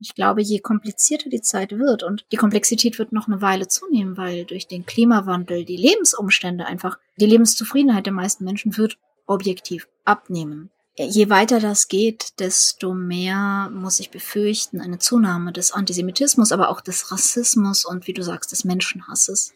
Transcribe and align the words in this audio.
Ich 0.00 0.14
glaube, 0.14 0.40
je 0.40 0.60
komplizierter 0.60 1.28
die 1.28 1.42
Zeit 1.42 1.72
wird 1.72 2.02
und 2.02 2.24
die 2.32 2.36
Komplexität 2.36 2.98
wird 2.98 3.12
noch 3.12 3.28
eine 3.28 3.42
Weile 3.42 3.68
zunehmen, 3.68 4.16
weil 4.16 4.46
durch 4.46 4.66
den 4.66 4.86
Klimawandel 4.86 5.66
die 5.66 5.76
Lebensumstände 5.76 6.64
einfach, 6.64 6.98
die 7.18 7.26
Lebenszufriedenheit 7.26 8.06
der 8.06 8.14
meisten 8.14 8.44
Menschen 8.44 8.76
wird 8.78 8.96
objektiv 9.26 9.88
abnehmen. 10.06 10.70
Je 10.96 11.30
weiter 11.30 11.60
das 11.60 11.88
geht, 11.88 12.40
desto 12.40 12.94
mehr 12.94 13.70
muss 13.72 14.00
ich 14.00 14.10
befürchten 14.10 14.80
eine 14.80 14.98
Zunahme 14.98 15.52
des 15.52 15.72
Antisemitismus, 15.72 16.50
aber 16.50 16.70
auch 16.70 16.80
des 16.80 17.12
Rassismus 17.12 17.84
und 17.84 18.06
wie 18.06 18.12
du 18.12 18.22
sagst, 18.22 18.52
des 18.52 18.64
Menschenhasses. 18.64 19.52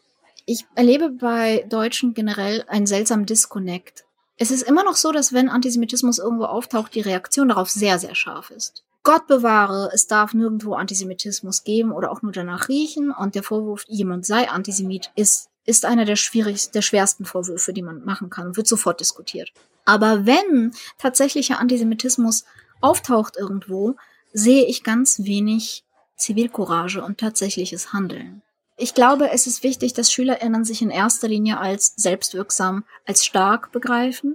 Ich 0.46 0.66
erlebe 0.74 1.10
bei 1.10 1.64
Deutschen 1.68 2.12
generell 2.12 2.64
einen 2.68 2.86
seltsamen 2.86 3.26
Disconnect. 3.26 4.04
Es 4.36 4.50
ist 4.50 4.62
immer 4.62 4.84
noch 4.84 4.96
so, 4.96 5.10
dass 5.10 5.32
wenn 5.32 5.48
Antisemitismus 5.48 6.18
irgendwo 6.18 6.44
auftaucht, 6.44 6.94
die 6.94 7.00
Reaktion 7.00 7.48
darauf 7.48 7.70
sehr, 7.70 7.98
sehr 7.98 8.14
scharf 8.14 8.50
ist. 8.50 8.83
Gott 9.04 9.26
bewahre, 9.26 9.90
es 9.92 10.06
darf 10.06 10.32
nirgendwo 10.32 10.74
Antisemitismus 10.74 11.62
geben 11.62 11.92
oder 11.92 12.10
auch 12.10 12.22
nur 12.22 12.32
danach 12.32 12.68
riechen. 12.68 13.10
Und 13.10 13.34
der 13.34 13.42
Vorwurf, 13.42 13.84
jemand 13.86 14.24
sei 14.24 14.48
Antisemit, 14.48 15.12
ist, 15.14 15.50
ist 15.66 15.84
einer 15.84 16.06
der 16.06 16.16
schwierigsten, 16.16 16.72
der 16.72 16.82
schwersten 16.82 17.26
Vorwürfe, 17.26 17.74
die 17.74 17.82
man 17.82 18.04
machen 18.04 18.30
kann 18.30 18.48
und 18.48 18.56
wird 18.56 18.66
sofort 18.66 19.00
diskutiert. 19.00 19.52
Aber 19.84 20.24
wenn 20.24 20.72
tatsächlicher 20.96 21.60
Antisemitismus 21.60 22.44
auftaucht 22.80 23.36
irgendwo, 23.36 23.94
sehe 24.32 24.64
ich 24.66 24.82
ganz 24.82 25.20
wenig 25.24 25.84
Zivilcourage 26.16 27.04
und 27.04 27.18
tatsächliches 27.18 27.92
Handeln. 27.92 28.42
Ich 28.76 28.94
glaube, 28.94 29.30
es 29.30 29.46
ist 29.46 29.62
wichtig, 29.62 29.92
dass 29.92 30.12
SchülerInnen 30.12 30.64
sich 30.64 30.82
in 30.82 30.90
erster 30.90 31.28
Linie 31.28 31.58
als 31.60 31.94
selbstwirksam, 31.96 32.84
als 33.06 33.24
stark 33.24 33.70
begreifen, 33.70 34.34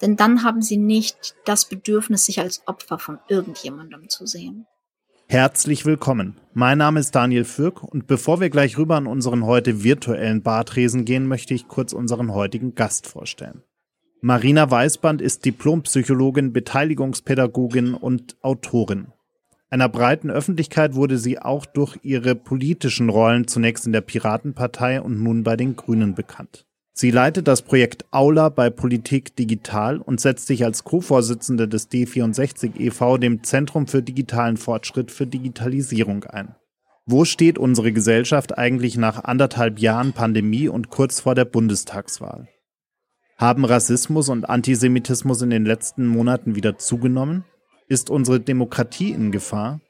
denn 0.00 0.16
dann 0.16 0.44
haben 0.44 0.62
sie 0.62 0.76
nicht 0.76 1.34
das 1.44 1.68
Bedürfnis, 1.68 2.24
sich 2.24 2.38
als 2.38 2.62
Opfer 2.66 3.00
von 3.00 3.18
irgendjemandem 3.28 4.08
zu 4.08 4.26
sehen. 4.26 4.66
Herzlich 5.26 5.86
willkommen. 5.86 6.40
Mein 6.54 6.78
Name 6.78 7.00
ist 7.00 7.14
Daniel 7.16 7.44
Fürk 7.44 7.82
und 7.82 8.06
bevor 8.06 8.40
wir 8.40 8.50
gleich 8.50 8.78
rüber 8.78 8.96
an 8.96 9.08
unseren 9.08 9.44
heute 9.44 9.82
virtuellen 9.82 10.42
Bartresen 10.42 11.04
gehen, 11.04 11.26
möchte 11.26 11.54
ich 11.54 11.66
kurz 11.66 11.92
unseren 11.92 12.32
heutigen 12.32 12.76
Gast 12.76 13.08
vorstellen. 13.08 13.62
Marina 14.20 14.70
Weißband 14.70 15.20
ist 15.20 15.44
Diplompsychologin, 15.44 16.52
Beteiligungspädagogin 16.52 17.94
und 17.94 18.36
Autorin. 18.42 19.12
Einer 19.72 19.88
breiten 19.88 20.30
Öffentlichkeit 20.30 20.96
wurde 20.96 21.16
sie 21.16 21.38
auch 21.38 21.64
durch 21.64 21.96
ihre 22.02 22.34
politischen 22.34 23.08
Rollen 23.08 23.46
zunächst 23.46 23.86
in 23.86 23.92
der 23.92 24.00
Piratenpartei 24.00 25.00
und 25.00 25.22
nun 25.22 25.44
bei 25.44 25.56
den 25.56 25.76
Grünen 25.76 26.16
bekannt. 26.16 26.66
Sie 26.92 27.12
leitet 27.12 27.46
das 27.46 27.62
Projekt 27.62 28.04
Aula 28.10 28.48
bei 28.48 28.68
Politik 28.68 29.36
Digital 29.36 29.98
und 29.98 30.20
setzt 30.20 30.48
sich 30.48 30.64
als 30.64 30.82
Co-Vorsitzende 30.82 31.68
des 31.68 31.88
D64 31.88 32.78
e.V., 32.80 33.16
dem 33.16 33.44
Zentrum 33.44 33.86
für 33.86 34.02
digitalen 34.02 34.56
Fortschritt 34.56 35.12
für 35.12 35.26
Digitalisierung 35.26 36.24
ein. 36.24 36.56
Wo 37.06 37.24
steht 37.24 37.56
unsere 37.56 37.92
Gesellschaft 37.92 38.58
eigentlich 38.58 38.98
nach 38.98 39.22
anderthalb 39.22 39.78
Jahren 39.78 40.12
Pandemie 40.12 40.68
und 40.68 40.90
kurz 40.90 41.20
vor 41.20 41.36
der 41.36 41.44
Bundestagswahl? 41.44 42.48
Haben 43.38 43.64
Rassismus 43.64 44.28
und 44.28 44.50
Antisemitismus 44.50 45.40
in 45.42 45.50
den 45.50 45.64
letzten 45.64 46.06
Monaten 46.06 46.56
wieder 46.56 46.76
zugenommen? 46.76 47.44
Ist 47.90 48.08
unsere 48.08 48.38
Demokratie 48.38 49.10
in 49.10 49.32
Gefahr? 49.32 49.80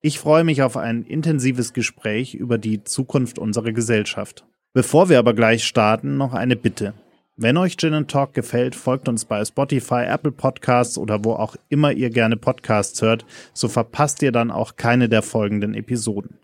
Ich 0.00 0.20
freue 0.20 0.44
mich 0.44 0.62
auf 0.62 0.76
ein 0.76 1.02
intensives 1.02 1.72
Gespräch 1.72 2.36
über 2.36 2.56
die 2.56 2.84
Zukunft 2.84 3.36
unserer 3.40 3.72
Gesellschaft. 3.72 4.46
Bevor 4.74 5.08
wir 5.08 5.18
aber 5.18 5.34
gleich 5.34 5.64
starten, 5.64 6.16
noch 6.16 6.34
eine 6.34 6.54
Bitte. 6.54 6.94
Wenn 7.36 7.56
euch 7.56 7.76
Gin 7.76 8.06
Talk 8.06 8.32
gefällt, 8.32 8.76
folgt 8.76 9.08
uns 9.08 9.24
bei 9.24 9.44
Spotify, 9.44 10.04
Apple 10.06 10.30
Podcasts 10.30 10.96
oder 10.98 11.24
wo 11.24 11.32
auch 11.32 11.56
immer 11.68 11.90
ihr 11.90 12.10
gerne 12.10 12.36
Podcasts 12.36 13.02
hört, 13.02 13.26
so 13.54 13.66
verpasst 13.66 14.22
ihr 14.22 14.30
dann 14.30 14.52
auch 14.52 14.76
keine 14.76 15.08
der 15.08 15.22
folgenden 15.22 15.74
Episoden. 15.74 16.38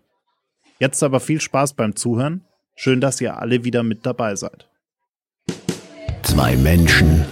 Jetzt 0.79 1.01
aber 1.01 1.21
viel 1.21 1.39
Spaß 1.39 1.75
beim 1.75 1.95
Zuhören. 1.95 2.43
Schön, 2.75 2.99
dass 2.99 3.21
ihr 3.21 3.39
alle 3.39 3.63
wieder 3.63 3.83
mit 3.83 4.05
dabei 4.05 4.35
seid. 4.35 4.67
Zwei 6.23 6.57
Menschen, 6.57 7.23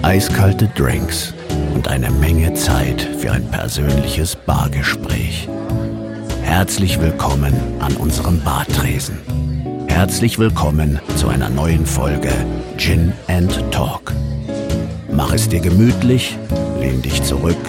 eiskalte 0.00 0.68
Drinks 0.68 1.34
und 1.76 1.88
eine 1.88 2.10
Menge 2.10 2.54
Zeit 2.54 3.02
für 3.18 3.32
ein 3.32 3.50
persönliches 3.50 4.34
Bargespräch. 4.34 5.46
Herzlich 6.42 6.98
willkommen 6.98 7.52
an 7.80 7.94
unserem 7.96 8.40
Bartresen. 8.40 9.18
Herzlich 9.86 10.38
willkommen 10.38 10.98
zu 11.16 11.28
einer 11.28 11.50
neuen 11.50 11.84
Folge 11.84 12.32
Gin 12.78 13.12
and 13.28 13.62
Talk. 13.72 14.14
Mach 15.12 15.34
es 15.34 15.50
dir 15.50 15.60
gemütlich, 15.60 16.38
lehn 16.80 17.02
dich 17.02 17.22
zurück 17.22 17.60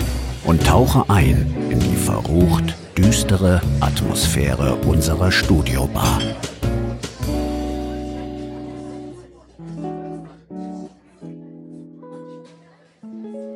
und 0.46 0.66
tauche 0.66 1.04
ein 1.10 1.54
in 1.70 1.82
die 1.82 1.98
verrucht 1.98 2.76
düstere 2.98 3.62
Atmosphäre 3.82 4.76
unserer 4.86 5.34
Studiobar. 5.34 6.22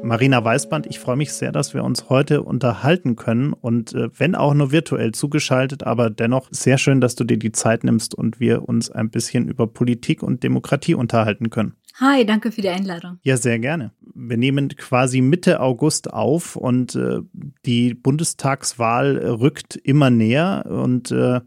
Marina 0.04 0.44
Weißband, 0.44 0.88
ich 0.88 1.00
freue 1.00 1.16
mich 1.16 1.32
sehr, 1.32 1.52
dass 1.52 1.74
wir 1.74 1.84
uns 1.84 2.10
heute 2.10 2.42
unterhalten 2.42 3.16
können 3.16 3.54
und 3.54 3.94
äh, 3.94 4.10
wenn 4.18 4.36
auch 4.36 4.54
nur 4.54 4.72
virtuell 4.72 5.12
zugeschaltet, 5.12 5.84
aber 5.84 6.10
dennoch 6.10 6.48
sehr 6.50 6.78
schön, 6.78 7.02
dass 7.02 7.16
du 7.16 7.24
dir 7.24 7.38
die 7.38 7.52
Zeit 7.52 7.84
nimmst 7.84 8.16
und 8.16 8.40
wir 8.40 8.68
uns 8.68 8.90
ein 8.90 9.10
bisschen 9.10 9.48
über 9.48 9.68
Politik 9.68 10.24
und 10.24 10.44
Demokratie 10.44 10.96
unterhalten 10.96 11.50
können. 11.50 11.76
Hi, 12.00 12.26
danke 12.26 12.52
für 12.52 12.62
die 12.62 12.70
Einladung. 12.70 13.20
Ja, 13.22 13.38
sehr 13.38 13.60
gerne. 13.60 13.92
Wir 14.16 14.38
nehmen 14.38 14.70
quasi 14.70 15.22
Mitte 15.22 15.60
August 15.60 16.12
auf 16.12 16.56
und 16.56 16.96
äh, 16.96 17.20
die 17.66 17.94
Bundestagswahl 17.94 19.18
rückt 19.18 19.76
immer 19.76 20.10
näher 20.10 20.66
und 20.68 21.12
äh, 21.12 21.42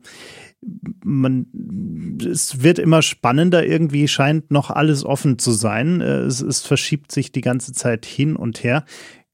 man, 1.05 1.47
es 2.25 2.63
wird 2.63 2.79
immer 2.79 3.03
spannender, 3.03 3.67
irgendwie 3.67 4.09
scheint 4.09 4.51
noch 4.51 4.71
alles 4.71 5.05
offen 5.05 5.39
zu 5.39 5.53
sein. 5.53 6.01
Äh, 6.01 6.21
es, 6.21 6.41
es 6.41 6.63
verschiebt 6.63 7.13
sich 7.13 7.33
die 7.33 7.41
ganze 7.41 7.73
Zeit 7.73 8.07
hin 8.07 8.37
und 8.37 8.63
her. 8.63 8.85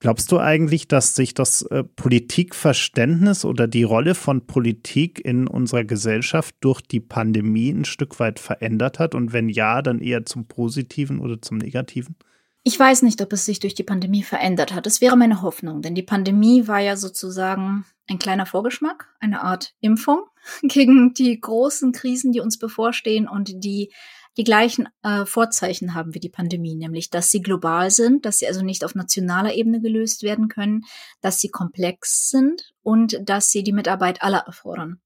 Glaubst 0.00 0.32
du 0.32 0.38
eigentlich, 0.38 0.88
dass 0.88 1.14
sich 1.14 1.34
das 1.34 1.60
äh, 1.62 1.84
Politikverständnis 1.84 3.44
oder 3.44 3.68
die 3.68 3.82
Rolle 3.82 4.14
von 4.14 4.46
Politik 4.46 5.22
in 5.22 5.46
unserer 5.46 5.84
Gesellschaft 5.84 6.54
durch 6.60 6.80
die 6.80 7.00
Pandemie 7.00 7.70
ein 7.70 7.84
Stück 7.84 8.18
weit 8.18 8.40
verändert 8.40 8.98
hat? 8.98 9.14
Und 9.14 9.34
wenn 9.34 9.50
ja, 9.50 9.82
dann 9.82 10.00
eher 10.00 10.24
zum 10.24 10.46
Positiven 10.46 11.20
oder 11.20 11.42
zum 11.42 11.58
Negativen? 11.58 12.16
Ich 12.62 12.78
weiß 12.78 13.02
nicht, 13.02 13.22
ob 13.22 13.32
es 13.32 13.46
sich 13.46 13.58
durch 13.58 13.74
die 13.74 13.84
Pandemie 13.84 14.22
verändert 14.22 14.74
hat. 14.74 14.86
Es 14.86 15.00
wäre 15.00 15.16
meine 15.16 15.40
Hoffnung, 15.40 15.80
denn 15.80 15.94
die 15.94 16.02
Pandemie 16.02 16.68
war 16.68 16.80
ja 16.80 16.96
sozusagen 16.96 17.86
ein 18.08 18.18
kleiner 18.18 18.44
Vorgeschmack, 18.44 19.08
eine 19.18 19.42
Art 19.42 19.74
Impfung 19.80 20.24
gegen 20.62 21.14
die 21.14 21.40
großen 21.40 21.92
Krisen, 21.92 22.32
die 22.32 22.40
uns 22.40 22.58
bevorstehen 22.58 23.28
und 23.28 23.64
die 23.64 23.92
die 24.36 24.44
gleichen 24.44 24.88
äh, 25.02 25.26
Vorzeichen 25.26 25.94
haben 25.94 26.14
wie 26.14 26.20
die 26.20 26.28
Pandemie, 26.28 26.74
nämlich 26.74 27.10
dass 27.10 27.30
sie 27.30 27.42
global 27.42 27.90
sind, 27.90 28.24
dass 28.24 28.38
sie 28.38 28.46
also 28.46 28.62
nicht 28.62 28.84
auf 28.84 28.94
nationaler 28.94 29.54
Ebene 29.54 29.80
gelöst 29.80 30.22
werden 30.22 30.48
können, 30.48 30.84
dass 31.20 31.40
sie 31.40 31.48
komplex 31.48 32.30
sind 32.30 32.72
und 32.82 33.18
dass 33.28 33.50
sie 33.50 33.62
die 33.62 33.72
Mitarbeit 33.72 34.22
aller 34.22 34.38
erfordern. 34.38 35.00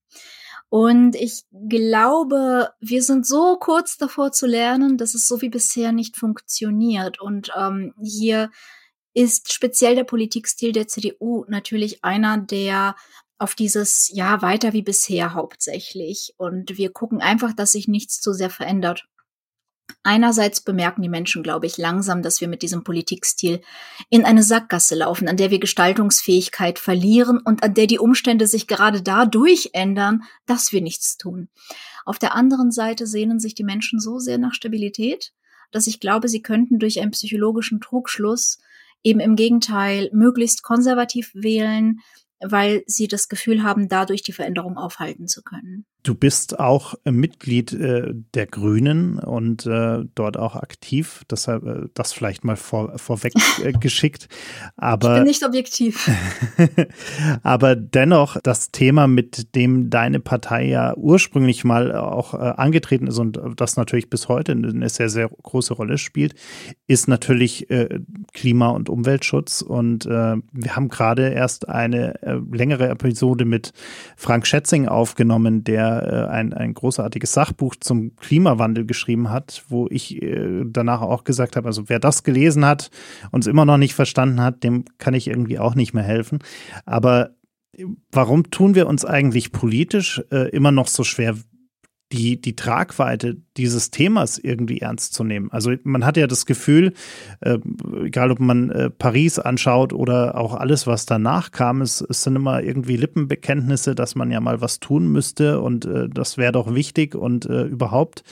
Und 0.68 1.14
ich 1.14 1.44
glaube, 1.68 2.70
wir 2.80 3.02
sind 3.02 3.26
so 3.26 3.56
kurz 3.60 3.96
davor 3.96 4.32
zu 4.32 4.46
lernen, 4.46 4.98
dass 4.98 5.14
es 5.14 5.28
so 5.28 5.40
wie 5.40 5.48
bisher 5.48 5.92
nicht 5.92 6.16
funktioniert. 6.16 7.20
Und 7.20 7.52
ähm, 7.56 7.94
hier 8.02 8.50
ist 9.14 9.52
speziell 9.52 9.94
der 9.94 10.04
Politikstil 10.04 10.72
der 10.72 10.88
CDU 10.88 11.44
natürlich 11.48 12.02
einer, 12.04 12.38
der 12.38 12.96
auf 13.38 13.54
dieses 13.54 14.10
Ja 14.12 14.42
weiter 14.42 14.72
wie 14.72 14.82
bisher 14.82 15.34
hauptsächlich. 15.34 16.34
Und 16.36 16.76
wir 16.76 16.92
gucken 16.92 17.20
einfach, 17.20 17.52
dass 17.52 17.72
sich 17.72 17.88
nichts 17.88 18.20
zu 18.20 18.32
sehr 18.32 18.50
verändert. 18.50 19.06
Einerseits 20.02 20.62
bemerken 20.62 21.02
die 21.02 21.08
Menschen, 21.08 21.42
glaube 21.42 21.66
ich, 21.66 21.78
langsam, 21.78 22.22
dass 22.22 22.40
wir 22.40 22.48
mit 22.48 22.62
diesem 22.62 22.84
Politikstil 22.84 23.60
in 24.10 24.24
eine 24.24 24.42
Sackgasse 24.42 24.94
laufen, 24.94 25.28
an 25.28 25.36
der 25.36 25.50
wir 25.50 25.58
Gestaltungsfähigkeit 25.58 26.78
verlieren 26.78 27.38
und 27.38 27.62
an 27.62 27.74
der 27.74 27.86
die 27.86 27.98
Umstände 27.98 28.46
sich 28.46 28.66
gerade 28.66 29.02
dadurch 29.02 29.70
ändern, 29.72 30.22
dass 30.46 30.72
wir 30.72 30.82
nichts 30.82 31.16
tun. 31.16 31.48
Auf 32.04 32.18
der 32.18 32.34
anderen 32.34 32.70
Seite 32.70 33.06
sehnen 33.06 33.40
sich 33.40 33.54
die 33.54 33.64
Menschen 33.64 33.98
so 33.98 34.18
sehr 34.18 34.38
nach 34.38 34.54
Stabilität, 34.54 35.32
dass 35.70 35.86
ich 35.86 36.00
glaube, 36.00 36.28
sie 36.28 36.42
könnten 36.42 36.78
durch 36.78 37.00
einen 37.00 37.10
psychologischen 37.10 37.80
Trugschluss 37.80 38.58
eben 39.02 39.20
im 39.20 39.36
Gegenteil 39.36 40.10
möglichst 40.12 40.62
konservativ 40.62 41.30
wählen, 41.34 42.00
weil 42.40 42.84
sie 42.86 43.08
das 43.08 43.28
Gefühl 43.28 43.62
haben, 43.62 43.88
dadurch 43.88 44.22
die 44.22 44.32
Veränderung 44.32 44.76
aufhalten 44.76 45.28
zu 45.28 45.42
können. 45.42 45.86
Du 46.04 46.14
bist 46.14 46.60
auch 46.60 46.94
Mitglied 47.04 47.72
äh, 47.72 48.12
der 48.34 48.46
Grünen 48.46 49.18
und 49.18 49.64
äh, 49.64 50.00
dort 50.14 50.36
auch 50.36 50.54
aktiv. 50.54 51.24
Deshalb 51.30 51.64
äh, 51.64 51.88
das 51.94 52.12
vielleicht 52.12 52.44
mal 52.44 52.56
vor, 52.56 52.98
vorweg 52.98 53.32
äh, 53.62 53.72
geschickt. 53.80 54.28
Aber 54.76 55.12
ich 55.12 55.18
bin 55.20 55.26
nicht 55.26 55.42
objektiv. 55.46 56.10
aber 57.42 57.74
dennoch 57.74 58.36
das 58.42 58.70
Thema, 58.70 59.06
mit 59.06 59.54
dem 59.54 59.88
deine 59.88 60.20
Partei 60.20 60.66
ja 60.66 60.94
ursprünglich 60.94 61.64
mal 61.64 61.96
auch 61.96 62.34
äh, 62.34 62.36
angetreten 62.36 63.06
ist 63.06 63.18
und 63.18 63.40
das 63.56 63.78
natürlich 63.78 64.10
bis 64.10 64.28
heute 64.28 64.52
eine 64.52 64.90
sehr 64.90 65.08
sehr 65.08 65.30
große 65.30 65.72
Rolle 65.72 65.96
spielt, 65.96 66.34
ist 66.86 67.08
natürlich 67.08 67.70
äh, 67.70 68.00
Klima- 68.34 68.68
und 68.68 68.90
Umweltschutz. 68.90 69.62
Und 69.62 70.04
äh, 70.04 70.36
wir 70.52 70.76
haben 70.76 70.90
gerade 70.90 71.30
erst 71.30 71.66
eine 71.66 72.22
äh, 72.22 72.38
längere 72.52 72.90
Episode 72.90 73.46
mit 73.46 73.72
Frank 74.16 74.46
Schätzing 74.46 74.86
aufgenommen, 74.86 75.64
der 75.64 75.93
äh, 76.00 76.30
ein, 76.30 76.52
ein 76.52 76.74
großartiges 76.74 77.32
Sachbuch 77.32 77.76
zum 77.76 78.16
Klimawandel 78.16 78.86
geschrieben 78.86 79.30
hat, 79.30 79.64
wo 79.68 79.88
ich 79.90 80.22
äh, 80.22 80.64
danach 80.66 81.02
auch 81.02 81.24
gesagt 81.24 81.56
habe, 81.56 81.66
also 81.66 81.88
wer 81.88 81.98
das 81.98 82.22
gelesen 82.22 82.64
hat 82.64 82.90
und 83.30 83.40
es 83.40 83.46
immer 83.46 83.64
noch 83.64 83.78
nicht 83.78 83.94
verstanden 83.94 84.40
hat, 84.40 84.64
dem 84.64 84.84
kann 84.98 85.14
ich 85.14 85.28
irgendwie 85.28 85.58
auch 85.58 85.74
nicht 85.74 85.94
mehr 85.94 86.04
helfen. 86.04 86.38
Aber 86.84 87.30
warum 88.12 88.50
tun 88.50 88.74
wir 88.74 88.86
uns 88.86 89.04
eigentlich 89.04 89.52
politisch 89.52 90.22
äh, 90.30 90.48
immer 90.50 90.72
noch 90.72 90.88
so 90.88 91.04
schwer, 91.04 91.36
die, 92.12 92.40
die 92.40 92.54
Tragweite 92.54 93.36
dieses 93.56 93.90
Themas 93.90 94.38
irgendwie 94.38 94.80
ernst 94.80 95.14
zu 95.14 95.24
nehmen. 95.24 95.50
Also 95.50 95.72
man 95.84 96.04
hat 96.04 96.16
ja 96.16 96.26
das 96.26 96.46
Gefühl, 96.46 96.92
äh, 97.40 97.58
egal 98.04 98.30
ob 98.30 98.40
man 98.40 98.70
äh, 98.70 98.90
Paris 98.90 99.38
anschaut 99.38 99.92
oder 99.92 100.36
auch 100.36 100.54
alles, 100.54 100.86
was 100.86 101.06
danach 101.06 101.50
kam, 101.50 101.80
es, 101.80 102.00
es 102.02 102.22
sind 102.22 102.36
immer 102.36 102.62
irgendwie 102.62 102.96
Lippenbekenntnisse, 102.96 103.94
dass 103.94 104.14
man 104.14 104.30
ja 104.30 104.40
mal 104.40 104.60
was 104.60 104.80
tun 104.80 105.10
müsste 105.10 105.60
und 105.60 105.86
äh, 105.86 106.08
das 106.08 106.36
wäre 106.38 106.52
doch 106.52 106.74
wichtig 106.74 107.14
und 107.14 107.46
äh, 107.46 107.64
überhaupt. 107.64 108.22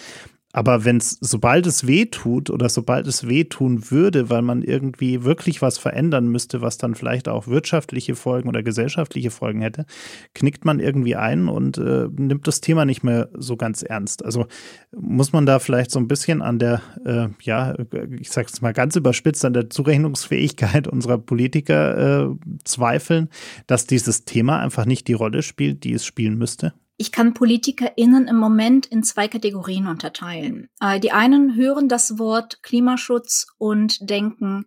Aber 0.53 0.85
wenn 0.85 0.99
es, 0.99 1.17
sobald 1.21 1.67
es 1.67 1.87
weh 1.87 2.07
tut 2.07 2.51
oder 2.51 2.69
sobald 2.69 3.07
es 3.07 3.27
weh 3.27 3.45
tun 3.45 3.91
würde, 3.91 4.29
weil 4.29 4.43
man 4.43 4.63
irgendwie 4.63 5.25
wirklich 5.25 5.63
was 5.63 5.79
verändern 5.79 6.29
müsste, 6.29 6.61
was 6.61 6.77
dann 6.77 6.95
vielleicht 6.95 7.29
auch 7.29 7.47
wirtschaftliche 7.47 8.15
Folgen 8.15 8.49
oder 8.49 8.63
gesellschaftliche 8.63 9.31
Folgen 9.31 9.63
hätte, 9.63 9.87
knickt 10.35 10.65
man 10.65 10.79
irgendwie 10.79 11.17
ein 11.17 11.49
und 11.49 11.79
äh, 11.79 12.09
nimmt 12.17 12.47
das 12.47 12.61
Thema 12.61 12.85
nicht 12.85 13.03
mehr 13.03 13.31
so 13.35 13.57
ganz 13.57 13.83
ernst. 13.83 14.25
Also 14.25 14.47
muss 14.95 15.33
man 15.33 15.47
da 15.47 15.59
vielleicht 15.59 15.91
so 15.91 15.99
ein 15.99 16.09
bisschen 16.09 16.43
an 16.43 16.59
der, 16.59 16.83
äh, 17.05 17.29
ja, 17.43 17.75
ich 18.21 18.31
sage 18.31 18.49
es 18.53 18.61
mal 18.61 18.75
ganz 18.75 18.95
überspitzt, 18.97 19.45
an 19.45 19.55
der 19.55 19.71
Zurechnungsfähigkeit 19.71 20.87
unserer 20.87 21.19
Politiker 21.19 22.31
äh, 22.31 22.37
zweifeln, 22.65 23.29
dass 23.67 23.87
dieses 23.87 24.27
Thema 24.27 24.61
einfach 24.61 24.85
nicht 24.85 25.09
die 25.09 25.15
Rolle 25.15 25.43
spielt, 25.43 25.85
die 25.85 25.95
es 25.95 26.05
spielen 26.05 26.37
müsste? 26.37 26.75
Ich 26.97 27.11
kann 27.11 27.35
PolitikerInnen 27.35 28.29
im 28.29 28.37
Moment 28.37 28.87
in 28.87 29.03
zwei 29.03 29.29
Kategorien 29.29 29.87
unterteilen. 29.87 30.69
Äh, 30.81 31.01
die 31.01 31.13
einen 31.13 31.57
hören 31.57 31.89
das 31.89 32.19
Wort 32.19 32.63
Klimaschutz 32.63 33.47
und 33.59 34.09
denken 34.09 34.67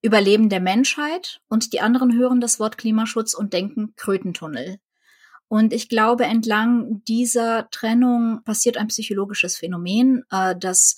Überleben 0.00 0.48
der 0.48 0.60
Menschheit 0.60 1.40
und 1.48 1.72
die 1.72 1.80
anderen 1.80 2.16
hören 2.16 2.40
das 2.40 2.60
Wort 2.60 2.78
Klimaschutz 2.78 3.34
und 3.34 3.52
denken 3.52 3.94
Krötentunnel. 3.96 4.78
Und 5.48 5.72
ich 5.72 5.88
glaube, 5.88 6.24
entlang 6.24 7.02
dieser 7.08 7.68
Trennung 7.70 8.42
passiert 8.44 8.76
ein 8.76 8.88
psychologisches 8.88 9.56
Phänomen, 9.56 10.22
äh, 10.30 10.54
das 10.56 10.96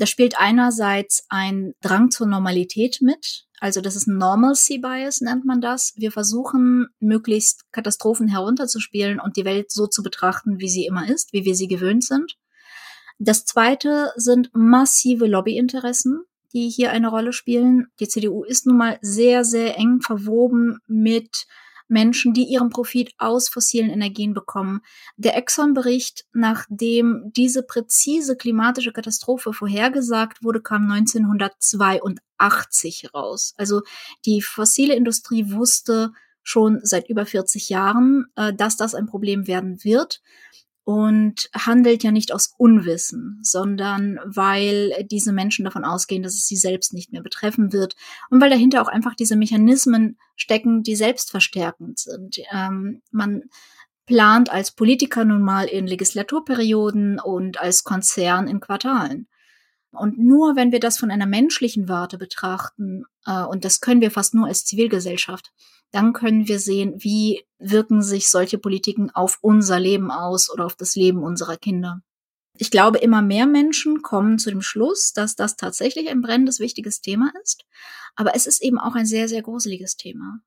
da 0.00 0.06
spielt 0.06 0.38
einerseits 0.38 1.26
ein 1.28 1.74
Drang 1.82 2.10
zur 2.10 2.26
Normalität 2.26 3.02
mit. 3.02 3.44
Also 3.60 3.82
das 3.82 3.94
ist 3.94 4.06
ein 4.06 4.16
Normalcy 4.16 4.78
Bias, 4.78 5.20
nennt 5.20 5.44
man 5.44 5.60
das. 5.60 5.92
Wir 5.96 6.10
versuchen, 6.10 6.88
möglichst 6.98 7.70
Katastrophen 7.72 8.26
herunterzuspielen 8.26 9.20
und 9.20 9.36
die 9.36 9.44
Welt 9.44 9.70
so 9.70 9.86
zu 9.86 10.02
betrachten, 10.02 10.58
wie 10.58 10.68
sie 10.68 10.86
immer 10.86 11.08
ist, 11.08 11.34
wie 11.34 11.44
wir 11.44 11.54
sie 11.54 11.68
gewöhnt 11.68 12.02
sind. 12.02 12.38
Das 13.18 13.44
zweite 13.44 14.12
sind 14.16 14.50
massive 14.54 15.26
Lobbyinteressen, 15.26 16.24
die 16.54 16.70
hier 16.70 16.90
eine 16.90 17.08
Rolle 17.08 17.34
spielen. 17.34 17.88
Die 18.00 18.08
CDU 18.08 18.44
ist 18.44 18.66
nun 18.66 18.78
mal 18.78 18.98
sehr, 19.02 19.44
sehr 19.44 19.76
eng 19.76 20.00
verwoben 20.00 20.78
mit 20.86 21.46
Menschen, 21.90 22.32
die 22.32 22.44
ihren 22.44 22.70
Profit 22.70 23.12
aus 23.18 23.48
fossilen 23.48 23.90
Energien 23.90 24.34
bekommen. 24.34 24.80
Der 25.16 25.36
Exxon-Bericht, 25.36 26.26
nachdem 26.32 27.30
diese 27.36 27.62
präzise 27.62 28.36
klimatische 28.36 28.92
Katastrophe 28.92 29.52
vorhergesagt 29.52 30.42
wurde, 30.42 30.62
kam 30.62 30.90
1982 30.90 33.14
raus. 33.14 33.54
Also 33.56 33.82
die 34.24 34.40
fossile 34.40 34.94
Industrie 34.94 35.52
wusste 35.52 36.12
schon 36.42 36.80
seit 36.82 37.08
über 37.08 37.26
40 37.26 37.68
Jahren, 37.68 38.26
äh, 38.36 38.54
dass 38.54 38.76
das 38.76 38.94
ein 38.94 39.06
Problem 39.06 39.46
werden 39.46 39.84
wird 39.84 40.22
und 40.84 41.50
handelt 41.54 42.02
ja 42.02 42.10
nicht 42.10 42.32
aus 42.32 42.54
Unwissen, 42.56 43.38
sondern 43.42 44.18
weil 44.24 45.06
diese 45.10 45.32
Menschen 45.32 45.64
davon 45.64 45.84
ausgehen, 45.84 46.22
dass 46.22 46.34
es 46.34 46.46
sie 46.46 46.56
selbst 46.56 46.92
nicht 46.94 47.12
mehr 47.12 47.22
betreffen 47.22 47.72
wird 47.72 47.94
und 48.30 48.40
weil 48.40 48.50
dahinter 48.50 48.82
auch 48.82 48.88
einfach 48.88 49.14
diese 49.14 49.36
Mechanismen 49.36 50.18
stecken, 50.36 50.82
die 50.82 50.96
selbstverstärkend 50.96 51.98
sind. 51.98 52.38
Ähm, 52.50 53.02
man 53.10 53.42
plant 54.06 54.50
als 54.50 54.72
Politiker 54.72 55.24
nun 55.24 55.42
mal 55.42 55.66
in 55.66 55.86
Legislaturperioden 55.86 57.20
und 57.20 57.60
als 57.60 57.84
Konzern 57.84 58.48
in 58.48 58.58
Quartalen. 58.60 59.28
Und 59.92 60.18
nur 60.18 60.56
wenn 60.56 60.72
wir 60.72 60.80
das 60.80 60.98
von 60.98 61.10
einer 61.10 61.26
menschlichen 61.26 61.88
Warte 61.88 62.18
betrachten, 62.18 63.04
äh, 63.26 63.44
und 63.44 63.64
das 63.64 63.80
können 63.80 64.00
wir 64.00 64.10
fast 64.10 64.34
nur 64.34 64.46
als 64.46 64.64
Zivilgesellschaft, 64.64 65.52
dann 65.90 66.12
können 66.12 66.48
wir 66.48 66.58
sehen, 66.58 66.94
wie 66.98 67.44
wirken 67.58 68.02
sich 68.02 68.28
solche 68.28 68.58
Politiken 68.58 69.10
auf 69.10 69.38
unser 69.40 69.80
Leben 69.80 70.10
aus 70.10 70.50
oder 70.50 70.66
auf 70.66 70.76
das 70.76 70.94
Leben 70.96 71.22
unserer 71.22 71.56
Kinder. 71.56 72.02
Ich 72.54 72.70
glaube, 72.70 72.98
immer 72.98 73.22
mehr 73.22 73.46
Menschen 73.46 74.02
kommen 74.02 74.38
zu 74.38 74.50
dem 74.50 74.60
Schluss, 74.60 75.12
dass 75.12 75.34
das 75.34 75.56
tatsächlich 75.56 76.08
ein 76.08 76.20
brennendes, 76.20 76.60
wichtiges 76.60 77.00
Thema 77.00 77.32
ist. 77.42 77.64
Aber 78.16 78.34
es 78.34 78.46
ist 78.46 78.62
eben 78.62 78.78
auch 78.78 78.94
ein 78.94 79.06
sehr, 79.06 79.28
sehr 79.28 79.42
gruseliges 79.42 79.96
Thema. 79.96 80.40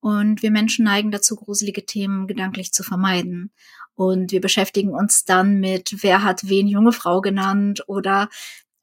Und 0.00 0.42
wir 0.42 0.50
Menschen 0.50 0.84
neigen 0.84 1.10
dazu, 1.10 1.36
gruselige 1.36 1.86
Themen 1.86 2.26
gedanklich 2.26 2.72
zu 2.72 2.82
vermeiden. 2.82 3.52
Und 3.94 4.32
wir 4.32 4.42
beschäftigen 4.42 4.90
uns 4.90 5.24
dann 5.24 5.60
mit, 5.60 6.02
wer 6.02 6.22
hat 6.22 6.48
wen 6.48 6.66
junge 6.66 6.92
Frau 6.92 7.22
genannt 7.22 7.82
oder 7.86 8.28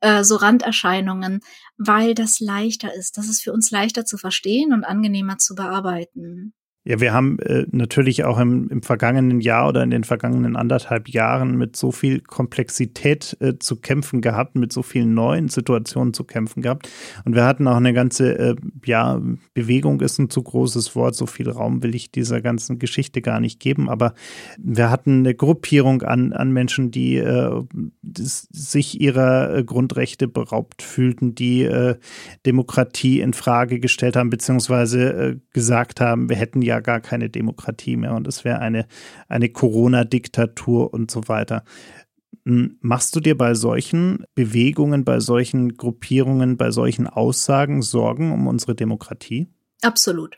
äh, 0.02 0.24
so 0.24 0.36
Randerscheinungen, 0.36 1.42
weil 1.78 2.14
das 2.16 2.40
leichter 2.40 2.94
ist. 2.94 3.18
Das 3.18 3.30
ist 3.30 3.42
für 3.44 3.54
uns 3.54 3.72
leichter 3.72 4.06
zu 4.06 4.18
verstehen 4.18 4.74
und 4.74 4.84
angenehmer 4.84 5.38
zu 5.38 5.56
bearbeiten. 5.56 6.54
Ja, 6.84 7.00
wir 7.00 7.14
haben 7.14 7.38
äh, 7.40 7.68
natürlich 7.70 8.24
auch 8.24 8.40
im, 8.40 8.68
im 8.70 8.82
vergangenen 8.82 9.40
Jahr 9.40 9.70
oder 9.70 9.84
in 9.84 9.92
den 9.92 10.04
vergangenen 10.04 10.56
anderthalb 10.56 11.10
Jahren 11.10 11.56
mit 11.56 11.76
so 11.76 11.92
viel 11.92 12.22
Komplexität 12.22 13.38
äh, 13.40 13.60
zu 13.60 13.76
kämpfen 13.76 14.20
gehabt, 14.20 14.56
mit 14.56 14.74
so 14.74 14.82
vielen 14.82 15.14
neuen 15.14 15.48
Situationen 15.48 16.16
zu 16.16 16.24
kämpfen 16.24 16.64
gehabt. 16.64 16.90
Und 17.24 17.36
wir 17.36 17.46
hatten 17.46 17.68
auch 17.68 17.76
eine 17.76 17.94
ganze, 17.94 18.36
äh, 18.36 18.56
ja, 18.84 19.22
Bewegung 19.54 20.02
ist 20.02 20.18
ein 20.18 20.32
zu 20.32 20.42
großes 20.42 20.96
Wort, 20.96 21.14
so 21.14 21.28
viel 21.28 21.52
Raum 21.52 21.84
will 21.84 21.94
ich 21.94 22.12
dieser 22.12 22.42
ganzen 22.42 22.80
Geschichte 22.80 23.22
gar 23.22 23.40
nicht 23.40 23.60
geben. 23.60 23.88
Aber 23.88 24.16
wir 24.58 24.90
hatten 24.90 25.20
eine 25.20 25.36
Gruppierung 25.36 26.02
an, 26.02 26.34
an 26.34 26.52
Menschen, 26.52 26.90
die 26.90 27.18
äh, 27.18 27.62
sich 28.02 29.00
ihrer 29.00 29.56
äh, 29.56 29.64
Grundrechte 29.64 30.28
beraubt 30.28 30.82
fühlten, 30.82 31.36
die 31.36 31.62
äh, 31.62 31.98
Demokratie 32.48 33.22
in 33.22 33.34
Frage 33.34 33.80
gestellt 33.80 34.16
haben, 34.16 34.32
beziehungsweise 34.32 35.40
gesagt 35.54 36.02
haben, 36.02 36.28
wir 36.28 36.38
hätten 36.38 36.64
ja 36.64 36.71
ja 36.72 36.80
gar 36.80 37.02
keine 37.02 37.30
Demokratie 37.30 37.98
mehr 37.98 38.14
und 38.14 38.28
es 38.28 38.44
wäre 38.44 38.60
eine, 38.60 38.88
eine 39.28 39.50
Corona-Diktatur 39.50 40.94
und 40.94 41.12
so 41.12 41.28
weiter. 41.28 41.64
Hm, 42.46 42.78
machst 42.82 43.16
du 43.16 43.20
dir 43.20 43.38
bei 43.38 43.54
solchen 43.54 44.26
Bewegungen, 44.34 45.04
bei 45.04 45.20
solchen 45.20 45.76
Gruppierungen, 45.78 46.58
bei 46.58 46.72
solchen 46.72 47.08
Aussagen 47.08 47.82
Sorgen 47.82 48.32
um 48.32 48.48
unsere 48.48 48.74
Demokratie? 48.74 49.48
Absolut, 49.84 50.38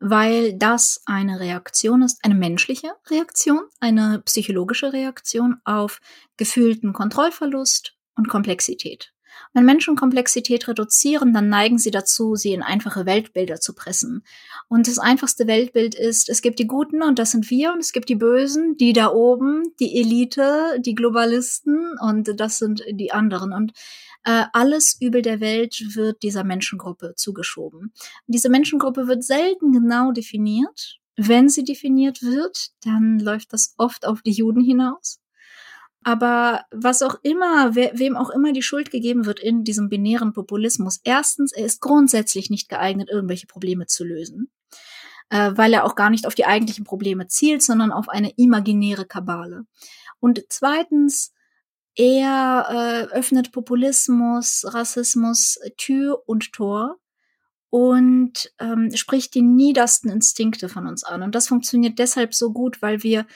weil 0.00 0.56
das 0.56 1.02
eine 1.06 1.40
Reaktion 1.40 2.02
ist, 2.02 2.24
eine 2.24 2.34
menschliche 2.34 2.92
Reaktion, 3.08 3.62
eine 3.78 4.20
psychologische 4.24 4.92
Reaktion 4.92 5.56
auf 5.64 6.00
gefühlten 6.36 6.92
Kontrollverlust 6.92 7.96
und 8.16 8.28
Komplexität. 8.28 9.12
Wenn 9.52 9.64
Menschen 9.64 9.96
Komplexität 9.96 10.68
reduzieren, 10.68 11.32
dann 11.32 11.48
neigen 11.48 11.78
sie 11.78 11.90
dazu, 11.90 12.36
sie 12.36 12.52
in 12.52 12.62
einfache 12.62 13.04
Weltbilder 13.04 13.60
zu 13.60 13.74
pressen. 13.74 14.22
Und 14.68 14.86
das 14.86 14.98
einfachste 14.98 15.48
Weltbild 15.48 15.96
ist, 15.96 16.28
es 16.28 16.40
gibt 16.40 16.60
die 16.60 16.68
Guten 16.68 17.02
und 17.02 17.18
das 17.18 17.32
sind 17.32 17.50
wir 17.50 17.72
und 17.72 17.80
es 17.80 17.92
gibt 17.92 18.08
die 18.08 18.14
Bösen, 18.14 18.76
die 18.76 18.92
da 18.92 19.10
oben, 19.10 19.62
die 19.80 19.98
Elite, 19.98 20.78
die 20.80 20.94
Globalisten 20.94 21.96
und 22.00 22.38
das 22.38 22.58
sind 22.58 22.84
die 22.92 23.10
anderen. 23.10 23.52
Und 23.52 23.72
äh, 24.24 24.44
alles 24.52 24.96
Übel 25.00 25.22
der 25.22 25.40
Welt 25.40 25.82
wird 25.94 26.22
dieser 26.22 26.44
Menschengruppe 26.44 27.14
zugeschoben. 27.16 27.92
Diese 28.26 28.50
Menschengruppe 28.50 29.08
wird 29.08 29.24
selten 29.24 29.72
genau 29.72 30.12
definiert. 30.12 30.98
Wenn 31.16 31.48
sie 31.48 31.64
definiert 31.64 32.22
wird, 32.22 32.70
dann 32.84 33.18
läuft 33.18 33.52
das 33.52 33.74
oft 33.78 34.06
auf 34.06 34.22
die 34.22 34.32
Juden 34.32 34.62
hinaus. 34.62 35.19
Aber 36.02 36.64
was 36.70 37.02
auch 37.02 37.16
immer, 37.22 37.74
we 37.74 37.90
wem 37.94 38.16
auch 38.16 38.30
immer 38.30 38.52
die 38.52 38.62
Schuld 38.62 38.90
gegeben 38.90 39.26
wird 39.26 39.40
in 39.40 39.64
diesem 39.64 39.88
binären 39.90 40.32
Populismus, 40.32 41.00
erstens, 41.04 41.52
er 41.52 41.66
ist 41.66 41.80
grundsätzlich 41.80 42.50
nicht 42.50 42.68
geeignet, 42.68 43.10
irgendwelche 43.10 43.46
Probleme 43.46 43.86
zu 43.86 44.04
lösen. 44.04 44.50
äh, 45.30 45.52
weil 45.54 45.72
er 45.72 45.84
auch 45.84 45.94
gar 45.94 46.10
nicht 46.10 46.26
auf 46.26 46.34
die 46.34 46.46
eigentlichen 46.46 46.84
Probleme 46.84 47.28
zielt, 47.28 47.62
sondern 47.62 47.92
auf 47.92 48.08
eine 48.08 48.30
imaginäre 48.36 49.06
Kabale. 49.06 49.64
Und 50.18 50.44
zweitens, 50.48 51.32
er 51.96 53.08
äh, 53.12 53.14
öffnet 53.14 53.52
Populismus, 53.52 54.64
Rassismus 54.66 55.58
Tür 55.76 56.22
und 56.26 56.52
Tor 56.52 56.96
und 57.70 58.52
ähm, 58.58 58.94
spricht 58.96 59.34
die 59.34 59.42
niedersten 59.42 60.10
Instinkte 60.10 60.68
von 60.68 60.86
uns 60.86 61.04
an. 61.04 61.22
Und 61.22 61.34
das 61.34 61.48
funktioniert 61.48 61.98
deshalb 61.98 62.34
so 62.34 62.52
gut, 62.52 62.82
weil 62.82 63.02
wir 63.02 63.26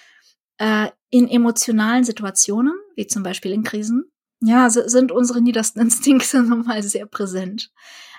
äh, 0.58 0.88
in 1.14 1.28
emotionalen 1.28 2.02
Situationen, 2.02 2.74
wie 2.96 3.06
zum 3.06 3.22
Beispiel 3.22 3.52
in 3.52 3.62
Krisen, 3.62 4.10
ja, 4.40 4.68
sind 4.68 5.12
unsere 5.12 5.40
niedersten 5.40 5.80
Instinkte 5.82 6.42
nun 6.42 6.64
mal 6.64 6.82
sehr 6.82 7.06
präsent. 7.06 7.70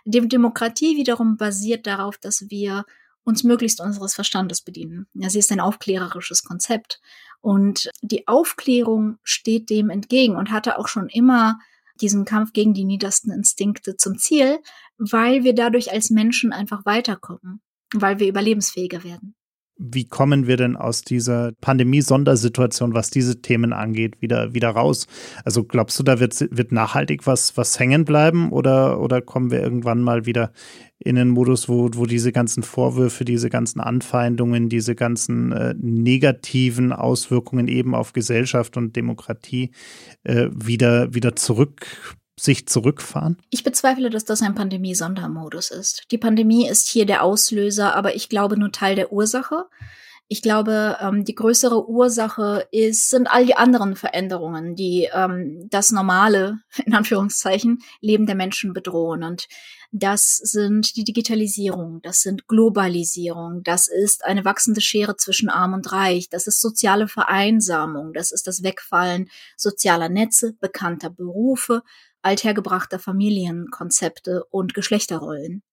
Die 0.05 0.25
Demokratie 0.25 0.95
wiederum 0.95 1.35
basiert 1.35 1.87
darauf, 1.87 2.17
dass 2.17 2.49
wir 2.49 2.85
uns 3.25 3.43
möglichst 3.43 3.81
unseres 3.81 4.13
Verstandes 4.13 4.61
bedienen. 4.61 5.07
Ja, 5.13 5.29
sie 5.29 5.39
ist 5.39 5.51
ein 5.51 5.59
aufklärerisches 5.59 6.45
Konzept. 6.45 7.01
Und 7.41 7.89
die 8.01 8.29
Aufklärung 8.29 9.17
steht 9.23 9.69
dem 9.69 9.89
entgegen 9.89 10.37
und 10.37 10.51
hatte 10.51 10.79
auch 10.79 10.87
schon 10.87 11.09
immer 11.09 11.59
diesen 11.99 12.23
Kampf 12.23 12.53
gegen 12.53 12.73
die 12.73 12.85
niedersten 12.85 13.29
Instinkte 13.29 13.97
zum 13.97 14.17
Ziel, 14.17 14.59
weil 14.97 15.43
wir 15.43 15.53
dadurch 15.53 15.91
als 15.91 16.11
Menschen 16.11 16.53
einfach 16.53 16.85
weiterkommen, 16.85 17.59
weil 17.93 18.19
wir 18.19 18.29
überlebensfähiger 18.29 19.03
werden. 19.03 19.35
Wie 19.77 20.05
kommen 20.05 20.47
wir 20.47 20.55
denn 20.55 20.77
aus 20.77 21.01
dieser 21.01 21.51
Pandemie-Sondersituation, 21.59 22.93
was 22.93 23.09
diese 23.09 23.41
Themen 23.41 23.73
angeht, 23.73 24.21
wieder, 24.21 24.53
wieder 24.53 24.69
raus? 24.69 25.07
Also 25.43 25.63
glaubst 25.63 25.99
du, 25.99 26.03
da 26.03 26.19
wird, 26.19 26.39
wird 26.49 26.71
nachhaltig 26.71 27.27
was, 27.27 27.57
was 27.57 27.77
hängen 27.77 28.05
bleiben 28.05 28.51
oder, 28.51 29.01
oder 29.01 29.21
kommen 29.21 29.51
wir 29.51 29.61
irgendwann 29.61 30.01
mal 30.01 30.25
wieder 30.25 30.51
in 30.97 31.17
den 31.17 31.29
Modus, 31.29 31.67
wo, 31.67 31.89
wo 31.93 32.05
diese 32.05 32.31
ganzen 32.31 32.63
Vorwürfe, 32.63 33.25
diese 33.25 33.49
ganzen 33.49 33.81
Anfeindungen, 33.81 34.69
diese 34.69 34.95
ganzen 34.95 35.51
äh, 35.51 35.75
negativen 35.77 36.93
Auswirkungen 36.93 37.67
eben 37.67 37.93
auf 37.95 38.13
Gesellschaft 38.13 38.77
und 38.77 38.95
Demokratie 38.95 39.71
äh, 40.23 40.47
wieder, 40.53 41.13
wieder 41.13 41.35
zurück 41.35 42.15
sich 42.39 42.67
zurückfahren? 42.67 43.37
Ich 43.49 43.63
bezweifle, 43.63 44.09
dass 44.09 44.25
das 44.25 44.41
ein 44.41 44.55
Pandemie-Sondermodus 44.55 45.71
ist. 45.71 46.03
Die 46.11 46.17
Pandemie 46.17 46.67
ist 46.67 46.87
hier 46.87 47.05
der 47.05 47.23
Auslöser, 47.23 47.95
aber 47.95 48.15
ich 48.15 48.29
glaube 48.29 48.57
nur 48.57 48.71
Teil 48.71 48.95
der 48.95 49.11
Ursache. 49.11 49.65
Ich 50.27 50.41
glaube, 50.41 50.97
ähm, 51.01 51.23
die 51.23 51.35
größere 51.35 51.87
Ursache 51.87 52.67
ist, 52.71 53.11
sind 53.11 53.27
all 53.27 53.45
die 53.45 53.55
anderen 53.55 53.95
Veränderungen, 53.95 54.75
die 54.75 55.07
ähm, 55.13 55.67
das 55.69 55.91
normale, 55.91 56.59
in 56.85 56.95
Anführungszeichen, 56.95 57.83
Leben 58.01 58.25
der 58.25 58.35
Menschen 58.35 58.73
bedrohen. 58.73 59.23
Und 59.23 59.47
das 59.91 60.35
sind 60.37 60.95
die 60.97 61.03
Digitalisierung, 61.03 62.01
das 62.01 62.21
sind 62.21 62.47
Globalisierung, 62.47 63.61
das 63.63 63.87
ist 63.87 64.25
eine 64.25 64.43
wachsende 64.43 64.81
Schere 64.81 65.15
zwischen 65.15 65.47
Arm 65.47 65.73
und 65.73 65.91
Reich, 65.91 66.27
das 66.27 66.47
ist 66.47 66.59
soziale 66.59 67.07
Vereinsamung, 67.07 68.11
das 68.11 68.33
ist 68.33 68.47
das 68.47 68.61
Wegfallen 68.61 69.29
sozialer 69.55 70.09
Netze, 70.09 70.53
bekannter 70.59 71.11
Berufe, 71.11 71.81
althergebrachter 72.25 72.99
Familienkonzepte 72.99 74.43
und 74.49 74.73
Geschlechterrollen. 74.73 75.63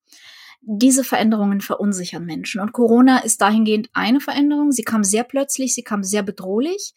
Diese 0.60 1.02
Veränderungen 1.02 1.60
verunsichern 1.60 2.24
Menschen. 2.24 2.60
Und 2.60 2.72
Corona 2.72 3.18
ist 3.18 3.40
dahingehend 3.40 3.88
eine 3.94 4.20
Veränderung. 4.20 4.70
Sie 4.70 4.84
kam 4.84 5.02
sehr 5.02 5.24
plötzlich, 5.24 5.74
sie 5.74 5.82
kam 5.82 6.04
sehr 6.04 6.22
bedrohlich. 6.22 6.94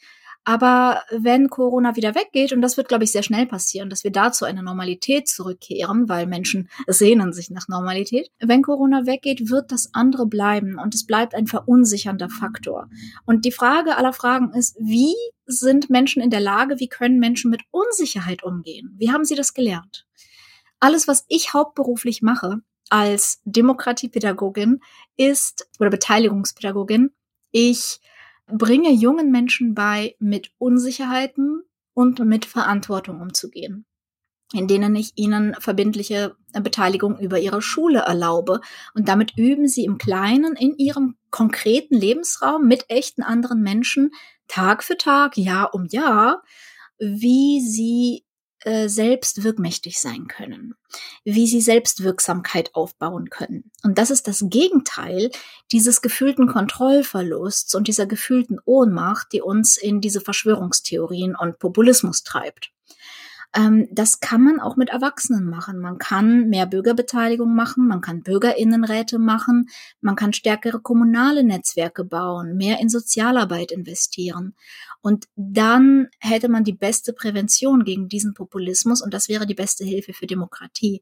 Aber 0.47 1.01
wenn 1.09 1.49
Corona 1.49 1.95
wieder 1.95 2.13
weggeht, 2.13 2.53
und 2.53 2.61
das 2.61 2.77
wird, 2.77 2.87
glaube 2.87 3.03
ich, 3.03 3.11
sehr 3.11 3.23
schnell 3.23 3.47
passieren, 3.47 3.89
dass 3.89 4.03
wir 4.03 4.11
da 4.11 4.31
zu 4.31 4.45
einer 4.45 4.61
Normalität 4.61 5.27
zurückkehren, 5.27 6.07
weil 6.07 6.27
Menschen 6.27 6.69
sehnen 6.85 7.33
sich 7.33 7.49
nach 7.49 7.67
Normalität. 7.67 8.29
Wenn 8.39 8.61
Corona 8.61 9.07
weggeht, 9.07 9.49
wird 9.49 9.71
das 9.71 9.89
andere 9.93 10.27
bleiben 10.27 10.77
und 10.77 10.93
es 10.93 11.07
bleibt 11.07 11.33
ein 11.33 11.47
verunsichernder 11.47 12.29
Faktor. 12.29 12.89
Und 13.25 13.43
die 13.43 13.51
Frage 13.51 13.97
aller 13.97 14.13
Fragen 14.13 14.53
ist, 14.53 14.77
wie 14.79 15.15
sind 15.47 15.89
Menschen 15.89 16.21
in 16.21 16.29
der 16.29 16.41
Lage, 16.41 16.79
wie 16.79 16.89
können 16.89 17.17
Menschen 17.17 17.49
mit 17.49 17.63
Unsicherheit 17.71 18.43
umgehen? 18.43 18.93
Wie 18.97 19.11
haben 19.11 19.25
sie 19.25 19.35
das 19.35 19.55
gelernt? 19.55 20.05
Alles, 20.79 21.07
was 21.07 21.25
ich 21.27 21.53
hauptberuflich 21.53 22.21
mache 22.21 22.61
als 22.91 23.41
Demokratiepädagogin 23.45 24.79
ist, 25.17 25.67
oder 25.79 25.89
Beteiligungspädagogin, 25.89 27.09
ich 27.49 27.99
bringe 28.47 28.91
jungen 28.91 29.31
Menschen 29.31 29.73
bei, 29.73 30.15
mit 30.19 30.51
Unsicherheiten 30.57 31.63
und 31.93 32.19
mit 32.19 32.45
Verantwortung 32.45 33.21
umzugehen, 33.21 33.85
in 34.53 34.67
denen 34.67 34.95
ich 34.95 35.13
ihnen 35.15 35.55
verbindliche 35.59 36.35
Beteiligung 36.53 37.17
über 37.19 37.39
ihre 37.39 37.61
Schule 37.61 37.99
erlaube. 37.99 38.61
Und 38.93 39.07
damit 39.07 39.37
üben 39.37 39.67
sie 39.67 39.85
im 39.85 39.97
Kleinen 39.97 40.55
in 40.55 40.75
ihrem 40.77 41.15
konkreten 41.31 41.95
Lebensraum 41.95 42.67
mit 42.67 42.85
echten 42.89 43.23
anderen 43.23 43.61
Menschen 43.61 44.11
Tag 44.47 44.83
für 44.83 44.97
Tag, 44.97 45.37
Jahr 45.37 45.73
um 45.73 45.85
Jahr, 45.85 46.43
wie 46.99 47.61
sie 47.61 48.24
äh, 48.65 48.89
selbst 48.89 49.43
wirkmächtig 49.43 49.99
sein 49.99 50.27
können, 50.27 50.73
wie 51.23 51.47
sie 51.47 51.61
Selbstwirksamkeit 51.61 52.73
aufbauen 52.73 53.29
können. 53.29 53.71
Und 53.83 53.97
das 53.97 54.09
ist 54.09 54.27
das 54.27 54.43
Gegenteil 54.49 55.29
dieses 55.71 56.01
gefühlten 56.01 56.47
Kontrollverlusts 56.47 57.75
und 57.75 57.87
dieser 57.87 58.07
gefühlten 58.07 58.59
Ohnmacht, 58.65 59.27
die 59.33 59.41
uns 59.41 59.77
in 59.77 60.01
diese 60.01 60.19
Verschwörungstheorien 60.19 61.35
und 61.35 61.59
Populismus 61.59 62.23
treibt. 62.23 62.71
Ähm, 63.55 63.87
das 63.91 64.19
kann 64.19 64.43
man 64.43 64.59
auch 64.59 64.75
mit 64.75 64.89
Erwachsenen 64.89 65.45
machen. 65.45 65.79
Man 65.79 65.97
kann 65.97 66.49
mehr 66.49 66.65
Bürgerbeteiligung 66.65 67.55
machen, 67.55 67.87
man 67.87 68.01
kann 68.01 68.21
Bürgerinnenräte 68.21 69.17
machen, 69.17 69.69
man 70.01 70.15
kann 70.15 70.33
stärkere 70.33 70.81
kommunale 70.81 71.43
Netzwerke 71.43 72.03
bauen, 72.03 72.57
mehr 72.57 72.79
in 72.81 72.89
Sozialarbeit 72.89 73.71
investieren. 73.71 74.55
Und 75.05 75.25
dann 75.35 76.07
hätte 76.19 76.49
man 76.49 76.63
die 76.63 76.73
beste 76.73 77.13
Prävention 77.13 77.83
gegen 77.83 78.09
diesen 78.09 78.33
Populismus 78.33 79.03
und 79.03 79.13
das 79.13 79.29
wäre 79.29 79.45
die 79.45 79.53
beste 79.53 79.85
Hilfe 79.85 80.13
für 80.13 80.25
Demokratie. 80.25 80.99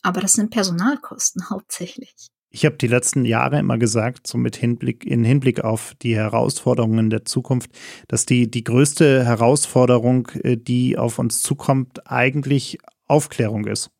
Aber 0.00 0.22
das 0.22 0.32
sind 0.32 0.48
Personalkosten 0.50 1.42
hauptsächlich. 1.50 2.14
Ich 2.48 2.64
habe 2.64 2.76
die 2.76 2.86
letzten 2.86 3.26
Jahre 3.26 3.58
immer 3.58 3.76
gesagt, 3.76 4.26
so 4.26 4.38
mit 4.38 4.56
Hinblick, 4.56 5.04
in 5.04 5.22
Hinblick 5.22 5.62
auf 5.64 5.92
die 6.00 6.16
Herausforderungen 6.16 7.10
der 7.10 7.26
Zukunft, 7.26 7.70
dass 8.08 8.24
die, 8.24 8.50
die 8.50 8.64
größte 8.64 9.22
Herausforderung, 9.22 10.28
äh, 10.42 10.56
die 10.56 10.96
auf 10.96 11.18
uns 11.18 11.42
zukommt, 11.42 12.10
eigentlich 12.10 12.78
Aufklärung 13.06 13.66
ist. 13.66 13.90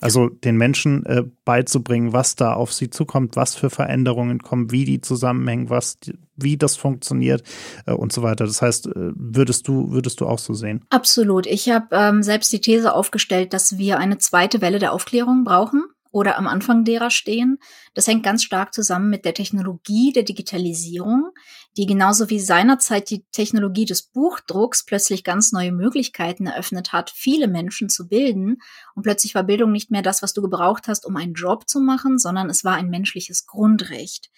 Also 0.00 0.28
den 0.28 0.56
Menschen 0.56 1.04
äh, 1.06 1.24
beizubringen, 1.44 2.12
was 2.12 2.36
da 2.36 2.54
auf 2.54 2.72
sie 2.72 2.90
zukommt, 2.90 3.36
was 3.36 3.54
für 3.54 3.70
Veränderungen 3.70 4.40
kommen, 4.40 4.70
wie 4.70 4.84
die 4.84 5.00
zusammenhängen, 5.00 5.70
was, 5.70 5.98
wie 6.36 6.56
das 6.56 6.76
funktioniert 6.76 7.42
äh, 7.86 7.92
und 7.92 8.12
so 8.12 8.22
weiter. 8.22 8.46
Das 8.46 8.62
heißt, 8.62 8.86
äh, 8.86 8.92
würdest 9.14 9.66
du, 9.68 9.90
würdest 9.90 10.20
du 10.20 10.26
auch 10.26 10.38
so 10.38 10.54
sehen? 10.54 10.84
Absolut. 10.90 11.46
Ich 11.46 11.68
habe 11.70 11.88
ähm, 11.92 12.22
selbst 12.22 12.52
die 12.52 12.60
These 12.60 12.94
aufgestellt, 12.94 13.52
dass 13.52 13.78
wir 13.78 13.98
eine 13.98 14.18
zweite 14.18 14.60
Welle 14.60 14.78
der 14.78 14.92
Aufklärung 14.92 15.44
brauchen 15.44 15.84
oder 16.10 16.38
am 16.38 16.46
Anfang 16.46 16.84
derer 16.84 17.10
stehen. 17.10 17.58
Das 17.94 18.06
hängt 18.06 18.22
ganz 18.22 18.42
stark 18.42 18.72
zusammen 18.72 19.10
mit 19.10 19.24
der 19.24 19.34
Technologie 19.34 20.12
der 20.12 20.22
Digitalisierung, 20.22 21.30
die 21.76 21.86
genauso 21.86 22.28
wie 22.30 22.40
seinerzeit 22.40 23.10
die 23.10 23.24
Technologie 23.30 23.84
des 23.84 24.02
Buchdrucks 24.02 24.84
plötzlich 24.84 25.22
ganz 25.22 25.52
neue 25.52 25.72
Möglichkeiten 25.72 26.46
eröffnet 26.46 26.92
hat, 26.92 27.10
viele 27.10 27.46
Menschen 27.46 27.88
zu 27.88 28.08
bilden. 28.08 28.58
Und 28.94 29.02
plötzlich 29.04 29.34
war 29.34 29.44
Bildung 29.44 29.70
nicht 29.70 29.90
mehr 29.90 30.02
das, 30.02 30.22
was 30.22 30.32
du 30.32 30.42
gebraucht 30.42 30.88
hast, 30.88 31.06
um 31.06 31.16
einen 31.16 31.34
Job 31.34 31.68
zu 31.68 31.80
machen, 31.80 32.18
sondern 32.18 32.50
es 32.50 32.64
war 32.64 32.74
ein 32.74 32.88
menschliches 32.88 33.46
Grundrecht. 33.46 34.30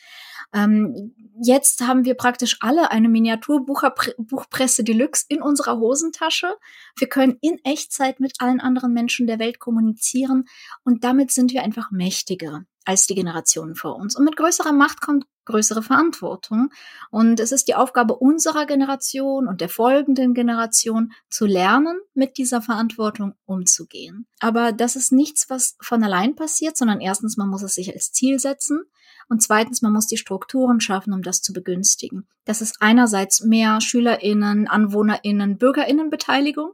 Ähm, 0.52 1.14
jetzt 1.42 1.82
haben 1.82 2.04
wir 2.04 2.14
praktisch 2.14 2.58
alle 2.60 2.90
eine 2.90 3.08
Miniaturbuchpresse 3.08 4.84
Deluxe 4.84 5.24
in 5.28 5.42
unserer 5.42 5.78
Hosentasche. 5.78 6.54
Wir 6.96 7.08
können 7.08 7.38
in 7.40 7.58
Echtzeit 7.64 8.20
mit 8.20 8.40
allen 8.40 8.60
anderen 8.60 8.92
Menschen 8.92 9.26
der 9.26 9.38
Welt 9.38 9.58
kommunizieren 9.58 10.46
und 10.84 11.04
damit 11.04 11.30
sind 11.30 11.52
wir 11.52 11.62
einfach 11.62 11.90
mächtiger 11.90 12.64
als 12.84 13.06
die 13.06 13.14
Generationen 13.14 13.76
vor 13.76 13.96
uns. 13.96 14.16
Und 14.16 14.24
mit 14.24 14.36
größerer 14.36 14.72
Macht 14.72 15.00
kommt 15.00 15.26
größere 15.50 15.82
Verantwortung. 15.82 16.70
Und 17.10 17.40
es 17.40 17.52
ist 17.52 17.68
die 17.68 17.74
Aufgabe 17.74 18.16
unserer 18.16 18.66
Generation 18.66 19.48
und 19.48 19.60
der 19.60 19.68
folgenden 19.68 20.34
Generation 20.34 21.12
zu 21.28 21.46
lernen, 21.46 21.98
mit 22.14 22.38
dieser 22.38 22.62
Verantwortung 22.62 23.34
umzugehen. 23.46 24.26
Aber 24.38 24.72
das 24.72 24.96
ist 24.96 25.12
nichts, 25.12 25.50
was 25.50 25.76
von 25.80 26.02
allein 26.02 26.36
passiert, 26.36 26.76
sondern 26.76 27.00
erstens, 27.00 27.36
man 27.36 27.48
muss 27.48 27.62
es 27.62 27.74
sich 27.74 27.92
als 27.92 28.12
Ziel 28.12 28.38
setzen. 28.38 28.84
Und 29.30 29.42
zweitens, 29.42 29.80
man 29.80 29.92
muss 29.92 30.08
die 30.08 30.16
Strukturen 30.16 30.80
schaffen, 30.80 31.12
um 31.12 31.22
das 31.22 31.40
zu 31.40 31.52
begünstigen. 31.52 32.26
Das 32.44 32.60
ist 32.60 32.78
einerseits 32.80 33.44
mehr 33.44 33.80
SchülerInnen, 33.80 34.66
AnwohnerInnen, 34.66 35.56
BürgerInnenbeteiligung. 35.56 36.72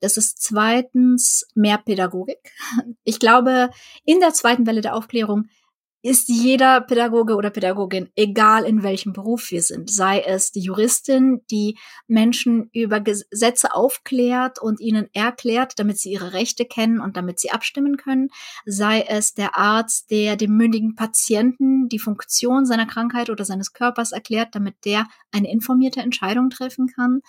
Das 0.00 0.18
ist 0.18 0.42
zweitens 0.42 1.48
mehr 1.54 1.78
Pädagogik. 1.78 2.52
Ich 3.02 3.18
glaube, 3.18 3.70
in 4.04 4.20
der 4.20 4.34
zweiten 4.34 4.66
Welle 4.66 4.82
der 4.82 4.94
Aufklärung 4.94 5.48
ist 6.02 6.28
jeder 6.28 6.80
Pädagoge 6.80 7.34
oder 7.34 7.50
Pädagogin, 7.50 8.10
egal 8.14 8.64
in 8.64 8.82
welchem 8.82 9.12
Beruf 9.12 9.50
wir 9.50 9.62
sind, 9.62 9.90
sei 9.90 10.20
es 10.20 10.52
die 10.52 10.60
Juristin, 10.60 11.42
die 11.50 11.78
Menschen 12.06 12.70
über 12.72 13.00
Gesetze 13.00 13.74
aufklärt 13.74 14.60
und 14.60 14.80
ihnen 14.80 15.08
erklärt, 15.12 15.78
damit 15.78 15.98
sie 15.98 16.12
ihre 16.12 16.32
Rechte 16.32 16.64
kennen 16.64 17.00
und 17.00 17.16
damit 17.16 17.40
sie 17.40 17.50
abstimmen 17.50 17.96
können, 17.96 18.28
sei 18.64 19.00
es 19.08 19.34
der 19.34 19.56
Arzt, 19.56 20.10
der 20.10 20.36
dem 20.36 20.56
mündigen 20.56 20.94
Patienten 20.94 21.88
die 21.88 21.98
Funktion 21.98 22.66
seiner 22.66 22.86
Krankheit 22.86 23.28
oder 23.28 23.44
seines 23.44 23.72
Körpers 23.72 24.12
erklärt, 24.12 24.54
damit 24.54 24.76
der 24.84 25.06
eine 25.32 25.50
informierte 25.50 26.00
Entscheidung 26.00 26.50
treffen 26.50 26.86
kann. 26.86 27.20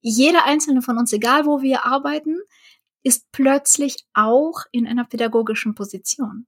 Jeder 0.00 0.46
einzelne 0.46 0.82
von 0.82 0.98
uns, 0.98 1.12
egal 1.12 1.44
wo 1.44 1.60
wir 1.60 1.84
arbeiten, 1.84 2.38
ist 3.02 3.30
plötzlich 3.32 4.04
auch 4.14 4.64
in 4.70 4.86
einer 4.86 5.04
pädagogischen 5.04 5.74
Position. 5.74 6.46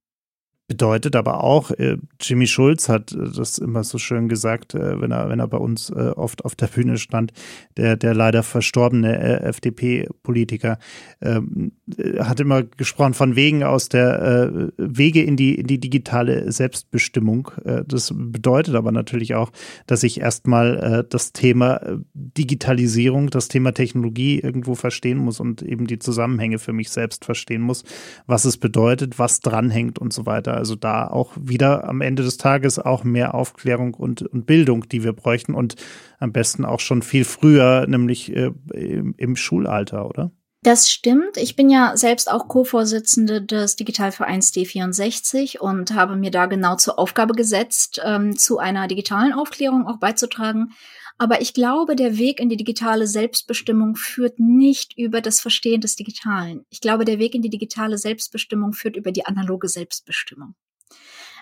Bedeutet 0.67 1.15
aber 1.15 1.45
auch, 1.45 1.73
äh, 1.73 1.99
Jimmy 2.19 2.47
Schulz 2.47 2.89
hat 2.89 3.13
äh, 3.13 3.19
das 3.37 3.59
immer 3.59 3.85
so 3.85 3.99
schön 3.99 4.31
gesagt, 4.31 4.75
äh, 4.75 4.99
wenn 4.99 5.11
er, 5.11 5.29
wenn 5.29 5.39
er 5.39 5.47
bei 5.47 5.59
uns 5.59 5.93
oft 5.93 6.45
auf 6.47 6.55
der 6.55 6.69
Bühne 6.69 6.97
stand, 6.97 7.35
der, 7.77 7.97
der 7.97 8.15
leider 8.15 8.43
verstorbene 8.43 9.43
FDP-Politiker, 9.43 10.79
ähm, 11.21 11.73
äh, 11.99 12.19
hat 12.21 12.41
immer 12.41 12.63
gesprochen 12.63 13.13
von 13.13 13.37
Wegen 13.37 13.63
aus 13.63 13.91
der 13.91 14.71
Wege 14.79 15.23
in 15.23 15.37
die, 15.37 15.55
in 15.55 15.67
die 15.67 15.79
digitale 15.79 16.51
Selbstbestimmung. 16.51 17.51
das 17.87 18.13
bedeutet 18.15 18.75
aber 18.75 18.93
natürlich 18.93 19.35
auch, 19.35 19.51
dass 19.87 20.03
ich 20.03 20.21
erstmal 20.21 21.05
das 21.09 21.33
Thema 21.33 21.81
Digitalisierung, 22.15 23.31
das 23.31 23.49
Thema 23.49 23.73
Technologie 23.73 24.39
irgendwo 24.41 24.75
verstehen 24.75 25.19
muss 25.19 25.41
und 25.41 25.63
eben 25.63 25.87
die 25.87 25.99
Zusammenhänge 25.99 26.59
für 26.59 26.73
mich 26.73 26.91
selbst 26.91 27.25
verstehen 27.25 27.63
muss, 27.63 27.85
was 28.27 28.45
es 28.45 28.57
bedeutet, 28.57 29.19
was 29.19 29.41
dranhängt 29.41 29.99
und 29.99 30.13
so 30.13 30.27
weiter. 30.27 30.54
Also 30.57 30.75
da 30.75 31.07
auch 31.07 31.33
wieder 31.37 31.89
am 31.89 32.01
Ende 32.01 32.23
des 32.23 32.37
Tages 32.37 32.79
auch 32.79 33.05
mehr 33.05 33.35
Aufklärung 33.35 33.95
und, 33.95 34.23
und 34.23 34.47
Bildung, 34.47 34.89
die 34.89 35.05
wir 35.05 35.13
bräuchten 35.13 35.55
und 35.55 35.77
am 36.19 36.33
besten 36.33 36.65
auch 36.65 36.81
schon 36.81 37.03
viel 37.03 37.25
früher, 37.25 37.87
nämlich 37.87 38.35
äh, 38.35 38.51
im, 38.73 39.15
im 39.17 39.37
Schulalter, 39.37 40.09
oder? 40.09 40.31
Das 40.65 40.91
stimmt. 40.91 41.37
Ich 41.37 41.57
bin 41.57 41.69
ja 41.69 41.95
selbst 41.95 42.31
auch 42.31 42.49
Co-Vorsitzende 42.49 43.43
des 43.43 43.77
Digitalvereins 43.77 44.51
D64 44.55 45.59
und 45.59 45.95
habe 45.95 46.17
mir 46.17 46.31
da 46.31 46.47
genau 46.47 46.77
zur 46.77 46.99
Aufgabe 46.99 47.35
gesetzt, 47.35 48.01
ähm, 48.03 48.39
zu 48.39 48.59
einer 48.59 48.89
digitalen 48.89 49.35
Aufklärung 49.35 49.87
auch 49.87 49.99
beizutragen. 49.99 50.73
Aber 51.17 51.41
ich 51.41 51.55
glaube, 51.55 51.95
der 51.95 52.19
Weg 52.19 52.41
in 52.41 52.49
die 52.49 52.57
digitale 52.57 53.07
Selbstbestimmung 53.07 53.95
führt 53.95 54.41
nicht 54.41 54.99
über 54.99 55.21
das 55.21 55.41
Verstehen 55.41 55.81
des 55.81 55.95
Digitalen. 55.95 56.67
Ich 56.71 56.81
glaube, 56.81 57.05
der 57.05 57.19
Weg 57.19 57.35
in 57.35 57.43
die 57.43 57.51
digitale 57.51 57.99
Selbstbestimmung 57.99 58.73
führt 58.73 58.97
über 58.97 59.13
die 59.13 59.25
analoge 59.25 59.69
Selbstbestimmung. 59.69 60.55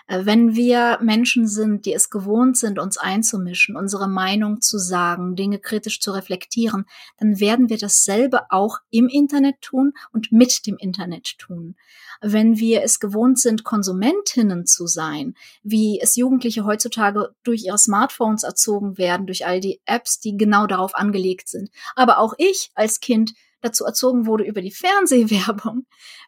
Äh, 0.07 0.25
wenn 0.25 0.55
wir 0.55 0.99
Menschen 1.01 1.47
sind, 1.47 1.85
die 1.85 1.93
es 1.93 2.09
gewohnt 2.09 2.57
sind, 2.57 2.79
uns 2.79 2.97
einzumischen, 2.97 3.75
unsere 3.75 4.07
Meinung 4.07 4.61
zu 4.61 4.77
sagen, 4.77 5.35
Dinge 5.35 5.59
kritisch 5.59 5.99
zu 5.99 6.11
reflektieren, 6.11 6.85
dann 7.17 7.39
werden 7.39 7.69
wir 7.69 7.77
dasselbe 7.77 8.51
auch 8.51 8.79
im 8.89 9.07
Internet 9.07 9.61
tun 9.61 9.93
und 10.11 10.31
mit 10.31 10.67
dem 10.67 10.77
Internet 10.77 11.37
tun. 11.37 11.75
Wenn 12.21 12.57
wir 12.57 12.83
es 12.83 12.99
gewohnt 12.99 13.39
sind, 13.39 13.63
Konsumentinnen 13.63 14.65
zu 14.65 14.87
sein, 14.87 15.35
wie 15.61 15.99
es 16.01 16.15
Jugendliche 16.15 16.63
heutzutage 16.65 17.33
durch 17.43 17.65
ihre 17.65 17.77
Smartphones 17.77 18.43
erzogen 18.43 18.97
werden, 18.97 19.25
durch 19.25 19.45
all 19.45 19.59
die 19.59 19.81
Apps, 19.85 20.19
die 20.19 20.37
genau 20.37 20.67
darauf 20.67 20.95
angelegt 20.95 21.49
sind. 21.49 21.69
Aber 21.95 22.19
auch 22.19 22.33
ich 22.37 22.71
als 22.75 22.99
Kind 22.99 23.33
dazu 23.63 23.85
erzogen 23.85 24.25
wurde 24.25 24.43
über 24.43 24.61
die 24.61 24.71
Fernsehwerbung, 24.71 25.85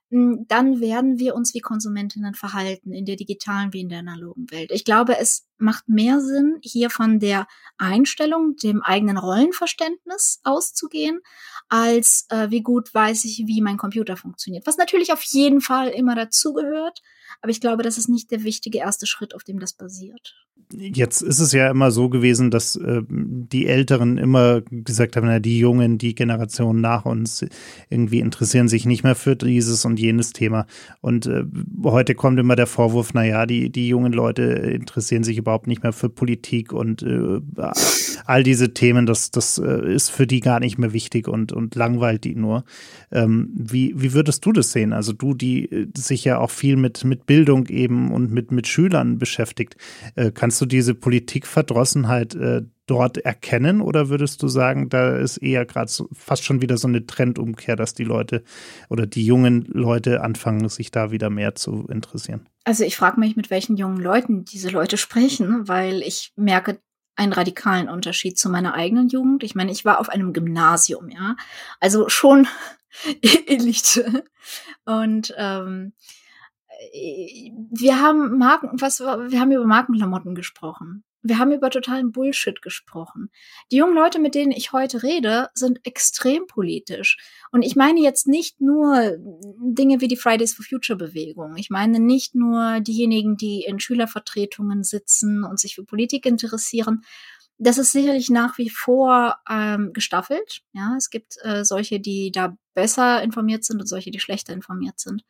dann 0.09 0.79
werden 0.81 1.17
wir 1.17 1.35
uns 1.35 1.53
wie 1.53 1.59
Konsumentinnen 1.59 2.35
verhalten, 2.35 2.93
in 2.93 3.05
der 3.05 3.15
digitalen 3.15 3.73
wie 3.73 3.81
in 3.81 3.89
der 3.89 3.99
analogen 3.99 4.49
Welt. 4.51 4.71
Ich 4.71 4.85
glaube, 4.85 5.17
es 5.17 5.47
macht 5.57 5.89
mehr 5.89 6.21
Sinn, 6.21 6.57
hier 6.61 6.89
von 6.89 7.19
der 7.19 7.47
Einstellung, 7.77 8.55
dem 8.55 8.81
eigenen 8.83 9.17
Rollenverständnis 9.17 10.41
auszugehen, 10.43 11.21
als 11.69 12.27
äh, 12.29 12.49
wie 12.51 12.61
gut 12.61 12.93
weiß 12.93 13.25
ich, 13.25 13.43
wie 13.47 13.61
mein 13.61 13.77
Computer 13.77 14.15
funktioniert. 14.15 14.67
Was 14.67 14.77
natürlich 14.77 15.11
auf 15.11 15.23
jeden 15.23 15.61
Fall 15.61 15.89
immer 15.89 16.15
dazugehört, 16.15 17.01
aber 17.41 17.51
ich 17.51 17.61
glaube, 17.61 17.83
das 17.83 17.97
ist 17.97 18.09
nicht 18.09 18.31
der 18.31 18.43
wichtige 18.43 18.79
erste 18.79 19.07
Schritt, 19.07 19.35
auf 19.35 19.43
dem 19.43 19.59
das 19.59 19.73
basiert. 19.73 20.35
Jetzt 20.71 21.21
ist 21.21 21.39
es 21.39 21.51
ja 21.51 21.69
immer 21.69 21.91
so 21.91 22.09
gewesen, 22.09 22.49
dass 22.49 22.75
äh, 22.75 23.01
die 23.07 23.67
Älteren 23.67 24.17
immer 24.17 24.61
gesagt 24.61 25.15
haben, 25.15 25.27
na, 25.27 25.39
die 25.39 25.59
Jungen, 25.59 25.97
die 25.99 26.15
Generation 26.15 26.81
nach 26.81 27.05
uns 27.05 27.45
irgendwie 27.89 28.19
interessieren 28.19 28.67
sich 28.67 28.85
nicht 28.85 29.03
mehr 29.03 29.15
für 29.15 29.35
dieses 29.35 29.85
und 29.85 29.99
jenes 29.99 30.33
Thema. 30.33 30.65
Und 31.01 31.27
äh, 31.27 31.43
heute 31.83 32.15
kommt 32.15 32.39
immer 32.39 32.55
der 32.55 32.65
Vorwurf, 32.67 33.13
na 33.13 33.23
ja, 33.23 33.45
die, 33.45 33.69
die 33.69 33.87
jungen 33.87 34.11
Leute 34.11 34.43
interessieren 34.43 35.23
sich 35.23 35.37
überhaupt 35.37 35.67
nicht 35.67 35.83
mehr 35.83 35.93
für 35.93 36.09
Politik 36.09 36.73
und 36.73 37.03
äh, 37.03 37.41
all 38.25 38.43
diese 38.43 38.73
Themen, 38.73 39.05
das, 39.05 39.31
das 39.31 39.59
äh, 39.59 39.93
ist 39.93 40.09
für 40.09 40.25
die 40.25 40.39
gar 40.39 40.59
nicht 40.59 40.77
mehr 40.77 40.93
wichtig 40.93 41.27
und, 41.27 41.51
und 41.51 41.75
langweilt 41.75 42.23
die 42.23 42.35
nur. 42.35 42.63
Ähm, 43.11 43.51
wie, 43.55 43.93
wie 43.95 44.13
würdest 44.13 44.45
du 44.45 44.51
das 44.51 44.71
sehen? 44.71 44.93
Also 44.93 45.13
du, 45.13 45.33
die 45.33 45.71
äh, 45.71 45.87
sich 45.95 46.25
ja 46.25 46.39
auch 46.39 46.49
viel 46.49 46.75
mit, 46.75 47.03
mit 47.03 47.24
Bildung 47.25 47.67
eben 47.67 48.11
und 48.11 48.31
mit, 48.31 48.51
mit 48.51 48.67
Schülern 48.67 49.17
beschäftigt, 49.17 49.75
äh, 50.15 50.31
kannst 50.31 50.59
du 50.61 50.65
diese 50.65 50.95
Politikverdrossenheit 50.95 52.35
äh, 52.35 52.61
dort 52.87 53.17
erkennen 53.17 53.81
oder 53.81 54.09
würdest 54.09 54.43
du 54.43 54.47
sagen, 54.47 54.89
da 54.89 55.17
ist 55.17 55.37
eher 55.37 55.65
gerade 55.65 55.89
so, 55.89 56.07
fast 56.13 56.43
schon 56.43 56.61
wieder 56.61 56.77
so 56.77 56.87
eine 56.87 57.05
Trendumkehr, 57.05 57.75
dass 57.75 57.93
die 57.93 58.03
Leute 58.03 58.43
oder 58.89 59.07
die 59.07 59.25
jungen 59.25 59.65
Leute 59.65 60.21
anfangen, 60.21 60.69
sich 60.69 60.91
da 60.91 61.11
wieder 61.11 61.29
mehr 61.29 61.55
zu 61.55 61.87
interessieren? 61.87 62.47
Also 62.63 62.83
ich 62.83 62.95
frage 62.95 63.19
mich, 63.19 63.35
mit 63.35 63.49
welchen 63.49 63.77
jungen 63.77 63.97
Leuten 63.97 64.45
diese 64.45 64.69
Leute 64.69 64.97
sprechen, 64.97 65.67
weil 65.67 66.01
ich 66.01 66.33
merke 66.35 66.79
einen 67.15 67.33
radikalen 67.33 67.89
Unterschied 67.89 68.37
zu 68.37 68.49
meiner 68.49 68.73
eigenen 68.73 69.07
Jugend. 69.07 69.43
Ich 69.43 69.55
meine, 69.55 69.71
ich 69.71 69.85
war 69.85 69.99
auf 69.99 70.09
einem 70.09 70.33
Gymnasium, 70.33 71.09
ja, 71.09 71.35
also 71.79 72.09
schon 72.09 72.47
Elite 73.47 74.23
und 74.85 75.33
ähm, 75.37 75.93
wir 76.91 78.01
haben 78.01 78.37
Marken, 78.37 78.69
was, 78.79 78.99
wir 78.99 79.39
haben 79.39 79.51
über 79.51 79.65
Markenklamotten 79.65 80.35
gesprochen. 80.35 81.03
Wir 81.27 81.39
haben 81.39 81.51
über 81.51 81.71
totalen 81.71 82.11
Bullshit 82.11 82.61
gesprochen. 82.61 83.31
Die 83.71 83.77
jungen 83.77 83.95
Leute, 83.95 84.19
mit 84.19 84.35
denen 84.35 84.51
ich 84.51 84.73
heute 84.73 85.01
rede, 85.01 85.49
sind 85.55 85.79
extrem 85.83 86.45
politisch. 86.45 87.17
Und 87.51 87.63
ich 87.63 87.75
meine 87.75 87.99
jetzt 87.99 88.27
nicht 88.27 88.61
nur 88.61 89.17
Dinge 89.59 90.01
wie 90.01 90.07
die 90.07 90.17
Fridays 90.17 90.53
for 90.53 90.63
Future 90.63 90.97
Bewegung. 90.97 91.57
Ich 91.57 91.71
meine 91.71 91.99
nicht 91.99 92.35
nur 92.35 92.79
diejenigen, 92.79 93.37
die 93.37 93.63
in 93.63 93.79
Schülervertretungen 93.79 94.83
sitzen 94.83 95.43
und 95.43 95.59
sich 95.59 95.73
für 95.73 95.83
Politik 95.83 96.27
interessieren. 96.27 97.01
Das 97.57 97.79
ist 97.79 97.91
sicherlich 97.91 98.29
nach 98.29 98.59
wie 98.59 98.69
vor 98.69 99.37
ähm, 99.49 99.93
gestaffelt. 99.93 100.61
Ja, 100.73 100.93
es 100.95 101.09
gibt 101.09 101.37
äh, 101.41 101.65
solche, 101.65 101.99
die 101.99 102.31
da 102.31 102.55
besser 102.75 103.23
informiert 103.23 103.63
sind 103.63 103.79
und 103.79 103.87
solche, 103.87 104.11
die 104.11 104.19
schlechter 104.19 104.53
informiert 104.53 104.99
sind. 104.99 105.23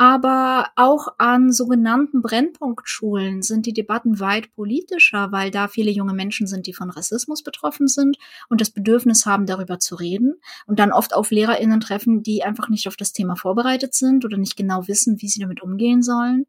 Aber 0.00 0.70
auch 0.76 1.08
an 1.18 1.50
sogenannten 1.50 2.22
Brennpunktschulen 2.22 3.42
sind 3.42 3.66
die 3.66 3.72
Debatten 3.72 4.20
weit 4.20 4.52
politischer, 4.54 5.32
weil 5.32 5.50
da 5.50 5.66
viele 5.66 5.90
junge 5.90 6.14
Menschen 6.14 6.46
sind, 6.46 6.68
die 6.68 6.72
von 6.72 6.88
Rassismus 6.88 7.42
betroffen 7.42 7.88
sind 7.88 8.16
und 8.48 8.60
das 8.60 8.70
Bedürfnis 8.70 9.26
haben, 9.26 9.44
darüber 9.44 9.80
zu 9.80 9.96
reden 9.96 10.40
und 10.66 10.78
dann 10.78 10.92
oft 10.92 11.14
auf 11.14 11.32
LehrerInnen 11.32 11.80
treffen, 11.80 12.22
die 12.22 12.44
einfach 12.44 12.68
nicht 12.68 12.86
auf 12.86 12.96
das 12.96 13.12
Thema 13.12 13.34
vorbereitet 13.34 13.92
sind 13.92 14.24
oder 14.24 14.36
nicht 14.36 14.56
genau 14.56 14.86
wissen, 14.86 15.20
wie 15.20 15.26
sie 15.26 15.40
damit 15.40 15.62
umgehen 15.62 16.00
sollen. 16.00 16.46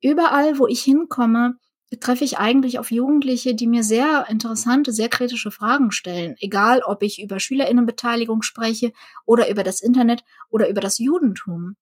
Überall, 0.00 0.60
wo 0.60 0.68
ich 0.68 0.80
hinkomme, 0.82 1.56
treffe 1.98 2.22
ich 2.22 2.38
eigentlich 2.38 2.78
auf 2.78 2.92
Jugendliche, 2.92 3.56
die 3.56 3.66
mir 3.66 3.82
sehr 3.82 4.26
interessante, 4.28 4.92
sehr 4.92 5.08
kritische 5.08 5.50
Fragen 5.50 5.90
stellen. 5.90 6.36
Egal, 6.38 6.82
ob 6.84 7.02
ich 7.02 7.20
über 7.20 7.40
Schülerinnenbeteiligung 7.40 8.42
spreche 8.42 8.92
oder 9.24 9.50
über 9.50 9.64
das 9.64 9.80
Internet 9.80 10.22
oder 10.50 10.68
über 10.68 10.80
das 10.80 10.98
Judentum. 10.98 11.74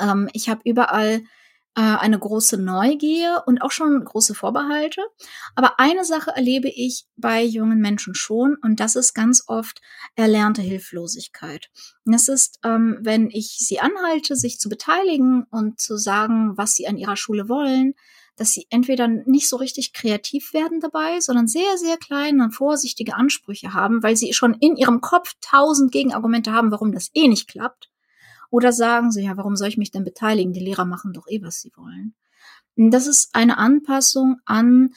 Ähm, 0.00 0.28
ich 0.32 0.48
habe 0.48 0.60
überall 0.64 1.22
äh, 1.76 1.80
eine 1.80 2.18
große 2.18 2.56
Neugier 2.56 3.42
und 3.46 3.60
auch 3.60 3.72
schon 3.72 4.04
große 4.04 4.34
Vorbehalte. 4.34 5.02
Aber 5.54 5.80
eine 5.80 6.04
Sache 6.04 6.30
erlebe 6.34 6.68
ich 6.68 7.06
bei 7.16 7.42
jungen 7.42 7.80
Menschen 7.80 8.14
schon 8.14 8.56
und 8.62 8.80
das 8.80 8.96
ist 8.96 9.14
ganz 9.14 9.44
oft 9.48 9.80
erlernte 10.14 10.62
Hilflosigkeit. 10.62 11.70
das 12.04 12.28
ist, 12.28 12.60
ähm, 12.64 12.98
wenn 13.00 13.28
ich 13.30 13.56
sie 13.58 13.80
anhalte, 13.80 14.36
sich 14.36 14.60
zu 14.60 14.68
beteiligen 14.68 15.44
und 15.50 15.80
zu 15.80 15.96
sagen, 15.96 16.56
was 16.56 16.74
sie 16.74 16.86
an 16.86 16.96
ihrer 16.96 17.16
Schule 17.16 17.48
wollen, 17.48 17.94
dass 18.36 18.50
sie 18.52 18.66
entweder 18.70 19.06
nicht 19.08 19.48
so 19.48 19.56
richtig 19.56 19.92
kreativ 19.92 20.52
werden 20.54 20.80
dabei, 20.80 21.20
sondern 21.20 21.46
sehr, 21.46 21.78
sehr 21.78 21.96
kleine 21.96 22.44
und 22.44 22.50
vorsichtige 22.52 23.14
Ansprüche 23.14 23.74
haben, 23.74 24.02
weil 24.02 24.16
sie 24.16 24.32
schon 24.32 24.54
in 24.54 24.76
ihrem 24.76 25.00
Kopf 25.00 25.34
tausend 25.40 25.92
Gegenargumente 25.92 26.52
haben, 26.52 26.70
warum 26.70 26.92
das 26.92 27.10
eh 27.14 27.28
nicht 27.28 27.48
klappt. 27.48 27.90
Oder 28.50 28.72
sagen 28.72 29.10
sie, 29.10 29.24
ja, 29.24 29.36
warum 29.36 29.56
soll 29.56 29.68
ich 29.68 29.78
mich 29.78 29.90
denn 29.90 30.04
beteiligen? 30.04 30.52
Die 30.52 30.60
Lehrer 30.60 30.84
machen 30.84 31.12
doch 31.12 31.26
eh, 31.28 31.42
was 31.42 31.60
sie 31.60 31.72
wollen. 31.76 32.14
Das 32.76 33.06
ist 33.06 33.34
eine 33.34 33.58
Anpassung 33.58 34.38
an 34.44 34.94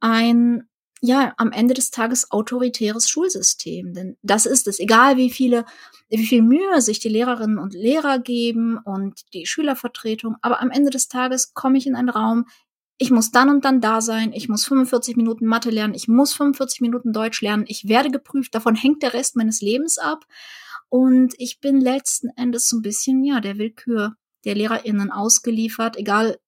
ein, 0.00 0.68
ja, 1.00 1.32
am 1.36 1.52
Ende 1.52 1.74
des 1.74 1.90
Tages 1.90 2.30
autoritäres 2.30 3.08
Schulsystem. 3.08 3.94
Denn 3.94 4.16
das 4.22 4.46
ist 4.46 4.66
es. 4.66 4.80
Egal 4.80 5.16
wie 5.16 5.30
viele, 5.30 5.64
wie 6.08 6.26
viel 6.26 6.42
Mühe 6.42 6.80
sich 6.80 6.98
die 6.98 7.08
Lehrerinnen 7.08 7.58
und 7.58 7.74
Lehrer 7.74 8.18
geben 8.18 8.78
und 8.78 9.32
die 9.32 9.46
Schülervertretung. 9.46 10.36
Aber 10.42 10.60
am 10.60 10.70
Ende 10.70 10.90
des 10.90 11.08
Tages 11.08 11.54
komme 11.54 11.78
ich 11.78 11.86
in 11.86 11.94
einen 11.94 12.10
Raum, 12.10 12.46
ich 13.02 13.10
muss 13.10 13.30
dann 13.30 13.48
und 13.48 13.64
dann 13.64 13.80
da 13.80 14.02
sein, 14.02 14.34
ich 14.34 14.50
muss 14.50 14.66
45 14.66 15.16
Minuten 15.16 15.46
Mathe 15.46 15.70
lernen, 15.70 15.94
ich 15.94 16.06
muss 16.06 16.34
45 16.34 16.82
Minuten 16.82 17.14
Deutsch 17.14 17.40
lernen, 17.40 17.64
ich 17.66 17.88
werde 17.88 18.10
geprüft, 18.10 18.54
davon 18.54 18.74
hängt 18.74 19.02
der 19.02 19.14
Rest 19.14 19.36
meines 19.36 19.62
Lebens 19.62 19.96
ab. 19.96 20.26
Und 20.90 21.34
ich 21.38 21.60
bin 21.60 21.80
letzten 21.80 22.28
Endes 22.36 22.68
so 22.68 22.76
ein 22.76 22.82
bisschen, 22.82 23.24
ja, 23.24 23.40
der 23.40 23.56
Willkür 23.56 24.16
der 24.44 24.54
LehrerInnen 24.54 25.10
ausgeliefert, 25.10 25.96
egal 25.96 26.38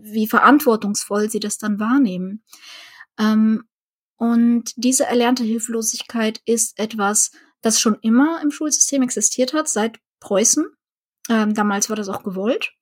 wie 0.00 0.28
verantwortungsvoll 0.28 1.30
sie 1.30 1.40
das 1.40 1.56
dann 1.58 1.80
wahrnehmen. 1.80 2.44
Ähm, 3.18 3.64
und 4.16 4.72
diese 4.76 5.06
erlernte 5.06 5.44
Hilflosigkeit 5.44 6.42
ist 6.44 6.78
etwas, 6.78 7.30
das 7.62 7.80
schon 7.80 7.96
immer 8.02 8.40
im 8.42 8.50
Schulsystem 8.50 9.02
existiert 9.02 9.54
hat, 9.54 9.68
seit 9.68 9.98
Preußen. 10.20 10.66
Ähm, 11.30 11.54
damals 11.54 11.88
war 11.88 11.96
das 11.96 12.08
auch 12.08 12.22
gewollt. 12.22 12.72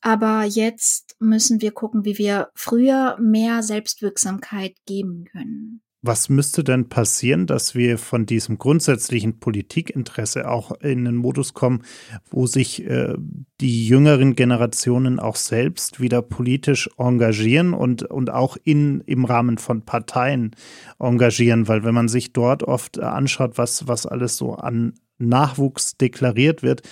Aber 0.00 0.44
jetzt 0.44 1.16
müssen 1.20 1.60
wir 1.60 1.72
gucken, 1.72 2.04
wie 2.04 2.18
wir 2.18 2.50
früher 2.54 3.16
mehr 3.20 3.62
Selbstwirksamkeit 3.62 4.76
geben 4.86 5.24
können. 5.24 5.82
Was 6.00 6.28
müsste 6.28 6.62
denn 6.62 6.88
passieren, 6.88 7.48
dass 7.48 7.74
wir 7.74 7.98
von 7.98 8.24
diesem 8.24 8.56
grundsätzlichen 8.56 9.40
Politikinteresse 9.40 10.48
auch 10.48 10.70
in 10.80 11.08
einen 11.08 11.16
Modus 11.16 11.54
kommen, 11.54 11.82
wo 12.30 12.46
sich 12.46 12.86
äh, 12.86 13.14
die 13.60 13.88
jüngeren 13.88 14.36
Generationen 14.36 15.18
auch 15.18 15.34
selbst 15.34 16.00
wieder 16.00 16.22
politisch 16.22 16.88
engagieren 16.98 17.74
und, 17.74 18.04
und 18.04 18.30
auch 18.30 18.56
in, 18.62 19.00
im 19.06 19.24
Rahmen 19.24 19.58
von 19.58 19.82
Parteien 19.82 20.54
engagieren? 21.00 21.66
Weil 21.66 21.82
wenn 21.82 21.94
man 21.94 22.06
sich 22.06 22.32
dort 22.32 22.62
oft 22.62 23.00
anschaut, 23.00 23.58
was, 23.58 23.88
was 23.88 24.06
alles 24.06 24.36
so 24.36 24.54
an 24.54 24.94
Nachwuchs 25.18 25.96
deklariert 25.96 26.62
wird, 26.62 26.82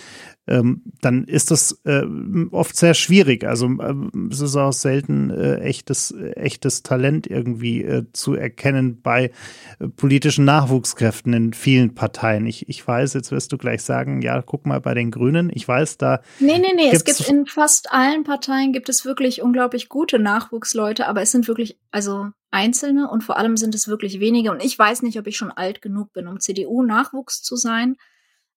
ähm, 0.47 0.81
dann 1.01 1.25
ist 1.25 1.51
das 1.51 1.81
äh, 1.83 2.03
oft 2.51 2.75
sehr 2.77 2.93
schwierig. 2.93 3.43
Also 3.43 3.67
äh, 3.67 3.93
es 4.31 4.39
ist 4.39 4.55
auch 4.55 4.71
selten 4.71 5.29
äh, 5.29 5.59
echtes, 5.59 6.13
echtes 6.35 6.83
Talent 6.83 7.27
irgendwie 7.27 7.83
äh, 7.83 8.05
zu 8.13 8.33
erkennen 8.33 9.01
bei 9.01 9.31
äh, 9.79 9.87
politischen 9.89 10.45
Nachwuchskräften 10.45 11.33
in 11.33 11.53
vielen 11.53 11.95
Parteien. 11.95 12.45
Ich, 12.45 12.69
ich 12.69 12.85
weiß, 12.85 13.13
jetzt 13.13 13.31
wirst 13.31 13.51
du 13.51 13.57
gleich 13.57 13.83
sagen, 13.83 14.21
ja, 14.21 14.41
guck 14.41 14.65
mal 14.65 14.79
bei 14.79 14.93
den 14.93 15.11
Grünen. 15.11 15.51
Ich 15.53 15.67
weiß, 15.67 15.97
da. 15.97 16.21
Nee, 16.39 16.59
nee, 16.59 16.73
nee, 16.75 16.91
es 16.91 17.03
gibt 17.03 17.27
in 17.27 17.45
fast 17.45 17.91
allen 17.91 18.23
Parteien 18.23 18.71
gibt 18.71 18.87
es 18.87 19.03
wirklich 19.03 19.41
unglaublich 19.41 19.89
gute 19.89 20.17
Nachwuchsleute, 20.17 21.07
aber 21.07 21.21
es 21.21 21.31
sind 21.31 21.49
wirklich, 21.49 21.77
also 21.91 22.27
Einzelne 22.51 23.09
und 23.09 23.23
vor 23.23 23.37
allem 23.37 23.57
sind 23.57 23.75
es 23.75 23.89
wirklich 23.89 24.21
wenige. 24.21 24.51
Und 24.51 24.63
ich 24.63 24.79
weiß 24.79 25.01
nicht, 25.01 25.19
ob 25.19 25.27
ich 25.27 25.35
schon 25.35 25.51
alt 25.51 25.81
genug 25.81 26.13
bin, 26.13 26.27
um 26.27 26.39
CDU-Nachwuchs 26.39 27.43
zu 27.43 27.57
sein. 27.57 27.97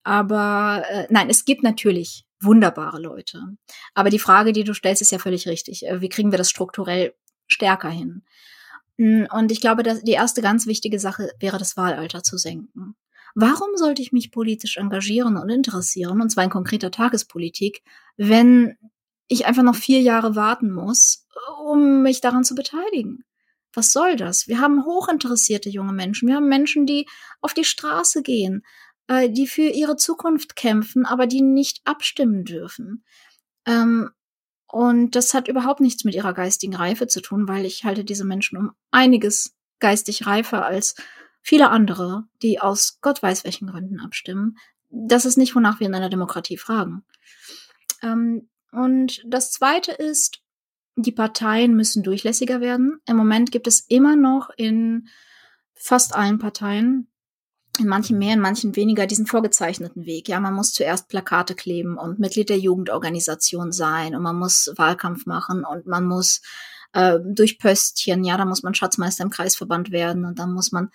Aber 0.03 0.85
äh, 0.89 1.07
nein, 1.11 1.29
es 1.29 1.45
gibt 1.45 1.63
natürlich 1.63 2.25
wunderbare 2.41 3.01
Leute. 3.01 3.43
Aber 3.95 4.11
die 4.11 4.19
Frage, 4.19 4.53
die 4.53 4.65
du 4.65 4.75
stellst, 4.75 5.03
ist 5.03 5.13
ja 5.13 5.19
völlig 5.19 5.47
richtig. 5.47 5.87
Äh, 5.87 6.01
wie 6.01 6.09
kriegen 6.09 6.31
wir 6.31 6.39
das 6.39 6.51
strukturell 6.51 7.15
stärker 7.47 7.91
hin? 7.91 8.23
Hm, 8.99 9.29
und 9.33 9.53
ich 9.53 9.61
glaube, 9.61 9.83
dass 9.83 10.03
die 10.03 10.13
erste 10.13 10.43
ganz 10.43 10.67
wichtige 10.67 10.99
Sache 10.99 11.31
wäre, 11.39 11.59
das 11.59 11.77
Wahlalter 11.77 12.23
zu 12.23 12.39
senken. 12.39 12.97
Warum 13.35 13.77
sollte 13.77 14.03
ich 14.03 14.13
mich 14.13 14.33
politisch 14.33 14.77
engagieren 14.77 15.37
und 15.37 15.49
interessieren, 15.51 16.21
und 16.21 16.31
zwar 16.31 16.45
in 16.45 16.51
konkreter 16.51 16.91
Tagespolitik, 16.91 17.83
wenn 18.17 18.77
ich 19.29 19.47
einfach 19.47 19.63
noch 19.63 19.77
vier 19.77 20.01
Jahre 20.01 20.35
warten 20.35 20.73
muss, 20.73 21.27
um 21.65 22.03
mich 22.03 22.21
daran 22.21 22.45
zu 22.45 22.55
beteiligen? 22.55 23.25
Was 23.73 23.93
soll 23.93 24.17
das? 24.17 24.49
Wir 24.49 24.61
haben 24.61 24.85
hochinteressierte 24.85 25.69
junge 25.69 25.93
Menschen. 25.93 26.27
Wir 26.27 26.37
haben 26.37 26.49
Menschen, 26.49 26.87
die 26.87 27.07
auf 27.41 27.55
die 27.55 27.65
Straße 27.65 28.23
gehen, 28.23 28.65
äh, 29.11 29.29
die 29.29 29.49
für 29.49 29.62
ihre 29.62 29.96
Zukunft 29.96 30.55
kämpfen, 30.55 31.05
aber 31.05 31.27
die 31.27 31.42
nicht 31.42 31.81
abstimmen 31.85 32.44
dürfen. 32.44 33.05
Ähm, 33.66 34.11
und 34.68 35.16
das 35.16 35.35
hat 35.35 35.49
überhaupt 35.49 35.81
nichts 35.81 36.05
mit 36.05 36.14
ihrer 36.14 36.33
geistigen 36.33 36.77
Reife 36.77 37.09
zu 37.09 37.20
tun, 37.20 37.49
weil 37.49 37.66
ich 37.66 37.83
halte 37.85 38.05
diese 38.05 38.25
Menschen 38.25 38.57
um 38.57 38.70
einiges 38.92 39.57
geistig 39.81 40.27
reifer 40.27 40.64
als 40.64 40.94
viele 41.42 41.70
andere, 41.70 42.29
die 42.40 42.61
aus 42.61 42.99
Gott 43.01 43.20
weiß 43.20 43.42
welchen 43.42 43.66
Gründen 43.66 43.99
abstimmen. 43.99 44.57
Das 44.90 45.25
ist 45.25 45.37
nicht, 45.37 45.57
wonach 45.57 45.81
wir 45.81 45.88
in 45.88 45.94
einer 45.94 46.09
Demokratie 46.09 46.57
fragen. 46.57 47.05
Ähm, 48.03 48.49
und 48.70 49.25
das 49.27 49.51
Zweite 49.51 49.90
ist, 49.90 50.40
die 50.94 51.12
Parteien 51.12 51.75
müssen 51.75 52.05
durchlässiger 52.05 52.61
werden. 52.61 53.01
Im 53.07 53.16
Moment 53.16 53.51
gibt 53.51 53.66
es 53.66 53.81
immer 53.88 54.14
noch 54.14 54.51
in 54.57 55.09
fast 55.75 56.14
allen 56.14 56.38
Parteien 56.38 57.10
in 57.79 57.87
manchen 57.87 58.19
mehr, 58.19 58.35
in 58.35 58.41
manchen 58.41 58.77
weniger 58.77 59.07
diesen 59.07 59.27
vorgezeichneten 59.27 60.05
Weg. 60.05 60.29
Ja, 60.29 60.41
man 60.41 60.55
muss 60.55 60.73
zuerst 60.73 61.09
Plakate 61.09 61.55
kleben 61.55 61.97
und 61.97 62.19
Mitglied 62.19 62.49
der 62.49 62.59
Jugendorganisation 62.59 63.73
sein 63.73 64.15
und 64.15 64.23
man 64.23 64.37
muss 64.37 64.73
Wahlkampf 64.77 65.27
machen 65.27 65.65
und 65.65 65.87
man 65.87 66.05
muss 66.05 66.43
äh, 66.93 67.19
durch 67.25 67.59
Pöstchen, 67.59 68.25
ja, 68.25 68.37
da 68.37 68.45
muss 68.45 68.63
man 68.63 68.75
Schatzmeister 68.75 69.25
im 69.25 69.31
Kreisverband 69.31 69.91
werden 69.91 70.25
und 70.25 70.39
dann 70.39 70.53
muss 70.53 70.73
man 70.73 70.91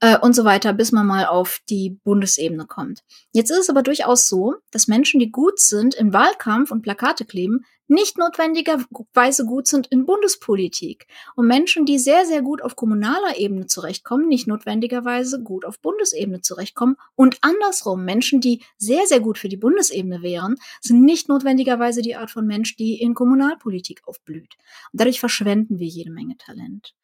äh, 0.00 0.18
und 0.18 0.34
so 0.34 0.44
weiter, 0.44 0.72
bis 0.72 0.92
man 0.92 1.06
mal 1.06 1.26
auf 1.26 1.60
die 1.68 1.98
Bundesebene 2.04 2.66
kommt. 2.66 3.02
Jetzt 3.32 3.50
ist 3.50 3.58
es 3.58 3.70
aber 3.70 3.82
durchaus 3.82 4.28
so, 4.28 4.54
dass 4.70 4.88
Menschen, 4.88 5.20
die 5.20 5.30
gut 5.30 5.58
sind 5.58 5.94
im 5.94 6.12
Wahlkampf 6.12 6.70
und 6.70 6.82
Plakate 6.82 7.24
kleben, 7.24 7.64
nicht 7.86 8.16
notwendigerweise 8.18 9.44
gut 9.44 9.66
sind 9.66 9.86
in 9.88 10.06
Bundespolitik. 10.06 11.06
Und 11.36 11.46
Menschen, 11.46 11.84
die 11.84 11.98
sehr, 11.98 12.24
sehr 12.24 12.42
gut 12.42 12.62
auf 12.62 12.76
kommunaler 12.76 13.36
Ebene 13.36 13.66
zurechtkommen, 13.66 14.28
nicht 14.28 14.46
notwendigerweise 14.46 15.42
gut 15.42 15.64
auf 15.64 15.80
Bundesebene 15.80 16.40
zurechtkommen. 16.40 16.96
Und 17.14 17.38
andersrum, 17.42 18.04
Menschen, 18.04 18.40
die 18.40 18.62
sehr, 18.78 19.06
sehr 19.06 19.20
gut 19.20 19.38
für 19.38 19.48
die 19.48 19.56
Bundesebene 19.56 20.22
wären, 20.22 20.56
sind 20.80 21.02
nicht 21.02 21.28
notwendigerweise 21.28 22.02
die 22.02 22.16
Art 22.16 22.30
von 22.30 22.46
Mensch, 22.46 22.76
die 22.76 23.00
in 23.00 23.14
Kommunalpolitik 23.14 24.02
aufblüht. 24.06 24.56
Und 24.92 25.00
dadurch 25.00 25.20
verschwenden 25.20 25.78
wir 25.78 25.86
jede 25.86 26.10
Menge 26.10 26.36
Talent. 26.36 26.94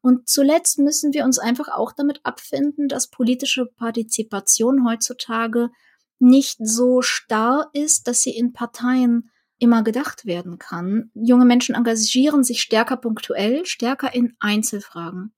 Und 0.00 0.28
zuletzt 0.28 0.78
müssen 0.78 1.12
wir 1.12 1.24
uns 1.24 1.38
einfach 1.38 1.68
auch 1.68 1.92
damit 1.92 2.20
abfinden, 2.24 2.88
dass 2.88 3.08
politische 3.08 3.66
Partizipation 3.66 4.84
heutzutage 4.84 5.70
nicht 6.18 6.58
so 6.60 7.02
starr 7.02 7.70
ist, 7.72 8.08
dass 8.08 8.22
sie 8.22 8.36
in 8.36 8.52
Parteien 8.52 9.30
immer 9.62 9.84
gedacht 9.84 10.26
werden 10.26 10.58
kann. 10.58 11.12
Junge 11.14 11.44
Menschen 11.44 11.76
engagieren 11.76 12.42
sich 12.42 12.60
stärker 12.60 12.96
punktuell, 12.96 13.64
stärker 13.64 14.12
in 14.12 14.34
Einzelfragen. 14.40 15.32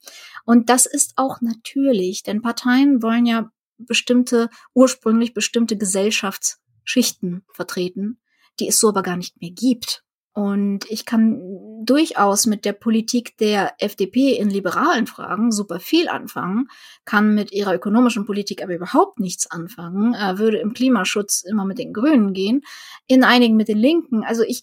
Und 0.46 0.70
das 0.70 0.86
ist 0.86 1.12
auch 1.16 1.42
natürlich, 1.42 2.22
denn 2.22 2.40
Parteien 2.40 3.02
wollen 3.02 3.26
ja 3.26 3.50
bestimmte, 3.76 4.48
ursprünglich 4.72 5.34
bestimmte 5.34 5.76
Gesellschaftsschichten 5.76 7.44
vertreten, 7.52 8.18
die 8.60 8.68
es 8.68 8.80
so 8.80 8.88
aber 8.88 9.02
gar 9.02 9.18
nicht 9.18 9.40
mehr 9.42 9.50
gibt. 9.50 10.04
Und 10.32 10.90
ich 10.90 11.04
kann 11.04 11.38
durchaus 11.84 12.46
mit 12.46 12.64
der 12.64 12.72
Politik 12.72 13.36
der 13.38 13.74
FDP 13.78 14.36
in 14.36 14.50
liberalen 14.50 15.06
Fragen 15.06 15.52
super 15.52 15.80
viel 15.80 16.08
anfangen, 16.08 16.68
kann 17.04 17.34
mit 17.34 17.52
ihrer 17.52 17.74
ökonomischen 17.74 18.26
Politik 18.26 18.62
aber 18.62 18.74
überhaupt 18.74 19.20
nichts 19.20 19.50
anfangen, 19.50 20.14
äh, 20.14 20.38
würde 20.38 20.58
im 20.58 20.74
Klimaschutz 20.74 21.42
immer 21.42 21.64
mit 21.64 21.78
den 21.78 21.92
Grünen 21.92 22.32
gehen, 22.32 22.62
in 23.06 23.24
einigen 23.24 23.56
mit 23.56 23.68
den 23.68 23.78
Linken. 23.78 24.24
Also 24.24 24.42
ich 24.42 24.62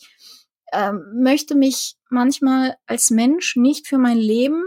äh, 0.71 0.93
möchte 1.13 1.55
mich 1.55 1.95
manchmal 2.09 2.75
als 2.87 3.09
Mensch 3.09 3.55
nicht 3.55 3.87
für 3.87 3.97
mein 3.97 4.17
Leben 4.17 4.63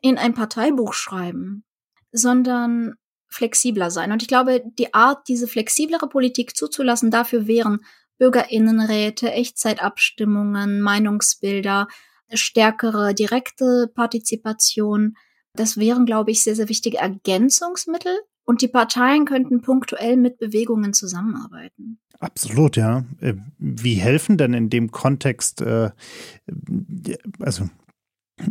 in 0.00 0.18
ein 0.18 0.34
Parteibuch 0.34 0.94
schreiben, 0.94 1.64
sondern 2.12 2.94
flexibler 3.28 3.90
sein. 3.90 4.12
Und 4.12 4.22
ich 4.22 4.28
glaube, 4.28 4.62
die 4.78 4.94
Art, 4.94 5.26
diese 5.28 5.48
flexiblere 5.48 6.08
Politik 6.08 6.56
zuzulassen, 6.56 7.10
dafür 7.10 7.46
wären 7.46 7.80
Bürgerinnenräte, 8.22 9.32
Echtzeitabstimmungen, 9.32 10.80
Meinungsbilder, 10.80 11.88
stärkere 12.32 13.14
direkte 13.14 13.90
Partizipation. 13.92 15.16
Das 15.54 15.76
wären, 15.76 16.06
glaube 16.06 16.30
ich, 16.30 16.44
sehr, 16.44 16.54
sehr 16.54 16.68
wichtige 16.68 16.98
Ergänzungsmittel. 16.98 18.16
Und 18.44 18.62
die 18.62 18.68
Parteien 18.68 19.24
könnten 19.24 19.60
punktuell 19.60 20.16
mit 20.16 20.38
Bewegungen 20.38 20.92
zusammenarbeiten. 20.92 21.98
Absolut, 22.20 22.76
ja. 22.76 23.04
Äh, 23.20 23.34
wie 23.58 23.94
helfen 23.94 24.38
denn 24.38 24.54
in 24.54 24.70
dem 24.70 24.92
Kontext, 24.92 25.60
äh, 25.60 25.90
also 27.40 27.68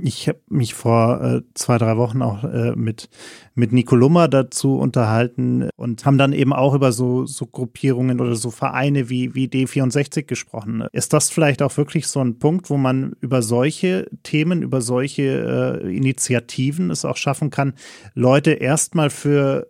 ich 0.01 0.27
habe 0.27 0.39
mich 0.49 0.73
vor 0.73 1.21
äh, 1.21 1.41
zwei, 1.53 1.77
drei 1.77 1.97
Wochen 1.97 2.21
auch 2.21 2.43
äh, 2.43 2.75
mit, 2.75 3.09
mit 3.55 3.71
Nico 3.71 3.95
Lummer 3.95 4.27
dazu 4.27 4.77
unterhalten 4.77 5.69
und 5.75 6.05
haben 6.05 6.17
dann 6.17 6.33
eben 6.33 6.53
auch 6.53 6.73
über 6.73 6.91
so, 6.91 7.25
so 7.25 7.45
Gruppierungen 7.45 8.19
oder 8.19 8.35
so 8.35 8.51
Vereine 8.51 9.09
wie, 9.09 9.35
wie 9.35 9.47
D64 9.47 10.23
gesprochen. 10.23 10.85
Ist 10.91 11.13
das 11.13 11.29
vielleicht 11.29 11.61
auch 11.61 11.75
wirklich 11.77 12.07
so 12.07 12.19
ein 12.19 12.39
Punkt, 12.39 12.69
wo 12.69 12.77
man 12.77 13.13
über 13.21 13.41
solche 13.41 14.09
Themen, 14.23 14.61
über 14.61 14.81
solche 14.81 15.81
äh, 15.83 15.95
Initiativen 15.95 16.91
es 16.91 17.05
auch 17.05 17.17
schaffen 17.17 17.49
kann, 17.49 17.73
Leute 18.13 18.51
erstmal 18.51 19.09
für 19.09 19.67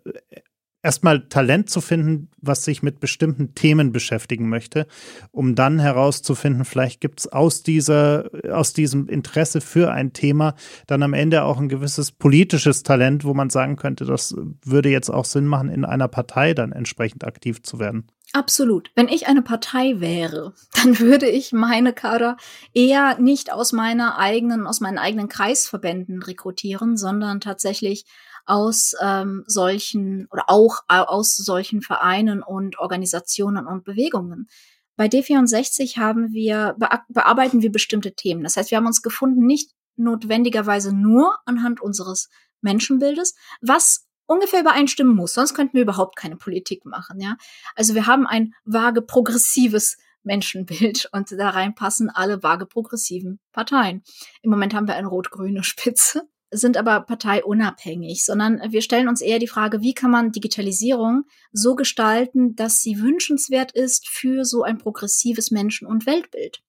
erstmal 0.83 1.27
Talent 1.27 1.69
zu 1.69 1.81
finden, 1.81 2.29
was 2.41 2.65
sich 2.65 2.81
mit 2.81 2.99
bestimmten 2.99 3.53
Themen 3.53 3.91
beschäftigen 3.91 4.49
möchte, 4.49 4.87
um 5.31 5.55
dann 5.55 5.79
herauszufinden, 5.79 6.65
vielleicht 6.65 7.01
gibt 7.01 7.19
es 7.19 7.27
aus 7.27 7.63
dieser, 7.63 8.29
aus 8.51 8.73
diesem 8.73 9.07
Interesse 9.07 9.61
für 9.61 9.91
ein 9.91 10.13
Thema 10.13 10.55
dann 10.87 11.03
am 11.03 11.13
Ende 11.13 11.43
auch 11.43 11.59
ein 11.59 11.69
gewisses 11.69 12.11
politisches 12.11 12.83
Talent, 12.83 13.23
wo 13.23 13.33
man 13.33 13.49
sagen 13.49 13.75
könnte, 13.75 14.05
das 14.05 14.35
würde 14.65 14.89
jetzt 14.89 15.09
auch 15.09 15.25
Sinn 15.25 15.45
machen, 15.45 15.69
in 15.69 15.85
einer 15.85 16.07
Partei 16.07 16.53
dann 16.53 16.71
entsprechend 16.71 17.23
aktiv 17.25 17.61
zu 17.61 17.79
werden. 17.79 18.07
Absolut. 18.33 18.91
Wenn 18.95 19.09
ich 19.09 19.27
eine 19.27 19.41
Partei 19.41 19.99
wäre, 19.99 20.53
dann 20.83 20.99
würde 20.99 21.29
ich 21.29 21.51
meine 21.51 21.93
Kader 21.93 22.37
eher 22.73 23.19
nicht 23.19 23.51
aus 23.51 23.71
meiner 23.71 24.17
eigenen, 24.17 24.67
aus 24.67 24.79
meinen 24.79 24.97
eigenen 24.97 25.27
Kreisverbänden 25.27 26.23
rekrutieren, 26.23 26.97
sondern 26.97 27.41
tatsächlich 27.41 28.05
aus 28.45 28.93
ähm, 29.01 29.43
solchen 29.47 30.27
oder 30.31 30.45
auch 30.47 30.79
aus 30.87 31.35
solchen 31.35 31.81
Vereinen 31.81 32.43
und 32.43 32.79
Organisationen 32.79 33.67
und 33.67 33.83
Bewegungen. 33.83 34.47
Bei 34.95 35.07
D64 35.07 35.97
haben 35.97 36.31
wir, 36.31 36.75
bearbeiten 37.09 37.61
wir 37.61 37.71
bestimmte 37.71 38.13
Themen. 38.13 38.43
Das 38.43 38.57
heißt, 38.57 38.71
wir 38.71 38.77
haben 38.77 38.85
uns 38.85 39.01
gefunden, 39.01 39.45
nicht 39.45 39.71
notwendigerweise 39.95 40.95
nur 40.95 41.37
anhand 41.45 41.81
unseres 41.81 42.29
Menschenbildes, 42.61 43.35
was 43.61 44.07
ungefähr 44.25 44.61
übereinstimmen 44.61 45.15
muss, 45.15 45.33
sonst 45.33 45.53
könnten 45.53 45.73
wir 45.73 45.81
überhaupt 45.81 46.15
keine 46.15 46.37
Politik 46.37 46.85
machen, 46.85 47.19
ja. 47.19 47.35
Also 47.75 47.95
wir 47.95 48.07
haben 48.07 48.25
ein 48.25 48.53
vage 48.63 49.01
progressives 49.01 49.97
Menschenbild 50.23 51.09
und 51.11 51.31
da 51.31 51.49
reinpassen 51.49 52.09
alle 52.09 52.41
vage 52.41 52.65
progressiven 52.65 53.39
Parteien. 53.51 54.03
Im 54.41 54.51
Moment 54.51 54.73
haben 54.73 54.87
wir 54.87 54.95
eine 54.95 55.07
rot-grüne 55.07 55.63
Spitze 55.63 56.29
sind 56.51 56.75
aber 56.75 56.99
parteiunabhängig, 57.01 58.25
sondern 58.25 58.61
wir 58.71 58.81
stellen 58.81 59.07
uns 59.07 59.21
eher 59.21 59.39
die 59.39 59.47
Frage, 59.47 59.81
wie 59.81 59.93
kann 59.93 60.11
man 60.11 60.31
Digitalisierung 60.33 61.23
so 61.53 61.75
gestalten, 61.75 62.55
dass 62.55 62.81
sie 62.81 62.99
wünschenswert 62.99 63.71
ist 63.71 64.09
für 64.09 64.43
so 64.43 64.63
ein 64.63 64.77
progressives 64.77 65.49
Menschen- 65.49 65.87
und 65.87 66.05
Weltbild. 66.05 66.61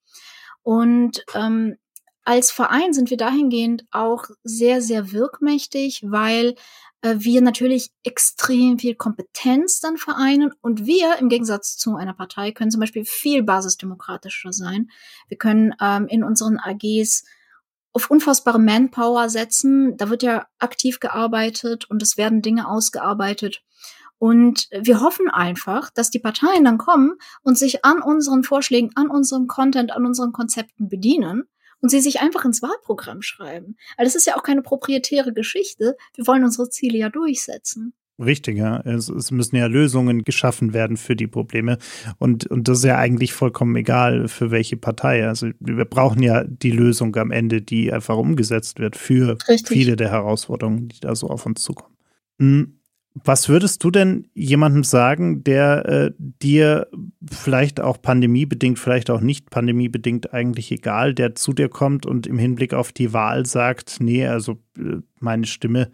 Und 0.62 1.25
ähm, 1.35 1.77
als 2.25 2.53
Verein 2.53 2.92
sind 2.92 3.11
wir 3.11 3.16
dahingehend 3.16 3.85
auch 3.90 4.27
sehr, 4.45 4.81
sehr 4.81 5.11
wirkmächtig, 5.11 6.05
weil 6.07 6.55
äh, 7.03 7.16
wir 7.18 7.42
natürlich 7.42 7.90
extrem 8.05 8.79
viel 8.79 8.95
Kompetenz 8.95 9.81
dann 9.81 9.97
vereinen 9.97 10.53
und 10.61 10.87
wir 10.87 11.16
im 11.18 11.29
Gegensatz 11.29 11.77
zu 11.77 11.97
einer 11.97 12.14
Partei 12.14 12.53
können 12.53 12.71
zum 12.71 12.81
Beispiel 12.81 13.05
viel 13.05 13.42
basisdemokratischer 13.42 14.53
sein. 14.53 14.88
Wir 15.27 15.38
können 15.38 15.75
ähm, 15.81 16.07
in 16.07 16.23
unseren 16.23 16.59
AGs 16.59 17.25
auf 17.92 18.11
unfassbare 18.11 18.59
Manpower 18.59 19.28
setzen. 19.28 19.96
Da 19.96 20.11
wird 20.11 20.22
ja 20.22 20.46
aktiv 20.59 21.00
gearbeitet 21.00 21.88
und 21.90 22.02
es 22.02 22.16
werden 22.16 22.42
Dinge 22.42 22.68
ausgearbeitet. 22.68 23.62
Und 24.18 24.68
wir 24.70 25.00
hoffen 25.00 25.28
einfach, 25.28 25.90
dass 25.90 26.11
die 26.11 26.20
Parteien 26.20 26.64
dann 26.64 26.78
kommen 26.78 27.14
und 27.42 27.59
sich 27.59 27.85
an 27.85 28.00
unseren 28.00 28.44
Vorschlägen, 28.44 28.90
an 28.94 29.09
unserem 29.09 29.48
Content, 29.48 29.90
an 29.90 30.07
unseren 30.07 30.33
Konzepten 30.33 30.88
bedienen 30.88 31.48
und 31.81 31.88
sie 31.88 32.00
sich 32.00 32.20
einfach 32.20 32.44
ins 32.44 32.62
Wahlprogramm 32.62 33.22
schreiben. 33.22 33.76
Weil 33.96 34.07
das 34.07 34.14
ist 34.14 34.26
ja 34.26 34.37
auch 34.37 34.44
keine 34.44 34.62
proprietäre 34.62 35.33
Geschichte. 35.33 35.96
Wir 36.14 36.26
wollen 36.26 36.44
unsere 36.44 36.70
Ziele 36.70 36.98
ja 36.98 37.09
durchsetzen. 37.09 37.94
Richtig, 38.24 38.56
ja. 38.56 38.80
Es, 38.80 39.08
es, 39.08 39.30
müssen 39.30 39.56
ja 39.56 39.66
Lösungen 39.66 40.24
geschaffen 40.24 40.72
werden 40.72 40.96
für 40.96 41.16
die 41.16 41.26
Probleme. 41.26 41.78
Und, 42.18 42.46
und 42.46 42.68
das 42.68 42.78
ist 42.78 42.85
ja 42.85 42.98
eigentlich 42.98 43.32
vollkommen 43.32 43.74
egal, 43.76 44.28
für 44.28 44.50
welche 44.50 44.76
Partei. 44.76 45.26
Also 45.26 45.50
wir 45.61 45.85
brauchen 45.85 46.22
ja 46.22 46.44
die 46.44 46.70
Lösung 46.70 47.14
am 47.16 47.30
Ende, 47.30 47.62
die 47.62 47.92
einfach 47.92 48.16
umgesetzt 48.16 48.78
wird 48.78 48.96
für 48.96 49.37
Richtig. 49.48 49.76
viele 49.76 49.96
der 49.96 50.11
Herausforderungen, 50.11 50.88
die 50.88 51.00
da 51.00 51.14
so 51.14 51.28
auf 51.28 51.46
uns 51.46 51.62
zukommen. 51.62 51.96
Hm, 52.38 52.78
was 53.14 53.48
würdest 53.48 53.85
du 53.85 53.90
denn 53.90 54.28
jemandem 54.35 54.85
sagen, 54.85 55.44
der 55.44 55.87
äh, 55.87 56.11
dir 56.18 56.88
vielleicht 57.30 57.78
auch 57.80 58.00
pandemiebedingt, 58.00 58.78
vielleicht 58.78 59.11
auch 59.11 59.20
nicht 59.20 59.50
pandemiebedingt 59.50 60.32
eigentlich 60.32 60.72
egal, 60.72 61.12
der 61.12 61.35
zu 61.35 61.52
dir 61.52 61.68
kommt 61.68 62.06
und 62.06 62.26
im 62.26 62.38
Hinblick 62.38 62.72
auf 62.72 62.90
die 62.90 63.12
Wahl 63.12 63.44
sagt, 63.44 63.98
nee, 64.00 64.26
also 64.26 64.58
äh, 64.78 65.00
meine 65.20 65.46
Stimme 65.46 65.90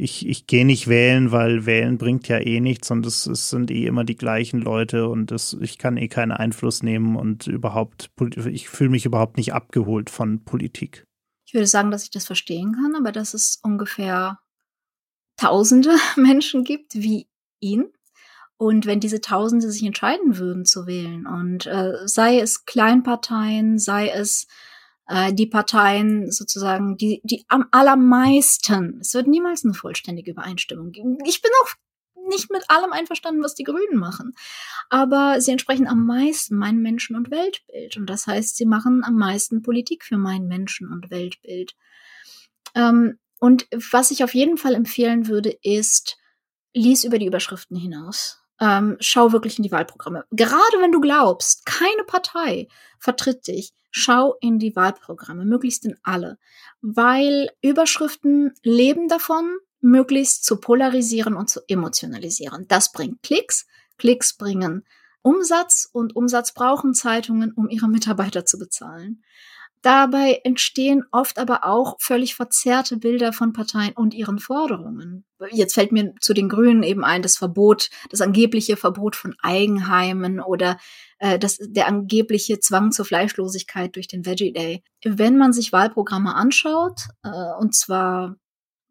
ich, 0.00 0.26
ich 0.26 0.46
gehe 0.46 0.64
nicht 0.64 0.86
wählen, 0.86 1.32
weil 1.32 1.66
wählen 1.66 1.98
bringt 1.98 2.28
ja 2.28 2.38
eh 2.38 2.60
nichts 2.60 2.90
und 2.92 3.04
es, 3.04 3.26
es 3.26 3.50
sind 3.50 3.70
eh 3.72 3.84
immer 3.84 4.04
die 4.04 4.16
gleichen 4.16 4.60
Leute 4.60 5.08
und 5.08 5.32
das, 5.32 5.56
ich 5.60 5.76
kann 5.76 5.96
eh 5.96 6.06
keinen 6.06 6.30
Einfluss 6.30 6.84
nehmen 6.84 7.16
und 7.16 7.48
überhaupt, 7.48 8.10
ich 8.46 8.68
fühle 8.68 8.90
mich 8.90 9.04
überhaupt 9.04 9.36
nicht 9.36 9.52
abgeholt 9.52 10.08
von 10.08 10.44
Politik. 10.44 11.04
Ich 11.46 11.52
würde 11.52 11.66
sagen, 11.66 11.90
dass 11.90 12.04
ich 12.04 12.10
das 12.10 12.26
verstehen 12.26 12.74
kann, 12.74 12.94
aber 12.94 13.10
dass 13.10 13.34
es 13.34 13.58
ungefähr 13.62 14.38
tausende 15.36 15.90
Menschen 16.16 16.62
gibt 16.62 16.94
wie 16.94 17.26
ihn. 17.58 17.86
Und 18.56 18.86
wenn 18.86 19.00
diese 19.00 19.20
Tausende 19.20 19.70
sich 19.70 19.84
entscheiden 19.84 20.38
würden 20.38 20.64
zu 20.64 20.86
wählen 20.86 21.26
und 21.26 21.66
äh, 21.66 21.92
sei 22.06 22.38
es 22.40 22.64
Kleinparteien, 22.64 23.78
sei 23.78 24.08
es 24.10 24.46
äh, 25.08 25.32
die 25.32 25.46
Parteien 25.46 26.30
sozusagen, 26.30 26.96
die, 26.96 27.20
die 27.24 27.44
am 27.48 27.66
allermeisten, 27.70 28.98
es 29.00 29.14
wird 29.14 29.26
niemals 29.26 29.64
eine 29.64 29.74
vollständige 29.74 30.30
Übereinstimmung 30.30 30.92
geben. 30.92 31.18
Ich 31.24 31.42
bin 31.42 31.50
auch 31.62 31.74
nicht 32.28 32.50
mit 32.50 32.68
allem 32.68 32.92
einverstanden, 32.92 33.42
was 33.42 33.54
die 33.54 33.64
Grünen 33.64 33.98
machen. 33.98 34.34
Aber 34.90 35.40
sie 35.40 35.50
entsprechen 35.50 35.88
am 35.88 36.04
meisten 36.04 36.56
meinem 36.56 36.82
Menschen- 36.82 37.16
und 37.16 37.30
Weltbild. 37.30 37.96
Und 37.96 38.06
das 38.06 38.26
heißt, 38.26 38.56
sie 38.56 38.66
machen 38.66 39.02
am 39.02 39.14
meisten 39.14 39.62
Politik 39.62 40.04
für 40.04 40.18
mein 40.18 40.46
Menschen- 40.46 40.92
und 40.92 41.10
Weltbild. 41.10 41.74
Ähm, 42.74 43.18
und 43.40 43.66
was 43.90 44.10
ich 44.10 44.24
auf 44.24 44.34
jeden 44.34 44.58
Fall 44.58 44.74
empfehlen 44.74 45.26
würde, 45.28 45.56
ist, 45.62 46.18
lies 46.74 47.04
über 47.04 47.18
die 47.18 47.26
Überschriften 47.26 47.76
hinaus. 47.76 48.42
Ähm, 48.60 48.96
schau 49.00 49.32
wirklich 49.32 49.58
in 49.58 49.62
die 49.62 49.70
Wahlprogramme. 49.70 50.24
Gerade 50.32 50.80
wenn 50.80 50.92
du 50.92 51.00
glaubst, 51.00 51.64
keine 51.64 52.02
Partei 52.04 52.68
vertritt 52.98 53.46
dich, 53.46 53.72
schau 53.90 54.36
in 54.40 54.58
die 54.58 54.76
Wahlprogramme, 54.76 55.44
möglichst 55.44 55.84
in 55.84 55.96
alle, 56.02 56.38
weil 56.80 57.50
Überschriften 57.62 58.52
leben 58.62 59.08
davon, 59.08 59.56
möglichst 59.80 60.44
zu 60.44 60.56
polarisieren 60.56 61.34
und 61.34 61.48
zu 61.48 61.60
emotionalisieren. 61.68 62.66
Das 62.68 62.92
bringt 62.92 63.22
Klicks, 63.22 63.66
Klicks 63.96 64.36
bringen 64.36 64.84
Umsatz 65.22 65.88
und 65.92 66.16
Umsatz 66.16 66.52
brauchen 66.52 66.94
Zeitungen, 66.94 67.52
um 67.52 67.68
ihre 67.68 67.88
Mitarbeiter 67.88 68.46
zu 68.46 68.58
bezahlen. 68.58 69.22
Dabei 69.82 70.40
entstehen 70.44 71.04
oft 71.12 71.38
aber 71.38 71.64
auch 71.64 71.96
völlig 72.00 72.34
verzerrte 72.34 72.96
Bilder 72.96 73.32
von 73.32 73.52
Parteien 73.52 73.92
und 73.94 74.14
ihren 74.14 74.38
Forderungen. 74.38 75.24
Jetzt 75.52 75.74
fällt 75.74 75.92
mir 75.92 76.14
zu 76.20 76.34
den 76.34 76.48
Grünen 76.48 76.82
eben 76.82 77.04
ein, 77.04 77.22
das 77.22 77.36
Verbot, 77.36 77.90
das 78.10 78.20
angebliche 78.20 78.76
Verbot 78.76 79.14
von 79.14 79.34
Eigenheimen 79.40 80.40
oder 80.40 80.78
äh, 81.18 81.38
das, 81.38 81.58
der 81.60 81.86
angebliche 81.86 82.58
Zwang 82.60 82.90
zur 82.90 83.04
Fleischlosigkeit 83.04 83.94
durch 83.94 84.08
den 84.08 84.26
Veggie 84.26 84.52
Day. 84.52 84.82
Wenn 85.04 85.38
man 85.38 85.52
sich 85.52 85.72
Wahlprogramme 85.72 86.34
anschaut, 86.34 87.00
äh, 87.22 87.28
und 87.60 87.74
zwar 87.74 88.36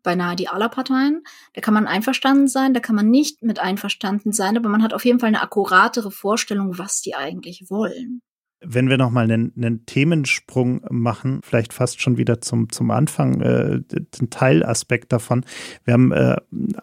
beinahe 0.08 0.38
die 0.38 0.48
aller 0.48 0.70
Parteien. 0.70 1.24
Da 1.54 1.60
kann 1.60 1.74
man 1.74 1.86
einverstanden 1.86 2.48
sein, 2.48 2.74
da 2.74 2.80
kann 2.80 2.96
man 2.96 3.10
nicht 3.10 3.44
mit 3.44 3.60
einverstanden 3.60 4.32
sein, 4.32 4.56
aber 4.56 4.70
man 4.70 4.82
hat 4.82 4.94
auf 4.94 5.04
jeden 5.04 5.20
Fall 5.20 5.28
eine 5.28 5.42
akkuratere 5.42 6.12
Vorstellung, 6.12 6.78
was 6.78 7.02
die 7.02 7.14
eigentlich 7.14 7.66
wollen. 7.70 8.22
Wenn 8.70 8.90
wir 8.90 8.98
nochmal 8.98 9.26
einen, 9.26 9.54
einen 9.56 9.86
Themensprung 9.86 10.82
machen, 10.90 11.40
vielleicht 11.44 11.74
fast 11.74 12.02
schon 12.02 12.18
wieder 12.18 12.42
zum, 12.42 12.70
zum 12.70 12.92
Anfang, 12.92 13.42
äh, 13.42 13.80
den 13.82 14.30
Teilaspekt 14.30 15.14
davon. 15.14 15.46
Wir 15.86 15.94
haben 15.94 16.12
äh, 16.12 16.36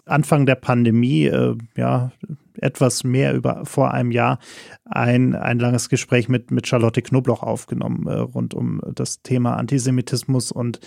Anfang 0.07 0.47
der 0.47 0.55
Pandemie, 0.55 1.27
äh, 1.27 1.57
ja, 1.77 2.13
etwas 2.59 3.05
mehr 3.05 3.35
über 3.35 3.65
vor 3.65 3.93
einem 3.93 4.11
Jahr 4.11 4.39
ein, 4.85 5.35
ein 5.35 5.59
langes 5.59 5.89
Gespräch 5.89 6.29
mit, 6.29 6.51
mit 6.51 6.67
Charlotte 6.67 7.03
Knobloch 7.03 7.43
aufgenommen, 7.43 8.07
äh, 8.07 8.15
rund 8.15 8.55
um 8.55 8.81
das 8.95 9.23
Thema 9.23 9.57
Antisemitismus. 9.57 10.53
Und 10.53 10.81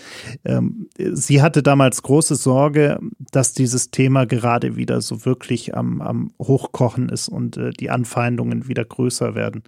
ähm, 0.44 0.88
sie 0.96 1.42
hatte 1.42 1.62
damals 1.62 2.02
große 2.02 2.36
Sorge, 2.36 2.98
dass 3.32 3.52
dieses 3.52 3.90
Thema 3.90 4.26
gerade 4.26 4.76
wieder 4.76 5.00
so 5.00 5.24
wirklich 5.24 5.76
am, 5.76 6.00
am 6.00 6.32
Hochkochen 6.40 7.08
ist 7.08 7.28
und 7.28 7.56
äh, 7.56 7.70
die 7.70 7.90
Anfeindungen 7.90 8.68
wieder 8.68 8.84
größer 8.84 9.34
werden. 9.34 9.62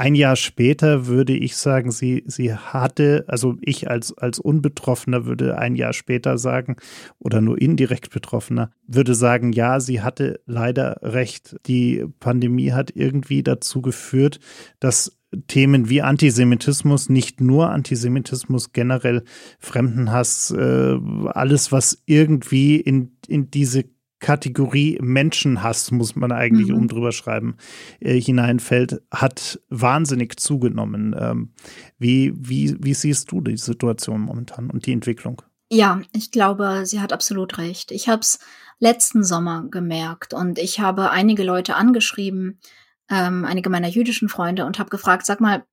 Ein 0.00 0.14
Jahr 0.14 0.36
später 0.36 1.08
würde 1.08 1.34
ich 1.34 1.58
sagen, 1.58 1.90
sie, 1.90 2.24
sie 2.26 2.54
hatte, 2.54 3.26
also 3.28 3.58
ich 3.60 3.90
als, 3.90 4.16
als 4.16 4.38
Unbetroffener 4.38 5.26
würde 5.26 5.58
ein 5.58 5.76
Jahr 5.76 5.92
später 5.92 6.38
sagen, 6.38 6.76
oder 7.18 7.42
nur 7.42 7.60
indirekt 7.60 8.08
Betroffener, 8.08 8.70
würde 8.86 9.14
sagen, 9.14 9.52
ja, 9.52 9.78
sie 9.78 10.00
hatte 10.00 10.40
leider 10.46 11.00
recht. 11.02 11.56
Die 11.66 12.06
Pandemie 12.18 12.72
hat 12.72 12.92
irgendwie 12.96 13.42
dazu 13.42 13.82
geführt, 13.82 14.40
dass 14.78 15.18
Themen 15.48 15.90
wie 15.90 16.00
Antisemitismus, 16.00 17.10
nicht 17.10 17.42
nur 17.42 17.68
Antisemitismus, 17.68 18.72
generell 18.72 19.22
Fremdenhass, 19.58 20.50
äh, 20.50 20.96
alles, 21.26 21.72
was 21.72 22.02
irgendwie 22.06 22.76
in, 22.76 23.18
in 23.28 23.50
diese 23.50 23.84
Kategorie 24.20 24.98
Menschenhass, 25.02 25.90
muss 25.90 26.14
man 26.14 26.30
eigentlich 26.30 26.68
mhm. 26.68 26.76
um 26.76 26.88
drüber 26.88 27.10
schreiben, 27.12 27.56
äh, 28.00 28.20
hineinfällt, 28.20 29.02
hat 29.10 29.60
wahnsinnig 29.68 30.38
zugenommen. 30.38 31.16
Ähm, 31.18 31.52
wie, 31.98 32.32
wie, 32.36 32.76
wie 32.78 32.94
siehst 32.94 33.32
du 33.32 33.40
die 33.40 33.56
Situation 33.56 34.20
momentan 34.20 34.70
und 34.70 34.86
die 34.86 34.92
Entwicklung? 34.92 35.42
Ja, 35.72 36.00
ich 36.12 36.30
glaube, 36.30 36.82
sie 36.84 37.00
hat 37.00 37.12
absolut 37.12 37.58
recht. 37.58 37.92
Ich 37.92 38.08
habe 38.08 38.20
es 38.20 38.38
letzten 38.78 39.24
Sommer 39.24 39.64
gemerkt 39.70 40.34
und 40.34 40.58
ich 40.58 40.80
habe 40.80 41.10
einige 41.10 41.44
Leute 41.44 41.76
angeschrieben, 41.76 42.60
ähm, 43.08 43.44
einige 43.44 43.70
meiner 43.70 43.88
jüdischen 43.88 44.28
Freunde 44.28 44.66
und 44.66 44.78
habe 44.78 44.90
gefragt, 44.90 45.26
sag 45.26 45.40
mal, 45.40 45.64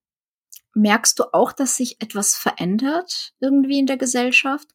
merkst 0.74 1.20
du 1.20 1.34
auch, 1.34 1.52
dass 1.52 1.78
sich 1.78 2.02
etwas 2.02 2.36
verändert 2.36 3.34
irgendwie 3.40 3.80
in 3.80 3.88
der 3.88 3.98
Gesellschaft? 3.98 4.68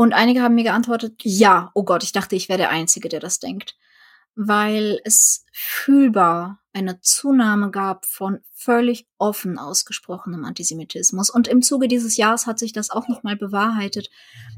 Und 0.00 0.14
einige 0.14 0.40
haben 0.40 0.54
mir 0.54 0.64
geantwortet, 0.64 1.20
ja, 1.24 1.70
oh 1.74 1.84
Gott, 1.84 2.02
ich 2.02 2.12
dachte, 2.12 2.34
ich 2.34 2.48
wäre 2.48 2.56
der 2.56 2.70
Einzige, 2.70 3.10
der 3.10 3.20
das 3.20 3.38
denkt. 3.38 3.76
Weil 4.34 4.98
es 5.04 5.44
fühlbar 5.52 6.62
eine 6.72 7.02
Zunahme 7.02 7.70
gab 7.70 8.06
von 8.06 8.38
völlig 8.54 9.06
offen 9.18 9.58
ausgesprochenem 9.58 10.46
Antisemitismus. 10.46 11.28
Und 11.28 11.48
im 11.48 11.60
Zuge 11.60 11.86
dieses 11.86 12.16
Jahres 12.16 12.46
hat 12.46 12.58
sich 12.58 12.72
das 12.72 12.88
auch 12.88 13.08
nochmal 13.08 13.36
bewahrheitet. 13.36 14.08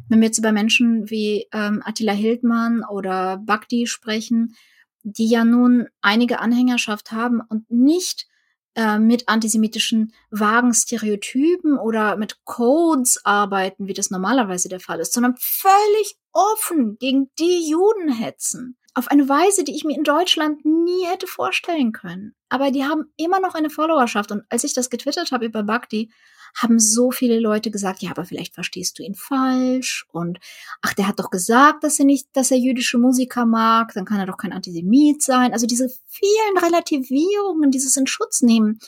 Wenn 0.09 0.20
wir 0.20 0.28
jetzt 0.28 0.38
über 0.38 0.52
Menschen 0.52 1.11
wie 1.11 1.48
ähm, 1.52 1.83
Attila 1.85 2.12
Hildmann 2.12 2.85
oder 2.85 3.38
Bagdi 3.38 3.88
sprechen, 3.88 4.55
die 5.02 5.28
ja 5.28 5.44
nun 5.44 5.88
einige 6.02 6.38
Anhängerschaft 6.38 7.11
haben 7.11 7.40
und 7.40 7.68
nicht 7.68 8.28
äh, 8.74 8.98
mit 8.98 9.28
antisemitischen 9.28 10.12
vagen 10.30 10.72
Stereotypen 10.72 11.78
oder 11.78 12.16
mit 12.16 12.44
Codes 12.44 13.24
arbeiten, 13.24 13.87
wie 13.87 13.94
das 13.94 14.11
normalerweise 14.11 14.68
der 14.68 14.80
Fall 14.80 15.00
ist, 15.00 15.12
sondern 15.12 15.35
völlig 15.38 16.16
offen 16.32 16.96
gegen 16.98 17.30
die 17.38 17.68
Juden 17.68 18.12
hetzen. 18.12 18.76
Auf 18.94 19.09
eine 19.09 19.28
Weise, 19.28 19.64
die 19.64 19.74
ich 19.74 19.85
mir 19.85 19.96
in 19.96 20.05
Deutschland 20.05 20.64
nie 20.64 21.07
hätte 21.07 21.26
vorstellen 21.26 21.92
können. 21.92 22.35
Aber 22.48 22.70
die 22.70 22.85
haben 22.85 23.12
immer 23.16 23.40
noch 23.40 23.55
eine 23.55 23.70
Followerschaft. 23.70 24.31
Und 24.31 24.42
als 24.50 24.64
ich 24.64 24.74
das 24.74 24.90
getwittert 24.90 25.33
habe 25.33 25.46
über 25.46 25.62
Bhakti, 25.62 26.11
haben 26.55 26.78
so 26.78 27.11
viele 27.11 27.40
Leute 27.40 27.70
gesagt, 27.70 28.02
ja, 28.02 28.11
aber 28.11 28.24
vielleicht 28.24 28.55
verstehst 28.55 28.98
du 28.98 29.02
ihn 29.02 29.14
falsch 29.14 30.07
und 30.12 30.38
ach, 30.83 30.92
der 30.94 31.09
hat 31.09 31.18
doch 31.18 31.31
gesagt, 31.31 31.83
dass 31.83 31.98
er 31.98 32.05
nicht, 32.05 32.28
dass 32.35 32.50
er 32.50 32.59
jüdische 32.59 32.98
Musiker 32.98 33.46
mag, 33.46 33.92
dann 33.94 34.05
kann 34.05 34.20
er 34.20 34.26
doch 34.26 34.37
kein 34.37 34.52
Antisemit 34.52 35.22
sein. 35.22 35.52
Also 35.52 35.66
diese 35.66 35.88
vielen 36.07 36.59
Relativierungen, 36.59 37.70
dieses 37.70 37.96
in 37.96 38.07
Schutz 38.07 38.42
nehmen, 38.42 38.81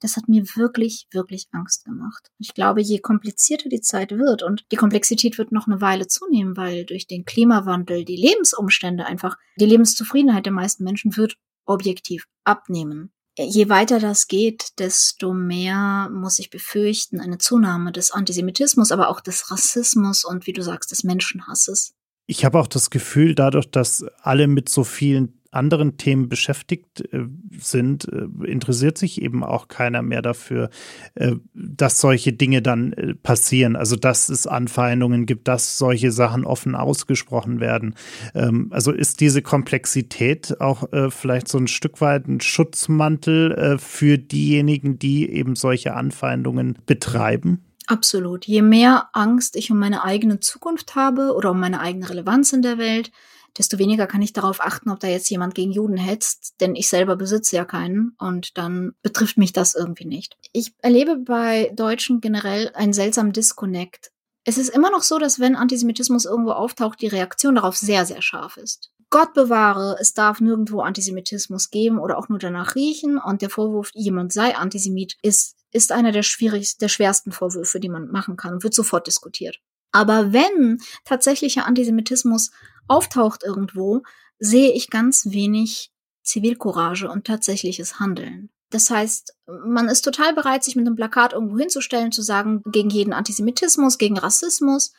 das 0.00 0.16
hat 0.16 0.28
mir 0.28 0.44
wirklich, 0.56 1.06
wirklich 1.12 1.48
Angst 1.52 1.84
gemacht. 1.84 2.30
Ich 2.38 2.54
glaube, 2.54 2.80
je 2.80 2.98
komplizierter 2.98 3.68
die 3.68 3.80
Zeit 3.80 4.12
wird 4.12 4.42
und 4.42 4.64
die 4.72 4.76
Komplexität 4.76 5.38
wird 5.38 5.52
noch 5.52 5.66
eine 5.66 5.80
Weile 5.80 6.06
zunehmen, 6.06 6.56
weil 6.56 6.84
durch 6.84 7.06
den 7.06 7.24
Klimawandel 7.24 8.04
die 8.04 8.16
Lebensumstände 8.16 9.06
einfach, 9.06 9.36
die 9.58 9.66
Lebenszufriedenheit 9.66 10.46
der 10.46 10.52
meisten 10.52 10.84
Menschen 10.84 11.16
wird 11.16 11.36
objektiv 11.66 12.26
abnehmen 12.44 13.12
je 13.38 13.68
weiter 13.68 13.98
das 13.98 14.28
geht, 14.28 14.78
desto 14.78 15.32
mehr 15.32 16.10
muss 16.12 16.38
ich 16.38 16.50
befürchten 16.50 17.20
eine 17.20 17.38
Zunahme 17.38 17.92
des 17.92 18.10
Antisemitismus, 18.10 18.92
aber 18.92 19.08
auch 19.08 19.20
des 19.20 19.50
Rassismus 19.50 20.24
und 20.24 20.46
wie 20.46 20.52
du 20.52 20.62
sagst, 20.62 20.90
des 20.90 21.04
Menschenhasses. 21.04 21.94
Ich 22.26 22.44
habe 22.44 22.60
auch 22.60 22.66
das 22.66 22.90
Gefühl, 22.90 23.34
dadurch, 23.34 23.70
dass 23.70 24.04
alle 24.22 24.46
mit 24.46 24.68
so 24.68 24.84
vielen 24.84 25.39
anderen 25.50 25.96
Themen 25.96 26.28
beschäftigt 26.28 27.00
äh, 27.12 27.24
sind, 27.58 28.06
äh, 28.08 28.46
interessiert 28.46 28.98
sich 28.98 29.20
eben 29.20 29.42
auch 29.42 29.68
keiner 29.68 30.02
mehr 30.02 30.22
dafür, 30.22 30.70
äh, 31.14 31.36
dass 31.54 32.00
solche 32.00 32.32
Dinge 32.32 32.62
dann 32.62 32.94
passieren. 33.22 33.76
Also 33.76 33.96
dass 33.96 34.28
es 34.28 34.46
Anfeindungen 34.46 35.26
gibt, 35.26 35.48
dass 35.48 35.78
solche 35.78 36.12
Sachen 36.12 36.44
offen 36.44 36.74
ausgesprochen 36.74 37.60
werden. 37.60 37.94
Ähm, 38.34 38.68
also 38.70 38.92
ist 38.92 39.20
diese 39.20 39.42
Komplexität 39.42 40.60
auch 40.60 40.88
vielleicht 41.10 41.48
so 41.48 41.58
ein 41.58 41.68
Stück 41.68 42.00
weit 42.00 42.26
ein 42.26 42.40
Schutzmantel 42.40 43.78
für 43.78 44.18
diejenigen, 44.18 44.98
die 44.98 45.30
eben 45.30 45.56
solche 45.56 45.94
Anfeindungen 45.94 46.78
betreiben? 46.86 47.64
Absolut. 47.90 48.46
Je 48.46 48.62
mehr 48.62 49.08
Angst 49.12 49.56
ich 49.56 49.70
um 49.72 49.78
meine 49.78 50.04
eigene 50.04 50.38
Zukunft 50.38 50.94
habe 50.94 51.34
oder 51.34 51.50
um 51.50 51.58
meine 51.60 51.80
eigene 51.80 52.08
Relevanz 52.08 52.52
in 52.52 52.62
der 52.62 52.78
Welt, 52.78 53.10
desto 53.58 53.78
weniger 53.78 54.06
kann 54.06 54.22
ich 54.22 54.32
darauf 54.32 54.60
achten, 54.60 54.90
ob 54.90 55.00
da 55.00 55.08
jetzt 55.08 55.30
jemand 55.30 55.54
gegen 55.54 55.72
Juden 55.72 55.96
hetzt, 55.96 56.54
denn 56.60 56.74
ich 56.74 56.88
selber 56.88 57.16
besitze 57.16 57.56
ja 57.56 57.64
keinen 57.64 58.14
und 58.18 58.56
dann 58.58 58.94
betrifft 59.02 59.38
mich 59.38 59.52
das 59.52 59.74
irgendwie 59.74 60.06
nicht. 60.06 60.36
Ich 60.52 60.74
erlebe 60.78 61.16
bei 61.16 61.72
Deutschen 61.74 62.20
generell 62.20 62.70
einen 62.74 62.92
seltsamen 62.92 63.32
Disconnect. 63.32 64.10
Es 64.44 64.58
ist 64.58 64.70
immer 64.70 64.90
noch 64.90 65.02
so, 65.02 65.18
dass 65.18 65.38
wenn 65.38 65.56
Antisemitismus 65.56 66.24
irgendwo 66.24 66.52
auftaucht, 66.52 67.00
die 67.00 67.08
Reaktion 67.08 67.56
darauf 67.56 67.76
sehr, 67.76 68.06
sehr 68.06 68.22
scharf 68.22 68.56
ist. 68.56 68.90
Gott 69.10 69.34
bewahre, 69.34 69.96
es 70.00 70.14
darf 70.14 70.40
nirgendwo 70.40 70.80
Antisemitismus 70.80 71.70
geben 71.70 71.98
oder 71.98 72.16
auch 72.16 72.28
nur 72.28 72.38
danach 72.38 72.76
riechen 72.76 73.18
und 73.18 73.42
der 73.42 73.50
Vorwurf, 73.50 73.90
jemand 73.92 74.32
sei 74.32 74.56
Antisemit, 74.56 75.16
ist, 75.22 75.56
ist 75.72 75.90
einer 75.90 76.12
der 76.12 76.22
schwierigsten, 76.22 76.78
der 76.80 76.88
schwersten 76.88 77.32
Vorwürfe, 77.32 77.80
die 77.80 77.88
man 77.88 78.08
machen 78.08 78.36
kann 78.36 78.54
und 78.54 78.62
wird 78.62 78.74
sofort 78.74 79.08
diskutiert. 79.08 79.60
Aber 79.92 80.32
wenn 80.32 80.78
tatsächlicher 81.04 81.66
Antisemitismus 81.66 82.52
auftaucht 82.90 83.42
irgendwo, 83.44 84.02
sehe 84.38 84.72
ich 84.72 84.90
ganz 84.90 85.30
wenig 85.30 85.90
Zivilcourage 86.22 87.08
und 87.08 87.26
tatsächliches 87.26 88.00
Handeln. 88.00 88.50
Das 88.70 88.90
heißt, 88.90 89.34
man 89.46 89.88
ist 89.88 90.02
total 90.02 90.34
bereit, 90.34 90.62
sich 90.62 90.76
mit 90.76 90.86
einem 90.86 90.96
Plakat 90.96 91.32
irgendwo 91.32 91.58
hinzustellen, 91.58 92.12
zu 92.12 92.22
sagen, 92.22 92.62
gegen 92.66 92.90
jeden 92.90 93.12
Antisemitismus, 93.12 93.98
gegen 93.98 94.18
Rassismus, 94.18 94.92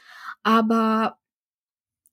aber 0.43 1.17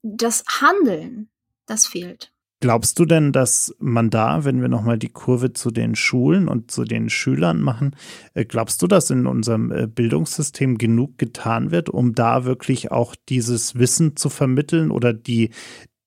das 0.02 0.44
Handeln, 0.60 1.30
das 1.66 1.86
fehlt. 1.86 2.32
Glaubst 2.60 2.98
du 2.98 3.04
denn, 3.04 3.30
dass 3.30 3.72
man 3.78 4.10
da, 4.10 4.44
wenn 4.44 4.60
wir 4.60 4.68
nochmal 4.68 4.98
die 4.98 5.10
Kurve 5.10 5.52
zu 5.52 5.70
den 5.70 5.94
Schulen 5.94 6.48
und 6.48 6.72
zu 6.72 6.82
den 6.82 7.08
Schülern 7.08 7.62
machen, 7.62 7.94
äh, 8.34 8.44
glaubst 8.44 8.82
du, 8.82 8.88
dass 8.88 9.10
in 9.10 9.26
unserem 9.26 9.70
äh, 9.70 9.86
Bildungssystem 9.86 10.76
genug 10.76 11.18
getan 11.18 11.70
wird, 11.70 11.88
um 11.88 12.14
da 12.14 12.44
wirklich 12.44 12.90
auch 12.90 13.14
dieses 13.28 13.78
Wissen 13.78 14.16
zu 14.16 14.28
vermitteln 14.28 14.90
oder 14.90 15.12
die, 15.12 15.50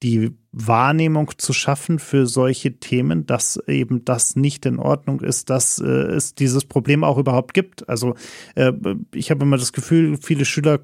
die 0.03 0.31
Wahrnehmung 0.51 1.31
zu 1.37 1.53
schaffen 1.53 1.99
für 1.99 2.27
solche 2.27 2.79
Themen, 2.79 3.25
dass 3.25 3.55
eben 3.67 4.03
das 4.03 4.35
nicht 4.35 4.65
in 4.65 4.77
Ordnung 4.77 5.21
ist, 5.21 5.49
dass 5.49 5.79
äh, 5.79 5.85
es 5.85 6.35
dieses 6.35 6.65
Problem 6.65 7.05
auch 7.05 7.17
überhaupt 7.17 7.53
gibt. 7.53 7.87
Also 7.87 8.15
ich 9.13 9.31
habe 9.31 9.43
immer 9.43 9.55
das 9.55 9.71
Gefühl, 9.71 10.17
viele 10.17 10.43
Schüler 10.43 10.81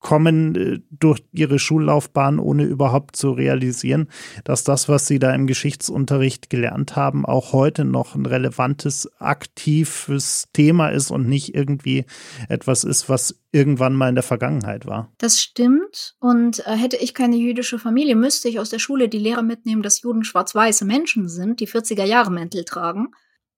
kommen 0.00 0.54
äh, 0.56 0.80
durch 0.90 1.22
ihre 1.32 1.58
Schullaufbahn, 1.58 2.38
ohne 2.38 2.64
überhaupt 2.64 3.16
zu 3.16 3.30
realisieren, 3.30 4.08
dass 4.44 4.64
das, 4.64 4.88
was 4.88 5.06
sie 5.06 5.18
da 5.18 5.34
im 5.34 5.46
Geschichtsunterricht 5.46 6.50
gelernt 6.50 6.96
haben, 6.96 7.24
auch 7.24 7.52
heute 7.52 7.84
noch 7.84 8.14
ein 8.14 8.26
relevantes, 8.26 9.08
aktives 9.20 10.48
Thema 10.52 10.88
ist 10.88 11.10
und 11.10 11.28
nicht 11.28 11.54
irgendwie 11.54 12.06
etwas 12.48 12.84
ist, 12.84 13.08
was 13.08 13.38
irgendwann 13.52 13.94
mal 13.94 14.08
in 14.08 14.14
der 14.14 14.24
Vergangenheit 14.24 14.86
war. 14.86 15.12
Das 15.18 15.40
stimmt. 15.40 16.16
Und 16.18 16.60
äh, 16.66 16.76
hätte 16.76 16.96
ich 16.96 17.14
keine 17.14 17.36
jüdische 17.36 17.78
Familie, 17.78 18.16
müsste 18.16 18.48
ich 18.48 18.58
aus 18.58 18.70
der 18.70 18.78
Schule 18.78 19.08
die 19.08 19.18
Lehre 19.18 19.42
mitnehmen, 19.42 19.82
dass 19.82 20.00
Juden 20.00 20.24
schwarz-weiße 20.24 20.84
Menschen 20.84 21.28
sind, 21.28 21.60
die 21.60 21.68
40er 21.68 22.04
Jahre 22.04 22.30
Mäntel 22.30 22.64
tragen. 22.64 23.08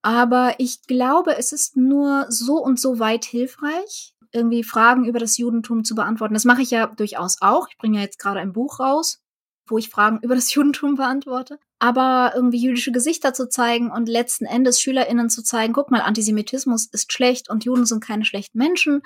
Aber 0.02 0.54
ich 0.58 0.82
glaube, 0.88 1.36
es 1.38 1.52
ist 1.52 1.76
nur 1.76 2.26
so 2.28 2.54
und 2.54 2.80
so 2.80 2.98
weit 2.98 3.24
hilfreich, 3.24 4.14
irgendwie 4.32 4.64
Fragen 4.64 5.04
über 5.04 5.18
das 5.18 5.36
Judentum 5.38 5.84
zu 5.84 5.94
beantworten. 5.94 6.34
Das 6.34 6.44
mache 6.44 6.62
ich 6.62 6.70
ja 6.70 6.86
durchaus 6.86 7.38
auch. 7.40 7.68
Ich 7.68 7.78
bringe 7.78 7.98
ja 7.98 8.04
jetzt 8.04 8.18
gerade 8.18 8.40
ein 8.40 8.52
Buch 8.52 8.80
raus, 8.80 9.20
wo 9.66 9.78
ich 9.78 9.90
Fragen 9.90 10.18
über 10.22 10.34
das 10.34 10.52
Judentum 10.52 10.96
beantworte. 10.96 11.58
Aber 11.78 12.32
irgendwie 12.34 12.62
jüdische 12.62 12.92
Gesichter 12.92 13.34
zu 13.34 13.48
zeigen 13.48 13.90
und 13.90 14.08
letzten 14.08 14.44
Endes 14.44 14.80
SchülerInnen 14.80 15.30
zu 15.30 15.42
zeigen, 15.42 15.72
guck 15.72 15.90
mal, 15.90 16.00
Antisemitismus 16.00 16.86
ist 16.86 17.12
schlecht 17.12 17.50
und 17.50 17.64
Juden 17.64 17.86
sind 17.86 18.04
keine 18.04 18.24
schlechten 18.24 18.58
Menschen, 18.58 19.02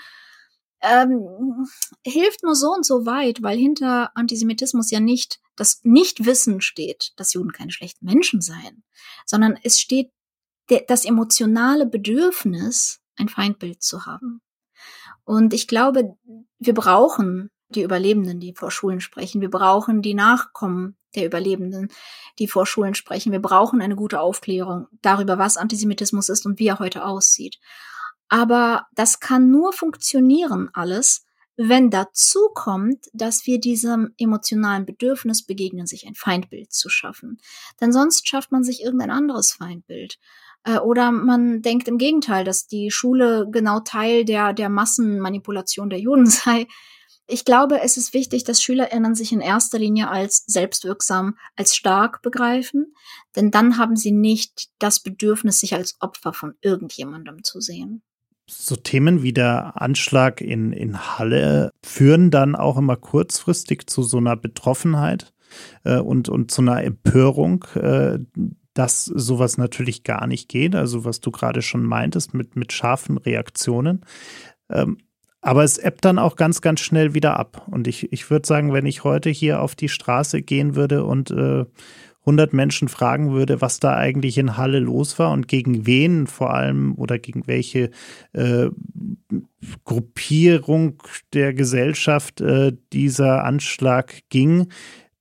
ähm, 0.83 1.67
hilft 2.05 2.43
nur 2.43 2.55
so 2.55 2.73
und 2.73 2.85
so 2.85 3.07
weit, 3.07 3.43
weil 3.43 3.57
hinter 3.57 4.15
Antisemitismus 4.15 4.91
ja 4.91 5.01
nicht 5.01 5.41
das 5.57 5.81
Nichtwissen 5.85 6.61
steht, 6.61 7.13
dass 7.17 7.33
Juden 7.33 7.53
keine 7.53 7.73
schlechten 7.73 8.05
Menschen 8.05 8.41
seien, 8.41 8.85
sondern 9.25 9.59
es 9.63 9.81
steht 9.81 10.11
das 10.89 11.05
emotionale 11.05 11.87
Bedürfnis, 11.87 13.01
ein 13.17 13.29
Feindbild 13.29 13.83
zu 13.83 14.05
haben. 14.05 14.41
Und 15.27 15.53
ich 15.53 15.67
glaube, 15.67 16.17
wir 16.59 16.73
brauchen 16.73 17.51
die 17.69 17.83
Überlebenden, 17.83 18.39
die 18.39 18.55
vor 18.55 18.71
Schulen 18.71 19.01
sprechen. 19.01 19.41
Wir 19.41 19.51
brauchen 19.51 20.01
die 20.01 20.15
Nachkommen 20.15 20.97
der 21.17 21.27
Überlebenden, 21.27 21.91
die 22.39 22.47
vor 22.47 22.65
Schulen 22.65 22.95
sprechen. 22.95 23.33
Wir 23.33 23.43
brauchen 23.43 23.83
eine 23.83 23.97
gute 23.97 24.21
Aufklärung 24.21 24.87
darüber, 25.03 25.37
was 25.37 25.57
Antisemitismus 25.57 26.29
ist 26.29 26.47
und 26.47 26.61
wie 26.61 26.69
er 26.69 26.79
heute 26.79 27.05
aussieht. 27.05 27.59
Aber 28.29 28.87
das 28.95 29.19
kann 29.19 29.51
nur 29.51 29.73
funktionieren 29.73 30.71
alles, 30.73 31.25
wenn 31.57 31.91
dazu 31.91 32.51
kommt, 32.55 33.07
dass 33.13 33.47
wir 33.47 33.59
diesem 33.59 34.15
emotionalen 34.19 34.87
Bedürfnis 34.87 35.45
begegnen, 35.45 35.87
sich 35.87 36.07
ein 36.07 36.15
Feindbild 36.15 36.73
zu 36.73 36.89
schaffen. 36.89 37.41
Denn 37.81 37.93
sonst 37.93 38.29
schafft 38.29 38.53
man 38.53 38.63
sich 38.63 38.83
irgendein 38.83 39.11
anderes 39.11 39.53
Feindbild. 39.53 40.19
Äh, 40.67 40.79
oder 40.79 41.13
man 41.13 41.63
denkt 41.63 41.89
im 41.89 41.97
Gegenteil, 41.97 42.45
dass 42.45 42.67
die 42.67 42.91
Schule 42.91 43.49
genau 43.51 43.81
Teil 43.81 44.25
der, 44.25 44.53
der 44.53 44.69
Massenmanipulation 44.69 45.89
der 45.89 46.01
Juden 46.01 46.27
sei. 46.27 46.67
Ich 47.29 47.45
glaube, 47.45 47.81
es 47.81 47.97
ist 47.97 48.15
wichtig, 48.15 48.45
dass 48.45 48.63
SchülerInnen 48.63 49.17
sich 49.17 49.33
in 49.33 49.41
erster 49.41 49.79
Linie 49.79 50.09
als 50.09 50.45
selbstwirksam, 50.47 51.37
als 51.57 51.75
stark 51.75 52.23
begreifen, 52.23 52.95
denn 53.35 53.51
dann 53.51 53.79
haben 53.79 53.97
sie 53.97 54.13
nicht 54.13 54.69
das 54.79 55.01
Bedürfnis, 55.01 55.59
sich 55.59 55.75
als 55.75 55.97
Opfer 56.01 56.33
von 56.33 56.55
irgendjemandem 56.61 57.43
zu 57.43 57.61
sehen. 57.61 58.03
so 58.49 58.77
Themen 58.77 59.25
wie 59.25 59.33
der 59.33 59.81
Anschlag 59.83 60.41
in, 60.41 60.73
in 60.73 61.19
Halle 61.19 61.73
führen 61.85 62.31
dann 62.31 62.55
auch 62.55 62.77
immer 62.77 62.97
kurzfristig 62.97 63.89
zu 63.89 64.05
so 64.05 64.19
einer 64.19 64.37
Betroffenheit 64.37 65.33
äh, 65.83 65.99
und, 65.99 66.29
und 66.29 66.53
zu 66.53 66.63
einer 66.63 66.85
Empörung, 66.85 67.65
äh, 67.75 68.21
dass 68.77 69.07
sowas 69.07 69.57
natürlich 69.57 70.05
gar 70.05 70.27
nicht 70.27 70.49
geht. 70.49 70.75
Also 70.75 71.05
was 71.05 71.21
du 71.21 71.31
gerade 71.31 71.63
schon 71.63 71.83
meintest 71.83 72.35
mit, 72.35 72.57
mit 72.57 72.73
scharfen 72.73 73.17
Reaktionen. 73.17 74.05
Ähm, 74.71 74.99
aber 75.41 75.65
es 75.65 75.79
ebbt 75.79 76.05
dann 76.05 76.19
auch 76.19 76.37
ganz, 76.37 76.61
ganz 76.61 76.81
schnell 76.81 77.15
wieder 77.15 77.39
ab. 77.39 77.67
Und 77.71 77.89
ich, 77.89 78.13
ich 78.13 78.31
würde 78.31 78.47
sagen, 78.47 78.73
wenn 78.73 78.85
ich 78.85 79.05
heute 79.05 79.31
hier 79.31 79.63
auf 79.63 79.75
die 79.75 79.89
Straße 79.89 80.43
gehen 80.43 80.75
würde 80.75 81.05
und 81.05 81.31
äh, 81.31 81.65
100 82.27 82.53
Menschen 82.53 82.89
fragen 82.89 83.33
würde, 83.33 83.61
was 83.61 83.79
da 83.79 83.95
eigentlich 83.95 84.37
in 84.37 84.57
Halle 84.57 84.81
los 84.81 85.19
war 85.19 85.31
und 85.31 85.47
gegen 85.47 85.87
wen 85.87 86.27
vor 86.27 86.53
allem 86.53 86.97
oder 86.97 87.19
gegen 87.21 87.47
welche 87.47 87.91
äh, 88.33 88.69
Gruppierung 89.85 91.01
der 91.33 91.55
Gesellschaft 91.55 92.41
äh, 92.41 92.73
dieser 92.93 93.45
Anschlag 93.45 94.23
ging, 94.29 94.67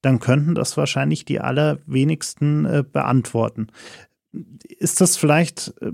dann 0.06 0.20
könnten 0.20 0.56
das 0.56 0.78
wahrscheinlich 0.78 1.26
die 1.26 1.40
allerwenigsten 1.40 2.66
äh, 2.66 2.84
beantworten. 2.90 3.68
Ist 4.68 5.02
das 5.02 5.18
vielleicht 5.18 5.74
äh, 5.82 5.92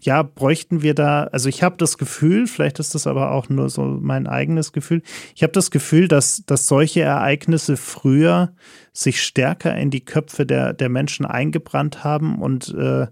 ja, 0.00 0.22
bräuchten 0.22 0.80
wir 0.82 0.94
da, 0.94 1.24
also 1.24 1.48
ich 1.48 1.62
habe 1.62 1.76
das 1.76 1.98
Gefühl, 1.98 2.46
vielleicht 2.46 2.78
ist 2.78 2.94
das 2.94 3.06
aber 3.06 3.32
auch 3.32 3.50
nur 3.50 3.68
so 3.68 3.82
mein 3.82 4.26
eigenes 4.26 4.72
Gefühl, 4.72 5.02
ich 5.34 5.42
habe 5.42 5.52
das 5.52 5.70
Gefühl, 5.70 6.08
dass, 6.08 6.42
dass 6.46 6.66
solche 6.66 7.02
Ereignisse 7.02 7.76
früher 7.76 8.54
sich 8.92 9.22
stärker 9.22 9.76
in 9.76 9.90
die 9.90 10.04
Köpfe 10.04 10.46
der, 10.46 10.72
der 10.72 10.88
Menschen 10.88 11.26
eingebrannt 11.26 12.02
haben 12.02 12.40
und 12.40 12.74
äh, 12.74 13.08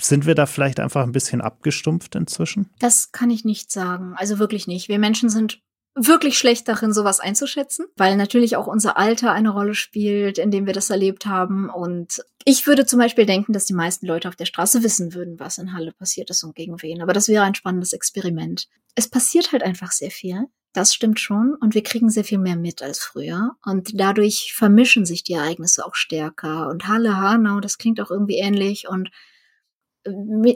sind 0.00 0.26
wir 0.26 0.36
da 0.36 0.46
vielleicht 0.46 0.78
einfach 0.78 1.02
ein 1.02 1.12
bisschen 1.12 1.40
abgestumpft 1.40 2.14
inzwischen? 2.14 2.70
Das 2.78 3.10
kann 3.10 3.30
ich 3.30 3.44
nicht 3.44 3.72
sagen, 3.72 4.14
also 4.16 4.38
wirklich 4.38 4.68
nicht. 4.68 4.88
Wir 4.88 5.00
Menschen 5.00 5.28
sind 5.28 5.60
wirklich 5.94 6.36
schlecht 6.38 6.68
darin, 6.68 6.92
sowas 6.92 7.20
einzuschätzen, 7.20 7.86
weil 7.96 8.16
natürlich 8.16 8.56
auch 8.56 8.66
unser 8.66 8.96
Alter 8.96 9.32
eine 9.32 9.50
Rolle 9.50 9.74
spielt, 9.74 10.38
in 10.38 10.50
dem 10.50 10.66
wir 10.66 10.72
das 10.72 10.90
erlebt 10.90 11.26
haben. 11.26 11.70
Und 11.70 12.22
ich 12.44 12.66
würde 12.66 12.84
zum 12.84 12.98
Beispiel 12.98 13.26
denken, 13.26 13.52
dass 13.52 13.64
die 13.64 13.74
meisten 13.74 14.06
Leute 14.06 14.28
auf 14.28 14.36
der 14.36 14.46
Straße 14.46 14.82
wissen 14.82 15.14
würden, 15.14 15.38
was 15.38 15.58
in 15.58 15.72
Halle 15.72 15.92
passiert 15.92 16.30
ist 16.30 16.42
und 16.42 16.54
gegen 16.54 16.82
wen. 16.82 17.02
Aber 17.02 17.12
das 17.12 17.28
wäre 17.28 17.44
ein 17.44 17.54
spannendes 17.54 17.92
Experiment. 17.92 18.68
Es 18.94 19.08
passiert 19.08 19.52
halt 19.52 19.62
einfach 19.62 19.92
sehr 19.92 20.10
viel. 20.10 20.46
Das 20.72 20.92
stimmt 20.92 21.20
schon. 21.20 21.54
Und 21.60 21.74
wir 21.74 21.84
kriegen 21.84 22.10
sehr 22.10 22.24
viel 22.24 22.38
mehr 22.38 22.56
mit 22.56 22.82
als 22.82 22.98
früher. 22.98 23.52
Und 23.64 24.00
dadurch 24.00 24.52
vermischen 24.54 25.06
sich 25.06 25.22
die 25.22 25.34
Ereignisse 25.34 25.86
auch 25.86 25.94
stärker. 25.94 26.68
Und 26.68 26.88
Halle, 26.88 27.16
Hanau, 27.16 27.60
das 27.60 27.78
klingt 27.78 28.00
auch 28.00 28.10
irgendwie 28.10 28.38
ähnlich. 28.38 28.88
Und 28.88 29.10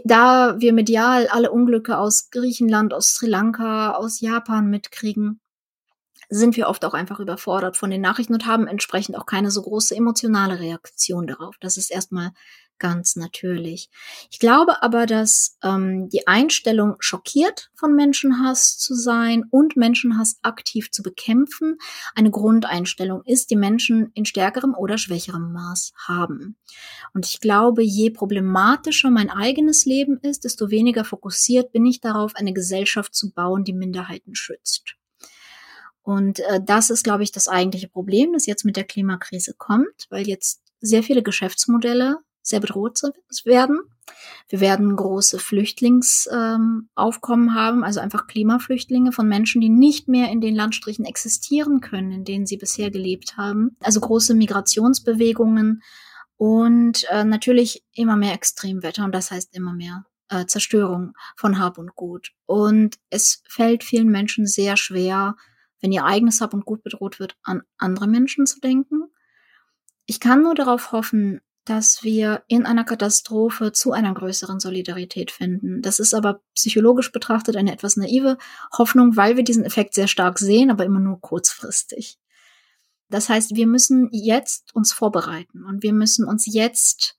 da 0.05 0.57
wir 0.59 0.73
medial 0.73 1.29
alle 1.29 1.51
Unglücke 1.51 1.99
aus 1.99 2.31
Griechenland, 2.31 2.93
aus 2.93 3.15
Sri 3.15 3.27
Lanka, 3.27 3.93
aus 3.93 4.21
Japan 4.21 4.69
mitkriegen, 4.69 5.41
sind 6.29 6.57
wir 6.57 6.69
oft 6.69 6.85
auch 6.85 6.95
einfach 6.95 7.21
überfordert 7.21 7.77
von 7.77 7.91
den 7.91 8.03
Nachrichten 8.03 8.35
und 8.35 8.47
haben 8.47 8.67
entsprechend 8.67 9.17
auch 9.17 9.27
keine 9.27 9.51
so 9.51 9.63
große 9.63 9.97
emotionale 9.97 10.61
Reaktion 10.61 11.27
darauf. 11.27 11.57
Das 11.61 11.77
ist 11.77 11.91
erstmal 11.91 12.33
ganz 12.79 13.17
natürlich. 13.17 13.91
Ich 14.31 14.39
glaube 14.39 14.83
aber, 14.83 15.07
dass 15.07 15.57
ähm, 15.63 16.09
die 16.09 16.27
Einstellung, 16.27 16.97
schockiert 17.01 17.71
von 17.75 17.95
Menschenhass 17.95 18.79
zu 18.79 18.95
sein 18.95 19.45
und 19.51 19.77
Menschenhass 19.77 20.39
aktiv 20.43 20.91
zu 20.91 21.03
bekämpfen, 21.03 21.79
eine 22.15 22.31
Grundeinstellung 22.31 23.23
ist, 23.25 23.51
die 23.51 23.57
Menschen 23.57 24.11
in 24.15 24.25
stärkerem 24.25 24.75
oder 24.75 24.99
schwächerem 24.99 25.53
Maß 25.53 25.93
haben. 26.07 26.57
Und 27.15 27.27
ich 27.27 27.41
glaube, 27.41 27.83
je 27.83 28.11
problematischer 28.11 29.11
mein 29.11 29.31
eigenes 29.31 29.85
Leben 29.85 30.19
ist, 30.19 30.45
desto 30.45 30.71
weniger 30.71 31.05
fokussiert 31.05 31.73
bin 31.73 31.87
ich 31.87 32.01
darauf, 32.01 32.35
eine 32.37 32.53
Gesellschaft 32.53 33.15
zu 33.15 33.33
bauen, 33.33 33.65
die 33.65 33.73
Minderheiten 33.73 34.35
schützt. 34.35 34.95
Und 36.09 36.41
äh, 36.41 36.61
das 36.65 36.89
ist, 36.89 37.05
glaube 37.05 37.23
ich, 37.23 37.33
das 37.33 37.49
eigentliche 37.49 37.89
Problem, 37.89 38.33
das 38.33 38.47
jetzt 38.47 38.65
mit 38.65 38.77
der 38.77 38.85
Klimakrise 38.85 39.53
kommt, 39.53 40.07
weil 40.09 40.27
jetzt 40.27 40.63
sehr 40.81 41.03
viele 41.03 41.23
Geschäftsmodelle 41.23 42.19
sehr 42.49 42.61
bedroht 42.61 43.01
werden. 43.45 43.81
Wir 44.49 44.61
werden 44.61 44.97
große 44.97 45.39
Flüchtlingsaufkommen 45.39 47.49
ähm, 47.49 47.55
haben, 47.55 47.85
also 47.85 48.01
einfach 48.01 48.27
Klimaflüchtlinge 48.27 49.13
von 49.13 49.29
Menschen, 49.29 49.61
die 49.61 49.69
nicht 49.69 50.09
mehr 50.09 50.31
in 50.31 50.41
den 50.41 50.55
Landstrichen 50.55 51.05
existieren 51.05 51.81
können, 51.81 52.13
in 52.13 52.25
denen 52.25 52.47
sie 52.47 52.57
bisher 52.57 52.91
gelebt 52.91 53.37
haben. 53.37 53.77
Also 53.81 54.01
große 54.01 54.35
Migrationsbewegungen 54.35 55.83
und 56.37 57.05
äh, 57.11 57.25
natürlich 57.25 57.85
immer 57.93 58.17
mehr 58.17 58.33
Extremwetter 58.33 59.05
und 59.05 59.15
das 59.15 59.31
heißt 59.31 59.55
immer 59.55 59.75
mehr 59.75 60.05
äh, 60.31 60.47
Zerstörung 60.47 61.13
von 61.37 61.59
Hab 61.59 61.79
und 61.79 61.95
Gut. 61.95 62.33
Und 62.47 62.97
es 63.11 63.43
fällt 63.49 63.85
vielen 63.85 64.09
Menschen 64.09 64.47
sehr 64.47 64.77
schwer, 64.77 65.37
wenn 65.81 65.93
ihr 65.93 66.05
eigenes 66.05 66.41
Hab 66.41 66.55
und 66.55 66.65
Gut 66.65 66.83
bedroht 66.83 67.21
wird, 67.21 67.37
an 67.43 67.63
andere 67.77 68.07
Menschen 68.07 68.47
zu 68.47 68.61
denken. 68.61 69.05
Ich 70.07 70.21
kann 70.21 70.43
nur 70.43 70.55
darauf 70.55 70.93
hoffen, 70.93 71.41
dass 71.69 72.03
wir 72.03 72.43
in 72.49 72.65
einer 72.65 72.85
Katastrophe 72.85 73.73
zu 73.73 73.93
einer 73.93 74.15
größeren 74.15 74.59
Solidarität 74.59 75.31
finden. 75.31 75.83
Das 75.83 75.99
ist 75.99 76.15
aber 76.15 76.41
psychologisch 76.55 77.13
betrachtet 77.13 77.57
eine 77.57 77.73
etwas 77.73 77.97
naive 77.97 78.39
Hoffnung, 78.77 79.17
weil 79.17 79.37
wir 79.37 79.45
diesen 79.45 79.65
Effekt 79.65 79.95
sehr 79.95 80.09
stark 80.09 80.39
sehen, 80.39 80.71
aber 80.71 80.85
immer 80.87 81.01
nur 81.01 81.21
kurzfristig. 81.21 82.19
Das 83.11 83.29
heißt, 83.29 83.55
wir 83.55 83.67
müssen 83.67 84.09
jetzt 84.13 84.75
uns 84.75 84.93
vorbereiten 84.93 85.65
und 85.65 85.83
wir 85.83 85.93
müssen 85.93 86.25
uns 86.25 86.47
jetzt 86.47 87.17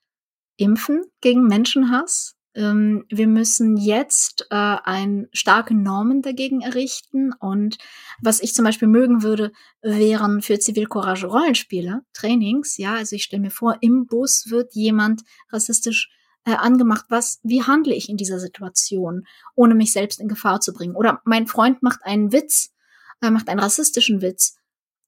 impfen 0.58 1.04
gegen 1.22 1.45
Menschenhass. 1.45 2.36
Ähm, 2.60 3.05
wir 3.10 3.28
müssen 3.28 3.78
jetzt 3.78 4.47
äh, 4.51 4.55
ein 4.84 5.30
starke 5.32 5.74
Normen 5.74 6.22
dagegen 6.22 6.60
errichten. 6.60 7.32
Und 7.39 7.78
was 8.22 8.41
ich 8.41 8.53
zum 8.53 8.66
Beispiel 8.66 8.89
mögen 8.89 9.24
würde, 9.24 9.53
wären 9.82 10.41
für 10.41 10.60
Zivilcourage 10.60 11.28
Rollenspiele, 11.28 12.01
Trainings. 12.12 12.76
Ja, 12.78 12.95
also 12.95 13.16
ich 13.16 13.24
stelle 13.24 13.43
mir 13.43 13.51
vor, 13.51 13.78
im 13.80 14.07
Bus 14.07 14.47
wird 14.49 14.74
jemand 14.74 15.22
rassistisch 15.51 16.10
äh, 16.43 16.51
angemacht. 16.51 17.05
Was, 17.07 17.39
wie 17.43 17.64
handle 17.64 17.95
ich 17.95 18.10
in 18.10 18.18
dieser 18.18 18.39
Situation, 18.39 19.26
ohne 19.55 19.74
mich 19.74 19.93
selbst 19.93 20.20
in 20.20 20.28
Gefahr 20.28 20.60
zu 20.60 20.74
bringen? 20.74 20.97
Oder 20.97 21.22
mein 21.24 21.47
Freund 21.47 21.82
macht 21.82 22.03
einen 22.03 22.34
Witz, 22.34 22.74
äh, 23.22 23.32
macht 23.32 23.47
einen 23.47 23.62
rassistischen 23.62 24.22
Witz. 24.22 24.57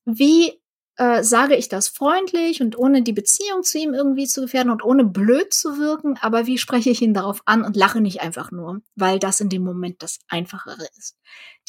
Wie 0.06 0.61
äh, 0.98 1.24
sage 1.24 1.56
ich 1.56 1.70
das 1.70 1.88
freundlich 1.88 2.62
und 2.62 2.78
ohne 2.78 3.02
die 3.02 3.14
Beziehung 3.14 3.64
zu 3.64 3.78
ihm 3.78 3.94
irgendwie 3.94 4.28
zu 4.28 4.42
gefährden 4.42 4.72
und 4.72 4.84
ohne 4.84 5.06
blöd 5.06 5.54
zu 5.54 5.78
wirken, 5.78 6.18
aber 6.22 6.48
wie 6.48 6.58
spreche 6.58 6.90
ich 6.90 7.02
ihn 7.02 7.14
darauf 7.14 7.42
an 7.46 7.64
und 7.64 7.76
lache 7.76 8.02
nicht 8.02 8.22
einfach 8.22 8.52
nur, 8.52 8.82
weil 8.96 9.20
das 9.20 9.40
in 9.40 9.50
dem 9.50 9.64
Moment 9.64 10.04
das 10.04 10.20
Einfachere 10.28 10.88
ist. 10.98 11.18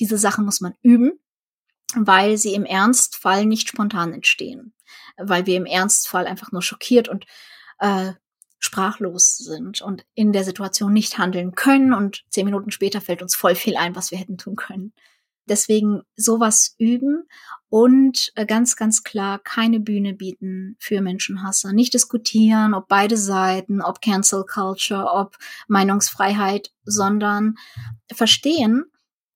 Diese 0.00 0.18
Sachen 0.18 0.44
muss 0.44 0.60
man 0.60 0.74
üben, 0.82 1.12
weil 1.94 2.36
sie 2.36 2.54
im 2.54 2.64
Ernstfall 2.64 3.46
nicht 3.46 3.68
spontan 3.68 4.12
entstehen, 4.12 4.74
weil 5.16 5.46
wir 5.46 5.56
im 5.56 5.66
Ernstfall 5.66 6.26
einfach 6.26 6.52
nur 6.52 6.62
schockiert 6.62 7.08
und 7.08 7.26
äh, 7.78 8.12
sprachlos 8.58 9.38
sind 9.38 9.82
und 9.82 10.04
in 10.14 10.32
der 10.32 10.44
Situation 10.44 10.92
nicht 10.92 11.18
handeln 11.18 11.54
können 11.54 11.92
und 11.92 12.24
zehn 12.30 12.44
Minuten 12.44 12.70
später 12.70 13.00
fällt 13.00 13.20
uns 13.20 13.34
voll 13.34 13.54
viel 13.54 13.76
ein, 13.76 13.96
was 13.96 14.10
wir 14.10 14.18
hätten 14.18 14.38
tun 14.38 14.56
können. 14.56 14.92
Deswegen 15.46 16.02
sowas 16.16 16.74
üben 16.78 17.24
und 17.68 18.32
äh, 18.36 18.46
ganz, 18.46 18.76
ganz 18.76 19.02
klar 19.02 19.38
keine 19.38 19.80
Bühne 19.80 20.14
bieten 20.14 20.76
für 20.78 21.00
Menschenhasser. 21.00 21.72
Nicht 21.72 21.94
diskutieren, 21.94 22.74
ob 22.74 22.86
beide 22.88 23.16
Seiten, 23.16 23.82
ob 23.82 24.00
Cancel 24.00 24.44
Culture, 24.44 25.12
ob 25.12 25.36
Meinungsfreiheit, 25.68 26.70
sondern 26.84 27.56
verstehen, 28.12 28.84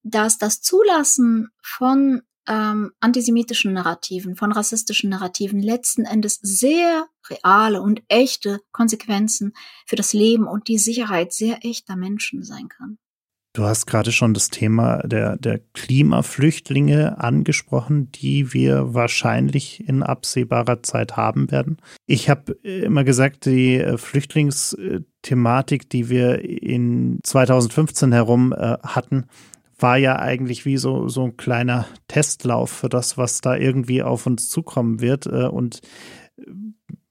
dass 0.03 0.39
das 0.39 0.61
Zulassen 0.61 1.49
von 1.61 2.23
ähm, 2.49 2.93
antisemitischen 3.01 3.73
Narrativen, 3.73 4.37
von 4.37 4.53
rassistischen 4.53 5.11
Narrativen 5.11 5.61
letzten 5.61 6.05
Endes 6.05 6.39
sehr 6.43 7.09
reale 7.29 7.83
und 7.83 8.03
echte 8.09 8.61
Konsequenzen 8.71 9.53
für 9.85 9.97
das 9.97 10.13
Leben 10.13 10.47
und 10.47 10.69
die 10.69 10.79
Sicherheit 10.79 11.33
sehr 11.33 11.65
echter 11.65 11.97
Menschen 11.97 12.45
sein 12.45 12.69
kann. 12.69 12.99
Du 13.57 13.65
hast 13.65 13.87
gerade 13.87 14.13
schon 14.13 14.35
das 14.35 14.51
Thema 14.51 14.99
der, 14.99 15.39
der 15.39 15.61
Klimaflüchtlinge 15.73 17.19
angesprochen, 17.19 18.13
die 18.13 18.53
wir 18.53 18.93
wahrscheinlich 18.93 19.89
in 19.89 20.03
absehbarer 20.03 20.83
Zeit 20.83 21.17
haben 21.17 21.51
werden. 21.51 21.79
Ich 22.05 22.29
habe 22.29 22.53
immer 22.63 23.03
gesagt, 23.03 23.47
die 23.47 23.77
äh, 23.77 23.97
Flüchtlingsthematik, 23.97 25.89
die 25.89 26.11
wir 26.11 26.45
in 26.45 27.19
2015 27.23 28.13
herum 28.13 28.53
äh, 28.53 28.77
hatten, 28.83 29.25
war 29.79 29.97
ja 29.97 30.19
eigentlich 30.19 30.67
wie 30.67 30.77
so, 30.77 31.09
so 31.09 31.25
ein 31.25 31.39
kleiner 31.39 31.87
Testlauf 32.09 32.71
für 32.71 32.91
das, 32.91 33.17
was 33.17 33.41
da 33.41 33.57
irgendwie 33.57 34.03
auf 34.03 34.27
uns 34.27 34.51
zukommen 34.51 35.01
wird. 35.01 35.25
Äh, 35.25 35.47
und 35.47 35.81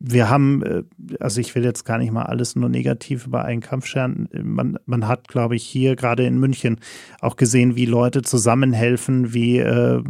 wir 0.08 0.30
haben, 0.30 0.64
äh, 0.64 0.84
also 1.20 1.42
ich 1.42 1.56
will 1.56 1.64
jetzt 1.64 1.84
gar 1.84 1.98
nicht 1.98 2.12
mal 2.12 2.24
alles 2.24 2.56
nur 2.56 2.70
negativ 2.70 3.26
über 3.26 3.44
einen 3.44 3.62
Kampf 3.62 3.88
scheren. 3.88 4.30
Man, 4.44 4.78
man 4.86 5.08
hat, 5.08 5.28
glaube 5.28 5.56
ich, 5.56 5.64
hier 5.64 5.96
gerade 5.96 6.26
in 6.26 6.40
München 6.40 6.80
auch 7.22 7.36
gesehen, 7.36 7.76
wie 7.76 7.86
Leute 7.86 8.22
zusammenhelfen, 8.22 9.34
wie 9.34 9.58
äh, 9.58 10.04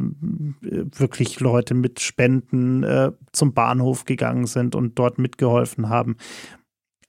wirklich 0.61 1.39
Leute 1.39 1.73
mit 1.73 2.01
Spenden 2.01 2.83
äh, 2.83 3.11
zum 3.31 3.53
Bahnhof 3.53 4.05
gegangen 4.05 4.47
sind 4.47 4.75
und 4.75 4.99
dort 4.99 5.17
mitgeholfen 5.17 5.89
haben. 5.89 6.17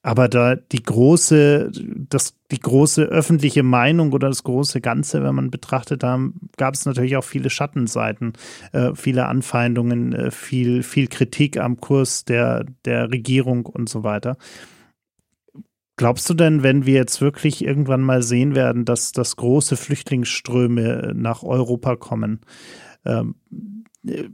Aber 0.07 0.29
da 0.29 0.55
die 0.55 0.85
große, 0.85 1.73
das, 2.09 2.37
die 2.53 2.61
große 2.61 3.03
öffentliche 3.03 3.65
Meinung 3.65 4.13
oder 4.13 4.29
das 4.29 4.45
große 4.45 4.81
Ganze, 4.81 5.25
wenn 5.25 5.35
man 5.35 5.51
betrachtet, 5.51 6.05
da 6.05 6.21
gab 6.57 6.75
es 6.75 6.87
natürlich 6.87 7.17
auch 7.17 7.25
viele 7.25 7.51
Schattenseiten, 7.51 8.35
äh, 8.71 8.93
viele 8.95 9.27
Anfeindungen, 9.27 10.13
äh, 10.13 10.31
viel, 10.31 10.85
viel 10.85 11.09
Kritik 11.09 11.57
am 11.57 11.81
Kurs 11.81 12.25
der, 12.25 12.67
der 12.85 13.11
Regierung 13.11 13.67
und 13.67 13.89
so 13.89 14.05
weiter. 14.05 14.37
Glaubst 15.97 16.31
du 16.31 16.35
denn, 16.35 16.63
wenn 16.63 16.87
wir 16.87 16.95
jetzt 16.95 17.21
wirklich 17.21 17.65
irgendwann 17.65 18.03
mal 18.03 18.23
sehen 18.23 18.55
werden, 18.55 18.85
dass, 18.85 19.11
dass 19.11 19.35
große 19.35 19.77
Flüchtlingsströme 19.77 21.15
nach 21.17 21.43
Europa 21.43 21.97
kommen, 21.97 22.43
ähm, 23.05 23.35
äh, 24.07 24.29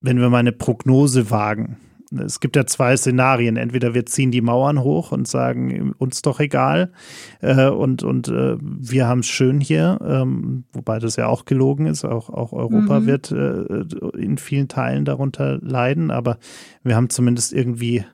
wenn 0.00 0.18
wir 0.18 0.30
mal 0.30 0.38
eine 0.38 0.50
Prognose 0.50 1.30
wagen, 1.30 1.76
es 2.12 2.40
gibt 2.40 2.56
ja 2.56 2.66
zwei 2.66 2.96
Szenarien. 2.96 3.56
Entweder 3.56 3.94
wir 3.94 4.06
ziehen 4.06 4.30
die 4.30 4.40
Mauern 4.40 4.82
hoch 4.82 5.12
und 5.12 5.28
sagen, 5.28 5.92
uns 5.98 6.22
doch 6.22 6.40
egal 6.40 6.92
äh, 7.40 7.68
und, 7.68 8.02
und 8.02 8.28
äh, 8.28 8.56
wir 8.60 9.06
haben 9.06 9.20
es 9.20 9.28
schön 9.28 9.60
hier, 9.60 9.98
ähm, 10.02 10.64
wobei 10.72 10.98
das 10.98 11.16
ja 11.16 11.26
auch 11.26 11.44
gelogen 11.44 11.86
ist. 11.86 12.04
Auch, 12.04 12.30
auch 12.30 12.52
Europa 12.52 13.00
mhm. 13.00 13.06
wird 13.06 13.30
äh, 13.30 14.18
in 14.18 14.38
vielen 14.38 14.68
Teilen 14.68 15.04
darunter 15.04 15.58
leiden, 15.60 16.10
aber 16.10 16.38
wir 16.82 16.96
haben 16.96 17.10
zumindest 17.10 17.52
irgendwie 17.52 18.04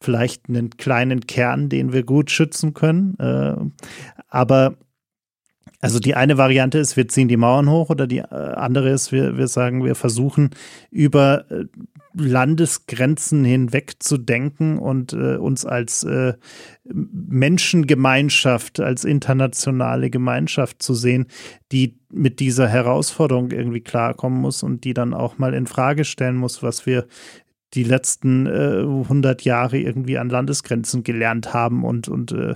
vielleicht 0.00 0.48
einen 0.48 0.70
kleinen 0.70 1.20
Kern, 1.20 1.68
den 1.68 1.92
wir 1.92 2.04
gut 2.04 2.30
schützen 2.30 2.74
können. 2.74 3.18
Äh, 3.18 3.56
aber 4.28 4.76
also 5.80 5.98
die 5.98 6.14
eine 6.14 6.38
Variante 6.38 6.78
ist, 6.78 6.96
wir 6.96 7.08
ziehen 7.08 7.28
die 7.28 7.36
Mauern 7.36 7.68
hoch 7.68 7.90
oder 7.90 8.06
die 8.06 8.18
äh, 8.18 8.24
andere 8.24 8.90
ist, 8.90 9.12
wir, 9.12 9.36
wir 9.36 9.48
sagen, 9.48 9.84
wir 9.84 9.94
versuchen 9.94 10.50
über 10.90 11.44
äh, 11.50 11.64
Landesgrenzen 12.16 13.44
hinweg 13.44 13.96
zu 13.98 14.16
denken 14.16 14.78
und 14.78 15.12
äh, 15.12 15.36
uns 15.36 15.66
als 15.66 16.04
äh, 16.04 16.34
Menschengemeinschaft, 16.84 18.80
als 18.80 19.04
internationale 19.04 20.10
Gemeinschaft 20.10 20.82
zu 20.82 20.94
sehen, 20.94 21.26
die 21.72 21.98
mit 22.10 22.40
dieser 22.40 22.68
Herausforderung 22.68 23.50
irgendwie 23.50 23.80
klarkommen 23.80 24.40
muss 24.40 24.62
und 24.62 24.84
die 24.84 24.94
dann 24.94 25.12
auch 25.12 25.38
mal 25.38 25.54
in 25.54 25.66
Frage 25.66 26.04
stellen 26.04 26.36
muss, 26.36 26.62
was 26.62 26.86
wir 26.86 27.06
die 27.74 27.84
letzten 27.84 28.46
äh, 28.46 28.80
100 28.80 29.42
Jahre 29.42 29.78
irgendwie 29.78 30.18
an 30.18 30.28
Landesgrenzen 30.28 31.02
gelernt 31.02 31.52
haben 31.52 31.84
und 31.84 32.08
und 32.08 32.32
äh, 32.32 32.54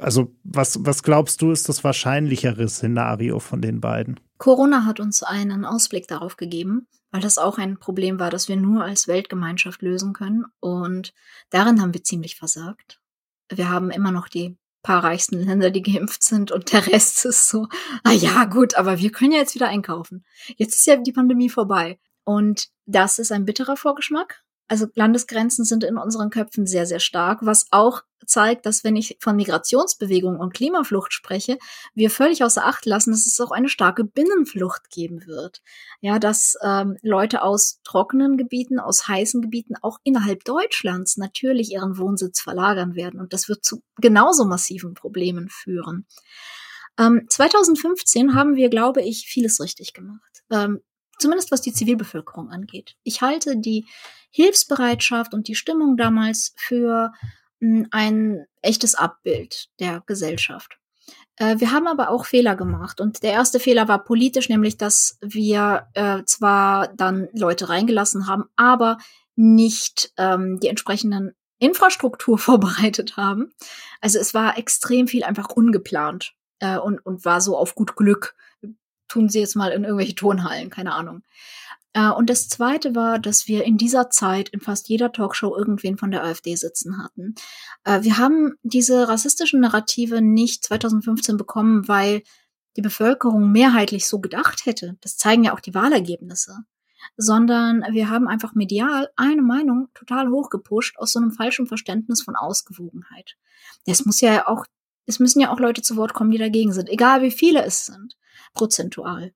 also 0.00 0.34
was 0.44 0.78
was 0.84 1.02
glaubst 1.02 1.42
du 1.42 1.50
ist 1.50 1.68
das 1.68 1.84
wahrscheinlichere 1.84 2.68
Szenario 2.68 3.40
von 3.40 3.60
den 3.60 3.80
beiden? 3.80 4.20
Corona 4.38 4.84
hat 4.84 5.00
uns 5.00 5.22
einen 5.22 5.64
Ausblick 5.64 6.08
darauf 6.08 6.36
gegeben, 6.36 6.86
weil 7.10 7.20
das 7.20 7.38
auch 7.38 7.58
ein 7.58 7.78
Problem 7.78 8.18
war, 8.18 8.30
das 8.30 8.48
wir 8.48 8.56
nur 8.56 8.84
als 8.84 9.08
Weltgemeinschaft 9.08 9.82
lösen 9.82 10.12
können. 10.12 10.44
Und 10.60 11.14
darin 11.50 11.80
haben 11.80 11.94
wir 11.94 12.02
ziemlich 12.02 12.36
versagt. 12.36 13.00
Wir 13.48 13.70
haben 13.70 13.90
immer 13.90 14.10
noch 14.10 14.28
die 14.28 14.56
paar 14.82 15.02
reichsten 15.02 15.40
Länder, 15.40 15.70
die 15.70 15.82
geimpft 15.82 16.22
sind 16.22 16.52
und 16.52 16.72
der 16.72 16.86
Rest 16.86 17.24
ist 17.24 17.48
so, 17.48 17.68
ah 18.04 18.12
ja, 18.12 18.44
gut, 18.44 18.76
aber 18.76 18.98
wir 18.98 19.10
können 19.10 19.32
ja 19.32 19.38
jetzt 19.38 19.54
wieder 19.54 19.68
einkaufen. 19.68 20.24
Jetzt 20.56 20.74
ist 20.74 20.86
ja 20.86 20.96
die 20.96 21.12
Pandemie 21.12 21.48
vorbei. 21.48 21.98
Und 22.24 22.68
das 22.86 23.18
ist 23.18 23.32
ein 23.32 23.44
bitterer 23.44 23.76
Vorgeschmack. 23.76 24.43
Also 24.66 24.86
Landesgrenzen 24.94 25.64
sind 25.64 25.84
in 25.84 25.98
unseren 25.98 26.30
Köpfen 26.30 26.66
sehr, 26.66 26.86
sehr 26.86 27.00
stark, 27.00 27.40
was 27.42 27.66
auch 27.70 28.02
zeigt, 28.26 28.64
dass 28.64 28.82
wenn 28.84 28.96
ich 28.96 29.18
von 29.20 29.36
Migrationsbewegungen 29.36 30.40
und 30.40 30.54
Klimaflucht 30.54 31.12
spreche, 31.12 31.58
wir 31.94 32.10
völlig 32.10 32.42
außer 32.42 32.64
Acht 32.64 32.86
lassen, 32.86 33.10
dass 33.10 33.26
es 33.26 33.40
auch 33.40 33.50
eine 33.50 33.68
starke 33.68 34.04
Binnenflucht 34.04 34.90
geben 34.90 35.26
wird. 35.26 35.60
Ja, 36.00 36.18
dass 36.18 36.56
ähm, 36.62 36.96
Leute 37.02 37.42
aus 37.42 37.80
trockenen 37.84 38.36
Gebieten, 38.38 38.78
aus 38.78 39.06
heißen 39.06 39.42
Gebieten 39.42 39.74
auch 39.82 39.98
innerhalb 40.02 40.44
Deutschlands 40.44 41.16
natürlich 41.18 41.72
ihren 41.72 41.98
Wohnsitz 41.98 42.40
verlagern 42.40 42.94
werden. 42.94 43.20
Und 43.20 43.32
das 43.32 43.48
wird 43.48 43.64
zu 43.64 43.82
genauso 44.00 44.44
massiven 44.44 44.94
Problemen 44.94 45.48
führen. 45.50 46.06
Ähm, 46.98 47.26
2015 47.28 48.34
haben 48.34 48.56
wir, 48.56 48.70
glaube 48.70 49.02
ich, 49.02 49.26
vieles 49.26 49.60
richtig 49.60 49.92
gemacht. 49.92 50.44
Ähm, 50.50 50.80
zumindest 51.18 51.50
was 51.50 51.60
die 51.60 51.72
Zivilbevölkerung 51.72 52.50
angeht. 52.50 52.96
Ich 53.02 53.22
halte 53.22 53.56
die 53.56 53.86
Hilfsbereitschaft 54.30 55.34
und 55.34 55.48
die 55.48 55.54
Stimmung 55.54 55.96
damals 55.96 56.54
für 56.56 57.12
ein 57.90 58.46
echtes 58.62 58.94
Abbild 58.94 59.68
der 59.80 60.02
Gesellschaft. 60.06 60.78
Äh, 61.36 61.58
wir 61.58 61.72
haben 61.72 61.86
aber 61.86 62.10
auch 62.10 62.26
Fehler 62.26 62.56
gemacht. 62.56 63.00
Und 63.00 63.22
der 63.22 63.32
erste 63.32 63.60
Fehler 63.60 63.88
war 63.88 64.04
politisch, 64.04 64.48
nämlich 64.48 64.76
dass 64.76 65.18
wir 65.20 65.88
äh, 65.94 66.24
zwar 66.24 66.88
dann 66.88 67.28
Leute 67.32 67.68
reingelassen 67.68 68.26
haben, 68.26 68.44
aber 68.56 68.98
nicht 69.36 70.12
ähm, 70.16 70.60
die 70.60 70.68
entsprechenden 70.68 71.32
Infrastruktur 71.58 72.38
vorbereitet 72.38 73.16
haben. 73.16 73.52
Also 74.00 74.18
es 74.18 74.34
war 74.34 74.58
extrem 74.58 75.08
viel 75.08 75.24
einfach 75.24 75.48
ungeplant 75.50 76.34
äh, 76.60 76.78
und, 76.78 77.04
und 77.04 77.24
war 77.24 77.40
so 77.40 77.56
auf 77.56 77.74
gut 77.74 77.96
Glück. 77.96 78.36
Tun 79.14 79.28
Sie 79.28 79.38
jetzt 79.38 79.54
mal 79.54 79.70
in 79.70 79.84
irgendwelche 79.84 80.16
Turnhallen, 80.16 80.70
keine 80.70 80.92
Ahnung. 80.92 81.22
Äh, 81.92 82.10
und 82.10 82.28
das 82.30 82.48
Zweite 82.48 82.96
war, 82.96 83.20
dass 83.20 83.46
wir 83.46 83.62
in 83.62 83.78
dieser 83.78 84.10
Zeit 84.10 84.48
in 84.48 84.58
fast 84.58 84.88
jeder 84.88 85.12
Talkshow 85.12 85.56
irgendwen 85.56 85.96
von 85.96 86.10
der 86.10 86.24
AfD 86.24 86.56
sitzen 86.56 87.00
hatten. 87.00 87.36
Äh, 87.84 88.02
wir 88.02 88.18
haben 88.18 88.54
diese 88.64 89.08
rassistischen 89.08 89.60
Narrative 89.60 90.20
nicht 90.20 90.64
2015 90.64 91.36
bekommen, 91.36 91.86
weil 91.86 92.24
die 92.76 92.82
Bevölkerung 92.82 93.52
mehrheitlich 93.52 94.08
so 94.08 94.18
gedacht 94.18 94.66
hätte. 94.66 94.96
Das 95.00 95.16
zeigen 95.16 95.44
ja 95.44 95.54
auch 95.54 95.60
die 95.60 95.74
Wahlergebnisse. 95.74 96.56
Sondern 97.16 97.84
wir 97.92 98.10
haben 98.10 98.26
einfach 98.26 98.56
medial 98.56 99.10
eine 99.14 99.42
Meinung 99.42 99.90
total 99.94 100.28
hochgepusht 100.28 100.98
aus 100.98 101.12
so 101.12 101.20
einem 101.20 101.30
falschen 101.30 101.68
Verständnis 101.68 102.20
von 102.20 102.34
Ausgewogenheit. 102.34 103.36
Es 103.86 104.04
muss 104.04 104.20
ja 104.20 104.48
auch, 104.48 104.66
es 105.06 105.20
müssen 105.20 105.38
ja 105.38 105.52
auch 105.52 105.60
Leute 105.60 105.82
zu 105.82 105.94
Wort 105.96 106.14
kommen, 106.14 106.32
die 106.32 106.38
dagegen 106.38 106.72
sind, 106.72 106.88
egal 106.88 107.22
wie 107.22 107.30
viele 107.30 107.62
es 107.62 107.86
sind, 107.86 108.16
prozentual. 108.54 109.32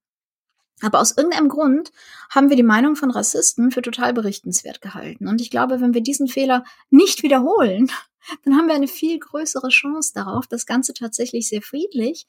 Aber 0.80 1.00
aus 1.00 1.16
irgendeinem 1.16 1.48
Grund 1.48 1.90
haben 2.30 2.50
wir 2.50 2.56
die 2.56 2.62
Meinung 2.62 2.94
von 2.94 3.10
Rassisten 3.10 3.70
für 3.70 3.82
total 3.82 4.12
berichtenswert 4.12 4.80
gehalten. 4.80 5.26
Und 5.26 5.40
ich 5.40 5.50
glaube, 5.50 5.80
wenn 5.80 5.94
wir 5.94 6.02
diesen 6.02 6.28
Fehler 6.28 6.64
nicht 6.90 7.22
wiederholen, 7.22 7.90
dann 8.44 8.56
haben 8.56 8.68
wir 8.68 8.74
eine 8.74 8.88
viel 8.88 9.18
größere 9.18 9.68
Chance 9.68 10.12
darauf, 10.14 10.46
das 10.46 10.66
Ganze 10.66 10.94
tatsächlich 10.94 11.48
sehr 11.48 11.62
friedlich 11.62 12.26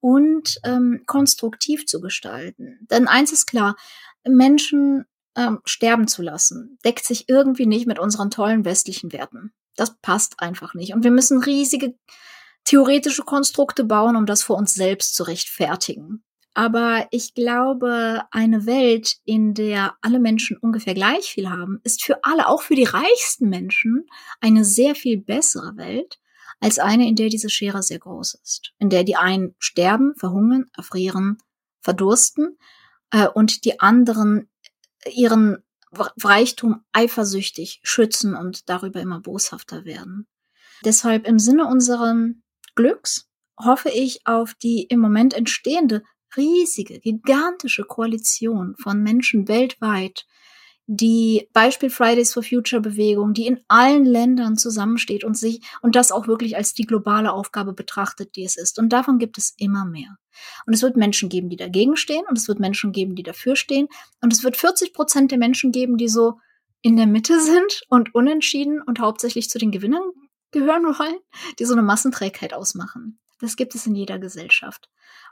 und 0.00 0.60
ähm, 0.64 1.02
konstruktiv 1.06 1.86
zu 1.86 2.00
gestalten. 2.00 2.86
Denn 2.90 3.08
eins 3.08 3.32
ist 3.32 3.46
klar, 3.46 3.76
Menschen 4.24 5.06
ähm, 5.36 5.60
sterben 5.64 6.06
zu 6.06 6.22
lassen, 6.22 6.78
deckt 6.84 7.04
sich 7.04 7.28
irgendwie 7.28 7.66
nicht 7.66 7.86
mit 7.86 7.98
unseren 7.98 8.30
tollen 8.30 8.64
westlichen 8.64 9.12
Werten. 9.12 9.52
Das 9.74 9.96
passt 10.00 10.40
einfach 10.40 10.74
nicht. 10.74 10.94
Und 10.94 11.02
wir 11.02 11.10
müssen 11.10 11.42
riesige 11.42 11.94
theoretische 12.68 13.22
Konstrukte 13.22 13.82
bauen, 13.82 14.14
um 14.14 14.26
das 14.26 14.42
vor 14.42 14.56
uns 14.56 14.74
selbst 14.74 15.14
zu 15.14 15.22
rechtfertigen. 15.22 16.22
Aber 16.52 17.06
ich 17.12 17.34
glaube, 17.34 18.22
eine 18.30 18.66
Welt, 18.66 19.16
in 19.24 19.54
der 19.54 19.96
alle 20.02 20.18
Menschen 20.18 20.58
ungefähr 20.58 20.92
gleich 20.92 21.30
viel 21.30 21.48
haben, 21.48 21.80
ist 21.82 22.04
für 22.04 22.24
alle, 22.24 22.46
auch 22.46 22.60
für 22.60 22.74
die 22.74 22.84
reichsten 22.84 23.48
Menschen, 23.48 24.06
eine 24.40 24.66
sehr 24.66 24.94
viel 24.94 25.18
bessere 25.18 25.78
Welt 25.78 26.18
als 26.60 26.78
eine, 26.78 27.08
in 27.08 27.16
der 27.16 27.30
diese 27.30 27.48
Schere 27.48 27.82
sehr 27.82 28.00
groß 28.00 28.34
ist. 28.42 28.72
In 28.78 28.90
der 28.90 29.04
die 29.04 29.16
einen 29.16 29.54
sterben, 29.58 30.14
verhungern, 30.16 30.66
erfrieren, 30.76 31.38
verdursten 31.80 32.58
äh, 33.12 33.28
und 33.28 33.64
die 33.64 33.80
anderen 33.80 34.50
ihren 35.10 35.62
Reichtum 36.22 36.84
eifersüchtig 36.92 37.80
schützen 37.82 38.34
und 38.34 38.68
darüber 38.68 39.00
immer 39.00 39.20
boshafter 39.20 39.86
werden. 39.86 40.26
Deshalb 40.84 41.26
im 41.26 41.38
Sinne 41.38 41.66
unserem 41.66 42.42
Glücks 42.78 43.28
hoffe 43.58 43.88
ich 43.88 44.20
auf 44.24 44.54
die 44.54 44.82
im 44.82 45.00
Moment 45.00 45.34
entstehende 45.34 46.04
riesige, 46.36 47.00
gigantische 47.00 47.82
Koalition 47.82 48.76
von 48.80 49.02
Menschen 49.02 49.48
weltweit, 49.48 50.26
die 50.86 51.48
Beispiel 51.52 51.90
Fridays 51.90 52.32
for 52.32 52.44
Future 52.44 52.80
Bewegung, 52.80 53.34
die 53.34 53.48
in 53.48 53.58
allen 53.66 54.04
Ländern 54.04 54.56
zusammensteht 54.56 55.24
und 55.24 55.36
sich 55.36 55.60
und 55.82 55.96
das 55.96 56.12
auch 56.12 56.28
wirklich 56.28 56.56
als 56.56 56.72
die 56.72 56.84
globale 56.84 57.32
Aufgabe 57.32 57.72
betrachtet, 57.72 58.36
die 58.36 58.44
es 58.44 58.56
ist. 58.56 58.78
Und 58.78 58.92
davon 58.92 59.18
gibt 59.18 59.38
es 59.38 59.54
immer 59.58 59.84
mehr. 59.84 60.16
Und 60.64 60.72
es 60.72 60.82
wird 60.82 60.96
Menschen 60.96 61.28
geben, 61.28 61.50
die 61.50 61.56
dagegen 61.56 61.96
stehen 61.96 62.22
und 62.30 62.38
es 62.38 62.46
wird 62.46 62.60
Menschen 62.60 62.92
geben, 62.92 63.16
die 63.16 63.24
dafür 63.24 63.56
stehen 63.56 63.88
und 64.20 64.32
es 64.32 64.44
wird 64.44 64.56
40 64.56 64.92
Prozent 64.92 65.32
der 65.32 65.38
Menschen 65.38 65.72
geben, 65.72 65.96
die 65.96 66.08
so 66.08 66.38
in 66.80 66.96
der 66.96 67.08
Mitte 67.08 67.40
sind 67.40 67.82
und 67.88 68.14
unentschieden 68.14 68.80
und 68.80 69.00
hauptsächlich 69.00 69.50
zu 69.50 69.58
den 69.58 69.72
Gewinnern 69.72 70.12
gehören 70.50 70.84
wollen, 70.84 71.18
die 71.58 71.64
so 71.64 71.74
eine 71.74 71.82
Massenträgheit 71.82 72.54
ausmachen. 72.54 73.18
Das 73.40 73.56
gibt 73.56 73.74
es 73.74 73.86
in 73.86 73.94
jeder 73.94 74.18
Gesellschaft. 74.18 74.88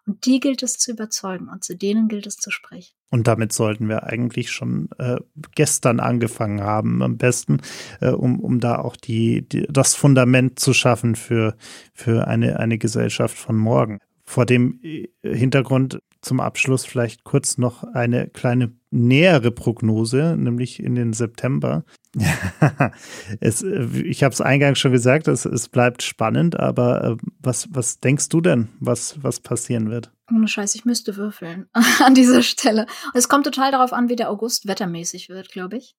Und 0.06 0.24
die 0.24 0.38
gilt 0.38 0.62
es 0.62 0.78
zu 0.78 0.92
überzeugen 0.92 1.48
und 1.48 1.64
zu 1.64 1.76
denen 1.76 2.06
gilt 2.06 2.26
es 2.26 2.36
zu 2.36 2.52
sprechen. 2.52 2.94
Und 3.10 3.26
damit 3.26 3.52
sollten 3.52 3.88
wir 3.88 4.04
eigentlich 4.04 4.52
schon 4.52 4.88
äh, 4.98 5.16
gestern 5.56 5.98
angefangen 5.98 6.62
haben, 6.62 7.02
am 7.02 7.16
besten, 7.16 7.60
äh, 8.00 8.10
um, 8.10 8.38
um 8.38 8.60
da 8.60 8.78
auch 8.78 8.96
die, 8.96 9.48
die, 9.48 9.66
das 9.68 9.94
Fundament 9.96 10.60
zu 10.60 10.72
schaffen 10.72 11.16
für, 11.16 11.56
für 11.92 12.28
eine, 12.28 12.60
eine 12.60 12.78
Gesellschaft 12.78 13.36
von 13.36 13.56
morgen. 13.56 13.98
Vor 14.24 14.46
dem 14.46 14.78
äh, 14.82 15.08
Hintergrund 15.22 16.00
zum 16.26 16.40
Abschluss 16.40 16.84
vielleicht 16.84 17.24
kurz 17.24 17.56
noch 17.56 17.84
eine 17.84 18.28
kleine 18.28 18.72
nähere 18.90 19.50
Prognose, 19.50 20.36
nämlich 20.36 20.82
in 20.82 20.94
den 20.94 21.12
September. 21.12 21.84
es, 23.40 23.62
ich 23.62 24.24
habe 24.24 24.32
es 24.32 24.40
eingangs 24.40 24.78
schon 24.78 24.92
gesagt, 24.92 25.28
es, 25.28 25.44
es 25.44 25.68
bleibt 25.68 26.02
spannend, 26.02 26.58
aber 26.58 27.04
äh, 27.04 27.16
was, 27.38 27.68
was 27.70 28.00
denkst 28.00 28.28
du 28.28 28.40
denn, 28.40 28.68
was, 28.80 29.22
was 29.22 29.40
passieren 29.40 29.90
wird? 29.90 30.12
Ohne 30.34 30.48
Scheiß, 30.48 30.74
ich 30.74 30.84
müsste 30.84 31.16
würfeln 31.16 31.68
an 32.00 32.14
dieser 32.14 32.42
Stelle. 32.42 32.86
es 33.14 33.28
kommt 33.28 33.44
total 33.44 33.70
darauf 33.70 33.92
an, 33.92 34.08
wie 34.08 34.16
der 34.16 34.30
August 34.30 34.66
wettermäßig 34.66 35.28
wird, 35.28 35.50
glaube 35.50 35.76
ich. 35.76 35.94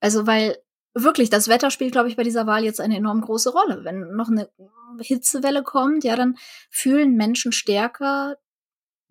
Also, 0.00 0.26
weil 0.26 0.56
wirklich, 0.92 1.30
das 1.30 1.48
Wetter 1.48 1.70
spielt, 1.70 1.92
glaube 1.92 2.08
ich, 2.08 2.16
bei 2.16 2.22
dieser 2.22 2.46
Wahl 2.46 2.64
jetzt 2.64 2.80
eine 2.80 2.96
enorm 2.96 3.22
große 3.22 3.50
Rolle. 3.50 3.84
Wenn 3.84 4.14
noch 4.14 4.28
eine 4.28 4.48
Hitzewelle 5.00 5.62
kommt, 5.62 6.04
ja, 6.04 6.16
dann 6.16 6.36
fühlen 6.70 7.16
Menschen 7.16 7.52
stärker 7.52 8.36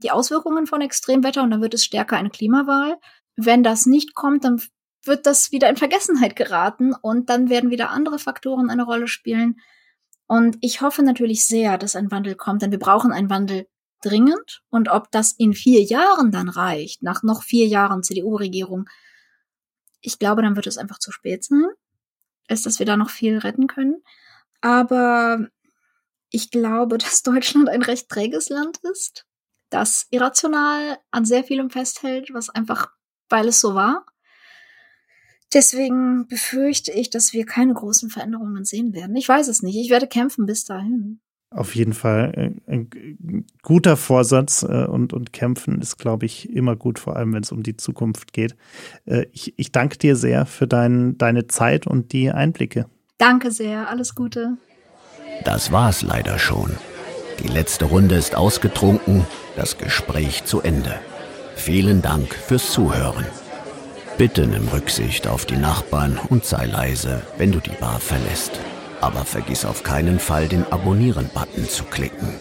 die 0.04 0.12
Auswirkungen 0.12 0.68
von 0.68 0.82
Extremwetter 0.82 1.44
und 1.44 1.52
dann 1.52 1.62
wird 1.62 1.74
es 1.74 1.86
stärker 1.86 2.18
eine 2.18 2.30
Klimawahl. 2.30 2.98
Wenn 3.36 3.64
das 3.64 3.86
nicht 3.86 4.14
kommt, 4.14 4.44
dann 4.44 4.62
wird 5.04 5.26
das 5.26 5.52
wieder 5.52 5.70
in 5.70 5.78
Vergessenheit 5.78 6.36
geraten 6.36 6.94
und 6.94 7.30
dann 7.30 7.50
werden 7.50 7.72
wieder 7.72 7.90
andere 7.90 8.20
Faktoren 8.20 8.70
eine 8.70 8.84
Rolle 8.84 9.08
spielen. 9.08 9.60
Und 10.28 10.58
ich 10.62 10.82
hoffe 10.82 11.04
natürlich 11.04 11.46
sehr, 11.46 11.78
dass 11.78 11.96
ein 11.96 12.12
Wandel 12.12 12.36
kommt, 12.36 12.62
denn 12.62 12.72
wir 12.72 12.80
brauchen 12.80 13.12
einen 13.12 13.30
Wandel 13.30 13.68
dringend. 14.04 14.62
Und 14.70 14.90
ob 14.90 15.12
das 15.12 15.34
in 15.34 15.54
vier 15.54 15.82
Jahren 15.82 16.32
dann 16.32 16.50
reicht, 16.50 17.04
nach 17.04 17.24
noch 17.24 17.44
vier 17.44 17.68
Jahren 17.68 18.04
CDU-Regierung, 18.04 18.90
ich 20.02 20.20
glaube, 20.20 20.42
dann 20.42 20.56
wird 20.56 20.68
es 20.68 20.78
einfach 20.78 21.00
zu 21.00 21.12
spät 21.12 21.44
sein, 21.44 21.66
ist, 22.48 22.66
dass 22.66 22.80
wir 22.80 22.86
da 22.86 22.98
noch 22.98 23.10
viel 23.10 23.38
retten 23.38 23.68
können. 23.68 24.04
Aber 24.62 25.48
ich 26.30 26.52
glaube, 26.52 26.98
dass 27.00 27.24
Deutschland 27.24 27.70
ein 27.70 27.82
recht 27.82 28.10
träges 28.10 28.50
Land 28.50 28.80
ist, 28.92 29.26
das 29.74 30.08
irrational 30.12 30.98
an 31.12 31.26
sehr 31.26 31.44
vielem 31.44 31.70
festhält, 31.70 32.30
was 32.34 32.50
einfach, 32.50 32.92
weil 33.30 33.48
es 33.48 33.60
so 33.60 33.76
war. 33.76 34.06
Deswegen 35.54 36.28
befürchte 36.28 36.92
ich, 36.92 37.10
dass 37.10 37.34
wir 37.34 37.46
keine 37.46 37.74
großen 37.74 38.10
Veränderungen 38.10 38.66
sehen 38.66 38.94
werden. 38.94 39.16
Ich 39.16 39.30
weiß 39.30 39.48
es 39.48 39.62
nicht. 39.62 39.76
Ich 39.76 39.90
werde 39.90 40.08
kämpfen 40.08 40.46
bis 40.46 40.66
dahin. 40.66 41.20
Auf 41.52 41.76
jeden 41.76 41.94
Fall 41.94 42.34
äh, 42.66 42.72
ein 42.72 43.46
guter 43.62 43.96
Vorsatz 43.96 44.64
äh, 44.64 44.86
und, 44.86 45.14
und 45.14 45.34
kämpfen 45.34 45.80
ist, 45.82 45.98
glaube 45.98 46.26
ich, 46.26 46.50
immer 46.50 46.76
gut, 46.76 46.98
vor 46.98 47.16
allem 47.16 47.34
wenn 47.34 47.44
es 47.44 47.52
um 47.52 47.62
die 47.62 47.78
Zukunft 47.78 48.34
geht. 48.34 48.56
Äh, 49.06 49.28
ich, 49.32 49.54
ich 49.58 49.72
danke 49.72 50.00
dir 50.00 50.16
sehr 50.16 50.48
für 50.48 50.68
dein, 50.68 51.18
deine 51.20 51.46
Zeit 51.46 51.86
und 51.86 52.12
die 52.12 52.32
Einblicke. 52.32 52.88
Danke 53.20 53.52
sehr, 53.52 53.88
alles 53.88 54.16
Gute. 54.16 54.58
Das 55.46 55.72
war's 55.72 56.02
leider 56.02 56.40
schon. 56.40 56.72
Die 57.40 57.48
letzte 57.48 57.86
Runde 57.86 58.16
ist 58.16 58.36
ausgetrunken, 58.36 59.26
das 59.56 59.78
Gespräch 59.78 60.46
zu 60.46 60.62
Ende. 60.62 61.00
Vielen 61.56 62.02
Dank 62.02 62.34
fürs 62.34 62.72
Zuhören. 62.72 63.26
Bitte 64.18 64.48
nimm 64.48 64.68
Rücksicht 64.68 65.28
auf 65.28 65.46
die 65.46 65.58
Nachbarn 65.58 66.20
und 66.30 66.46
sei 66.46 66.66
leise, 66.66 67.22
wenn 67.38 67.52
du 67.52 67.60
die 67.60 67.72
Bar 67.72 68.00
verlässt 68.00 68.60
aber 69.04 69.26
vergiss 69.26 69.66
auf 69.66 69.84
keinen 69.84 70.18
Fall 70.18 70.48
den 70.48 70.64
Abonnieren-Button 70.72 71.68
zu 71.68 71.84
klicken. 71.84 72.40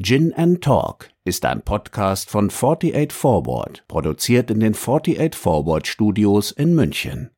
Gin 0.00 0.32
and 0.32 0.64
Talk 0.64 1.10
ist 1.24 1.44
ein 1.44 1.60
Podcast 1.60 2.30
von 2.30 2.48
48 2.48 3.12
Forward, 3.12 3.84
produziert 3.88 4.50
in 4.50 4.60
den 4.60 4.74
48 4.74 5.34
Forward 5.34 5.86
Studios 5.86 6.50
in 6.50 6.74
München. 6.74 7.30